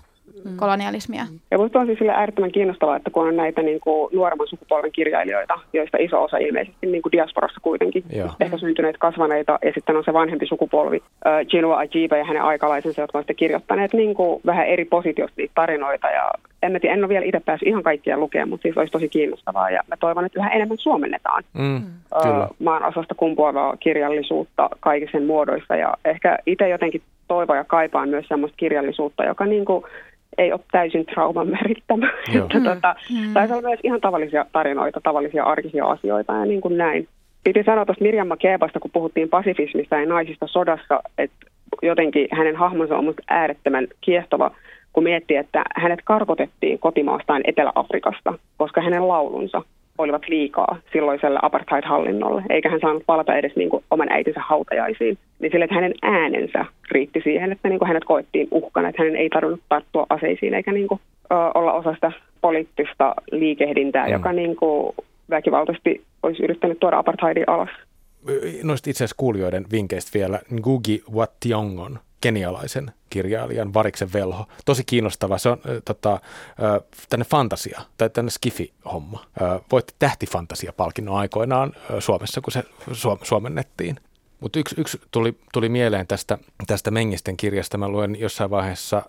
mm. 0.45 0.57
kolonialismia. 0.57 1.23
Ja 1.51 1.59
minusta 1.59 1.81
on 1.81 1.87
siis 1.87 1.99
sille 1.99 2.13
äärettömän 2.13 2.53
kiinnostavaa, 2.53 2.97
että 2.97 3.11
kun 3.11 3.29
on 3.29 3.37
näitä 3.37 3.63
niin 3.63 3.81
kuin 3.81 4.11
nuoremman 4.15 4.49
sukupolven 4.49 4.93
kirjailijoita, 4.93 5.55
joista 5.73 5.97
iso 6.01 6.23
osa 6.23 6.37
ilmeisesti 6.37 6.87
niin 6.87 7.03
kuin 7.03 7.13
diasporassa 7.13 7.61
kuitenkin, 7.61 8.05
Joo. 8.13 8.29
ehkä 8.41 8.59
syntyneet 8.59 8.99
kasvaneita, 8.99 9.59
ja 9.65 9.73
sitten 9.75 9.97
on 9.97 10.05
se 10.05 10.13
vanhempi 10.13 10.47
sukupolvi, 10.47 10.97
uh, 10.97 11.49
Chinua 11.49 11.77
Ajebe 11.77 12.19
ja 12.19 12.25
hänen 12.25 12.43
aikalaisensa, 12.43 13.01
jotka 13.01 13.19
on 13.19 13.23
sitten 13.23 13.37
kirjoittaneet 13.37 13.93
niin 13.93 14.15
kuin 14.15 14.41
vähän 14.47 14.67
eri 14.67 14.85
positiosta 14.85 15.35
niitä 15.37 15.53
tarinoita, 15.55 16.07
ja 16.07 16.31
en, 16.63 16.73
mä 16.73 16.81
tiedä, 16.81 16.95
en 16.95 17.05
ole 17.05 17.09
vielä 17.09 17.25
itse 17.25 17.41
päässyt 17.41 17.69
ihan 17.69 17.83
kaikkia 17.83 18.19
lukemaan, 18.19 18.49
mutta 18.49 18.63
siis 18.63 18.79
olisi 18.79 18.93
tosi 18.93 19.09
kiinnostavaa, 19.09 19.71
ja 19.71 19.83
mä 19.89 19.97
toivon, 20.01 20.25
että 20.25 20.41
yhä 20.41 20.51
enemmän 20.51 20.79
suomennetaan 20.79 21.43
mm, 21.53 21.77
uh, 21.77 22.57
maan 22.59 22.85
osasta 22.85 23.15
kumpuavaa 23.15 23.77
kirjallisuutta 23.77 24.69
kaikissa 24.81 25.19
sen 25.19 25.27
muodoissa, 25.27 25.77
ja 25.77 25.95
ehkä 26.05 26.39
itse 26.47 26.69
jotenkin 26.69 27.03
toivon 27.29 27.57
ja 27.57 27.65
kaipaan 27.65 28.09
myös 28.09 28.29
sellaista 28.29 28.57
kirjallisuutta, 28.57 29.25
joka 29.25 29.47
niin 29.47 29.65
kuin 29.65 29.85
ei 30.39 30.53
ole 30.53 30.61
täysin 30.73 31.07
trauman 31.07 31.49
merittämä. 31.49 32.11
että, 32.35 32.61
tota, 32.75 32.97
mm. 33.11 33.35
Taisi 33.35 33.53
olla 33.55 33.69
myös 33.69 33.81
ihan 33.83 34.01
tavallisia 34.01 34.47
tarinoita, 34.53 35.01
tavallisia 35.01 35.45
arkisia 35.45 35.85
asioita 35.85 36.33
ja 36.33 36.45
niin 36.45 36.61
kuin 36.61 36.79
näin. 36.79 37.09
Piti 37.45 37.63
sanoa 37.63 37.85
tuosta 37.87 38.05
Mirjam 38.05 38.29
Makebasta, 38.29 38.81
kun 38.81 38.91
puhuttiin 38.91 39.29
pasifismista 39.29 39.97
ja 39.97 40.07
naisista 40.07 40.47
sodassa, 40.47 41.03
että 41.19 41.47
jotenkin 41.83 42.29
hänen 42.33 42.57
hahmonsa 42.57 42.97
on 42.97 43.05
minusta 43.05 43.23
äärettömän 43.29 43.87
kiehtova, 44.01 44.51
kun 44.93 45.05
miettii, 45.05 45.37
että 45.37 45.65
hänet 45.77 46.01
karkotettiin 46.05 46.79
kotimaastaan 46.79 47.43
Etelä-Afrikasta, 47.45 48.39
koska 48.57 48.81
hänen 48.81 49.09
laulunsa 49.09 49.63
olivat 49.99 50.29
liikaa 50.29 50.79
silloiselle 50.93 51.39
apartheid-hallinnolle, 51.43 52.43
eikä 52.51 52.71
hän 52.71 52.81
saanut 52.81 53.03
palata 53.07 53.35
edes 53.35 53.57
niin 53.57 53.71
kuin 53.71 53.85
oman 53.91 54.13
äitinsä 54.13 54.41
hautajaisiin. 54.41 55.19
Niin 55.39 55.53
sille, 55.53 55.65
että 55.65 55.75
hänen 55.75 55.95
äänensä 56.03 56.65
riitti 56.91 57.21
siihen, 57.25 57.53
että 57.53 57.69
niin 57.69 57.79
kuin 57.79 57.89
hänet 57.89 58.05
koettiin 58.05 58.49
uhkana, 58.51 58.89
että 58.89 59.03
hänen 59.03 59.17
ei 59.17 59.29
tarvinnut 59.29 59.61
tarttua 59.69 60.07
aseisiin 60.11 60.55
eikä 60.55 60.73
niin 60.73 60.89
kuin, 60.89 61.01
ö, 61.33 61.35
olla 61.55 61.73
osa 61.73 61.95
sitä 61.95 62.13
poliittista 62.41 63.15
liikehdintää, 63.33 64.07
mm. 64.07 64.13
joka 64.13 64.33
niin 64.33 64.57
kuin 64.57 64.95
väkivaltaisesti 65.31 66.03
olisi 66.23 66.43
yrittänyt 66.43 66.81
tuoda 66.81 66.99
apartheidin 66.99 67.49
alas. 67.49 67.71
Noista 68.63 68.91
itse 68.91 69.05
asiassa 69.05 69.17
kuulijoiden 69.19 69.65
vinkkeistä 69.73 70.19
vielä 70.19 70.41
Ngugi 70.53 71.03
Wa 71.15 71.27
Thiongon 71.41 71.99
kenialaisen 72.27 72.93
kirjailijan 73.11 73.75
Variksen 73.75 74.13
velho. 74.13 74.47
Tosi 74.65 74.85
kiinnostava. 74.85 75.39
Se 75.39 75.49
on 75.49 75.59
äh, 75.59 75.83
tota, 75.85 76.13
äh, 76.13 76.21
tänne 77.09 77.25
fantasia 77.25 77.81
tai 77.99 78.11
tänne 78.11 78.31
skifi-homma. 78.31 79.27
Äh, 79.43 79.61
voitti 79.73 79.95
tähtifantasia-palkinnon 79.99 81.17
aikoinaan 81.17 81.73
äh, 81.77 81.97
Suomessa, 81.99 82.41
kun 82.41 82.53
se 82.53 82.65
su- 82.91 83.19
suomennettiin. 83.23 83.97
Mutta 84.41 84.59
yksi, 84.59 84.75
yksi 84.79 85.01
tuli, 85.11 85.39
tuli 85.53 85.69
mieleen 85.69 86.07
tästä, 86.07 86.39
tästä 86.67 86.91
Mengisten 86.91 87.37
kirjasta. 87.37 87.79
Mä 87.79 87.89
luen 87.89 88.21
jossain 88.21 88.51
vaiheessa 88.51 89.03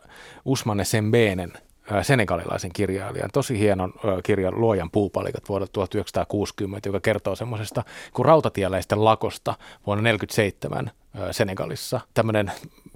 Usmane 0.45 0.85
Sembenen 0.85 1.53
senegalilaisen 2.01 2.73
kirjailijan, 2.73 3.29
tosi 3.33 3.59
hienon 3.59 3.93
kirjan 4.23 4.61
Luojan 4.61 4.91
puupalikat 4.91 5.49
vuodelta 5.49 5.71
1960, 5.73 6.89
joka 6.89 6.99
kertoo 6.99 7.35
semmoisesta 7.35 7.83
kuin 8.13 8.25
rautatieläisten 8.25 9.05
lakosta 9.05 9.55
vuonna 9.85 10.09
1947 10.09 10.91
Senegalissa. 11.31 11.99
Tämmöinen 12.13 12.51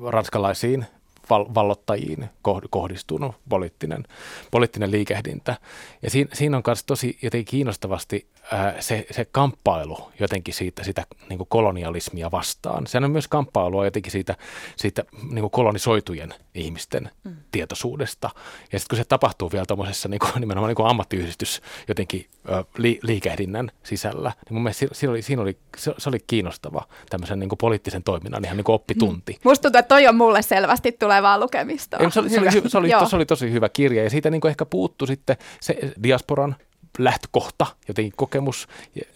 ranskalaisiin 0.07 0.85
val- 1.31 1.53
vallottajiin 1.55 2.29
kohdistunut 2.69 3.35
poliittinen, 3.49 4.03
poliittinen 4.51 4.91
liikehdintä. 4.91 5.57
Ja 6.01 6.09
siinä, 6.09 6.29
siinä 6.33 6.57
on 6.57 6.63
myös 6.67 6.83
tosi 6.83 7.17
jotenkin 7.21 7.51
kiinnostavasti 7.51 8.27
ää, 8.51 8.75
se, 8.79 9.05
se 9.11 9.25
kamppailu 9.25 10.11
jotenkin 10.19 10.53
siitä, 10.53 10.83
sitä 10.83 11.03
niin 11.29 11.37
kuin 11.37 11.47
kolonialismia 11.47 12.31
vastaan. 12.31 12.87
Sehän 12.87 13.03
on 13.03 13.11
myös 13.11 13.27
kamppailua 13.27 13.85
jotenkin 13.85 14.11
siitä, 14.11 14.35
siitä 14.75 15.03
niin 15.31 15.41
kuin 15.41 15.51
kolonisoitujen 15.51 16.33
ihmisten 16.55 17.09
mm. 17.23 17.35
tietoisuudesta. 17.51 18.29
Ja 18.71 18.79
sitten 18.79 18.95
kun 18.95 18.97
se 18.97 19.03
tapahtuu 19.03 19.51
vielä 19.51 19.65
tuommoisessa 19.65 20.09
niin 20.09 20.19
kuin, 20.19 20.31
nimenomaan 20.39 20.69
niin 20.69 20.75
kuin 20.75 20.87
ammattiyhdistys 20.87 21.61
jotenkin 21.87 22.25
ä, 22.49 22.63
li, 22.77 22.99
liikehdinnän 23.03 23.71
sisällä, 23.83 24.31
niin 24.45 24.53
mun 24.53 24.63
mielestä 24.63 24.85
siinä 24.91 25.11
oli, 25.11 25.21
siinä 25.21 25.41
oli, 25.41 25.57
se, 25.77 25.93
se 25.97 26.09
oli 26.09 26.19
kiinnostava 26.27 26.87
tämmöisen 27.09 27.39
niin 27.39 27.49
kuin 27.49 27.57
poliittisen 27.57 28.03
toiminnan 28.03 28.45
ihan 28.45 28.57
niin 28.57 28.65
kuin 28.65 28.75
oppitunti. 28.75 29.33
Mm. 29.33 29.39
Musta 29.49 29.61
tuntuu, 29.61 29.79
että 29.79 29.95
toi 29.95 30.07
on 30.07 30.15
mulle 30.15 30.41
selvästi 30.41 30.91
tulevaa 31.21 31.39
lukemista. 31.39 31.97
Ei, 31.97 32.11
se, 32.11 32.19
oli, 32.19 32.29
se, 32.29 32.39
oli, 32.39 32.51
se, 32.51 32.77
oli, 32.77 32.89
se 33.09 33.15
oli 33.15 33.25
tosi 33.25 33.51
hyvä 33.51 33.69
kirja 33.69 34.03
ja 34.03 34.09
siitä 34.09 34.29
niin 34.29 34.41
kuin 34.41 34.49
ehkä 34.49 34.65
puuttu 34.65 35.05
sitten 35.05 35.37
se 35.59 35.77
diasporan 36.03 36.55
lähtökohta, 36.99 37.67
jotenkin 37.87 38.13
kokemus. 38.15 38.67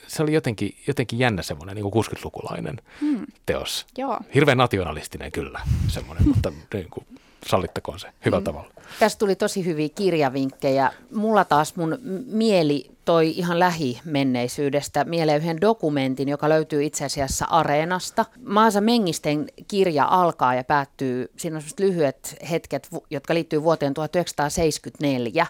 Se 0.08 0.24
oli 0.24 0.34
jotenkin, 0.34 0.76
jotenkin 0.88 1.20
jännä 1.20 1.42
semmoinen 1.42 1.76
niin 1.76 1.86
60-lukulainen 1.86 2.78
hmm. 3.02 3.26
teos. 3.46 3.86
Joo. 3.98 4.20
Hirveän 4.36 4.58
nationalistinen 4.58 5.32
kyllä 5.32 5.62
semmoinen, 5.88 6.28
mutta 6.28 6.52
niin 6.74 6.90
kuin, 6.90 7.06
sallittakoon 7.48 8.00
se 8.00 8.08
hyvällä 8.26 8.40
hmm. 8.40 8.46
tavalla. 8.46 8.70
Tästä 9.00 9.20
tuli 9.20 9.36
tosi 9.36 9.66
hyviä 9.66 9.90
kirjavinkkejä. 9.96 10.92
Mulla 11.12 11.46
taas 11.46 11.76
mun 11.76 11.98
mieli 12.26 12.92
toi 13.06 13.30
ihan 13.30 13.60
lähimenneisyydestä 13.60 15.04
mieleen 15.04 15.42
yhden 15.42 15.62
dokumentin, 15.62 16.30
joka 16.30 16.50
löytyy 16.50 16.84
itse 16.84 17.06
asiassa 17.06 17.46
Areenasta. 17.46 18.26
Maasa 18.46 18.82
Mengisten 18.82 19.46
kirja 19.68 20.06
alkaa 20.06 20.56
ja 20.56 20.64
päättyy, 20.64 21.32
siinä 21.38 21.58
on 21.58 21.64
lyhyet 21.80 22.38
hetket, 22.52 22.90
jotka 23.10 23.34
liittyy 23.34 23.64
vuoteen 23.64 23.94
1974. 23.94 25.46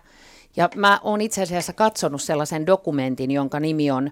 Ja 0.56 0.70
mä 0.76 1.00
oon 1.04 1.22
itse 1.22 1.42
asiassa 1.42 1.74
katsonut 1.74 2.22
sellaisen 2.22 2.66
dokumentin, 2.66 3.32
jonka 3.32 3.60
nimi 3.60 3.92
on 3.92 4.12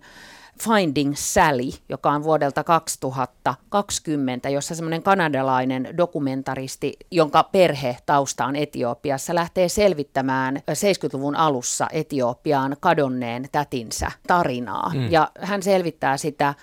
Finding 0.62 1.14
Sally, 1.16 1.70
joka 1.89 2.12
on 2.12 2.24
vuodelta 2.24 2.64
2020, 2.64 4.49
jossa 4.49 4.76
semmoinen 4.76 5.04
kanadalainen 5.04 5.97
dokumentaristi, 5.97 6.93
jonka 7.12 7.43
perhe 7.43 7.97
tausta 8.06 8.45
on 8.45 8.56
Etiopiassa, 8.56 9.36
lähtee 9.36 9.70
selvittämään 9.70 10.58
70-luvun 10.58 11.36
alussa 11.36 11.88
Etiopiaan 11.91 12.78
kadonneen 12.80 13.45
tätinsä 13.51 14.12
tarinaa. 14.28 14.91
Mm. 14.93 15.12
Ja 15.12 15.32
hän 15.39 15.64
selvittää 15.64 16.18
sitä 16.18 16.54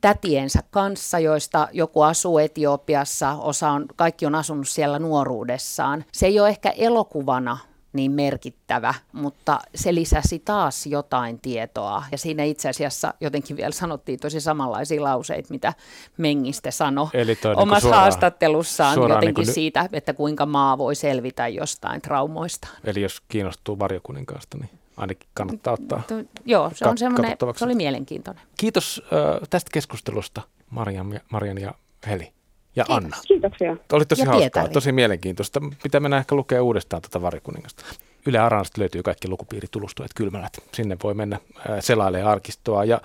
tätiensä 0.00 0.62
kanssa, 0.70 1.18
joista 1.18 1.68
joku 1.72 2.02
asuu 2.02 2.38
Etiopiassa, 2.38 3.32
osa 3.32 3.70
on, 3.70 3.86
kaikki 3.96 4.26
on 4.26 4.34
asunut 4.34 4.68
siellä 4.68 4.98
nuoruudessaan. 4.98 6.04
Se 6.12 6.26
ei 6.26 6.40
ole 6.40 6.48
ehkä 6.48 6.70
elokuvana 6.70 7.58
niin 7.92 8.12
merkittävä, 8.12 8.94
mutta 9.12 9.60
se 9.74 9.94
lisäsi 9.94 10.38
taas 10.38 10.86
jotain 10.86 11.40
tietoa. 11.40 12.04
Ja 12.12 12.18
siinä 12.18 12.44
itse 12.44 12.68
asiassa 12.68 13.14
jotenkin 13.20 13.56
vielä 13.56 13.72
sanottiin 13.72 14.20
tosi 14.20 14.40
samanlaisia 14.40 15.02
lauseita, 15.02 15.48
mitä 15.50 15.72
Mengiste 16.16 16.70
sanoi 16.70 17.08
Eli 17.12 17.32
niinku 17.32 17.48
omassa 17.48 17.74
niin 17.74 17.80
suoraan, 17.80 18.02
haastattelussaan 18.02 18.94
suoraan 18.94 19.16
jotenkin 19.16 19.44
niin 19.44 19.54
siitä, 19.54 19.88
että 19.92 20.14
kuinka 20.14 20.46
maa 20.46 20.78
voi 20.78 20.94
selvitä 20.94 21.48
jostain 21.48 22.02
traumoista. 22.02 22.68
Eli 22.84 23.02
jos 23.02 23.20
kiinnostuu 23.28 23.78
varjokuninkaasta, 23.78 24.58
niin 24.58 24.70
ainakin 24.96 25.28
kannattaa 25.34 25.72
ottaa 25.72 26.02
to, 26.08 26.14
Joo, 26.44 26.70
se, 26.74 26.88
on 26.88 26.98
semmoinen, 26.98 27.36
se 27.56 27.64
oli 27.64 27.74
mielenkiintoinen. 27.74 28.42
Kiitos 28.56 29.02
äh, 29.12 29.48
tästä 29.50 29.70
keskustelusta 29.72 30.42
Marian, 30.70 31.20
Marian 31.30 31.58
ja 31.58 31.74
Heli 32.06 32.32
ja 32.78 32.84
Kiitos. 32.84 33.04
Anna. 33.04 33.16
Kiitoksia. 33.28 33.76
Oli 33.92 34.04
tosi 34.06 34.22
ja 34.22 34.26
hauskaa, 34.26 34.40
Pietari. 34.40 34.68
tosi 34.72 34.92
mielenkiintoista. 34.92 35.60
Pitää 35.82 36.00
mennä 36.00 36.18
ehkä 36.18 36.34
lukea 36.34 36.62
uudestaan 36.62 37.02
tätä 37.02 37.22
varikuningasta. 37.22 37.84
Yle 38.26 38.38
Aranasta 38.38 38.80
löytyy 38.80 39.02
kaikki 39.02 39.28
lukupiiritulustuet 39.28 40.10
kylmälät. 40.14 40.52
Sinne 40.74 40.96
voi 41.02 41.14
mennä 41.14 41.38
selailemaan 41.80 42.32
arkistoa. 42.32 42.84
Ja 42.84 43.00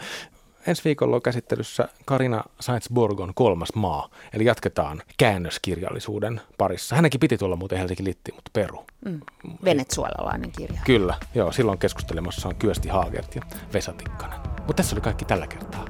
ensi 0.67 0.81
viikolla 0.85 1.15
on 1.15 1.21
käsittelyssä 1.21 1.87
Karina 2.05 2.43
Sainz-Borgon 2.59 3.31
kolmas 3.35 3.69
maa. 3.75 4.09
Eli 4.33 4.45
jatketaan 4.45 5.01
käännöskirjallisuuden 5.17 6.41
parissa. 6.57 6.95
Hänenkin 6.95 7.19
piti 7.19 7.37
tulla 7.37 7.55
muuten 7.55 7.77
Helsinki 7.77 8.03
Litti, 8.03 8.31
mutta 8.31 8.51
peru. 8.53 8.85
Mm. 9.05 9.19
Venezuelalainen 9.63 10.51
kirja. 10.51 10.81
Kyllä, 10.85 11.15
joo. 11.35 11.51
Silloin 11.51 11.77
keskustelemassa 11.77 12.49
on 12.49 12.55
Kyösti 12.55 12.89
Haagert 12.89 13.35
ja 13.35 13.41
Vesa 13.73 13.93
Tikkanen. 13.93 14.39
Mutta 14.57 14.73
tässä 14.73 14.95
oli 14.95 15.01
kaikki 15.01 15.25
tällä 15.25 15.47
kertaa. 15.47 15.85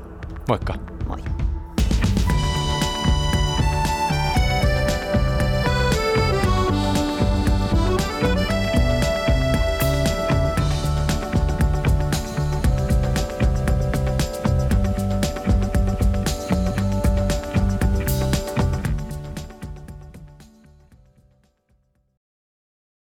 Moikka. 0.48 0.74
Moi. 1.08 1.20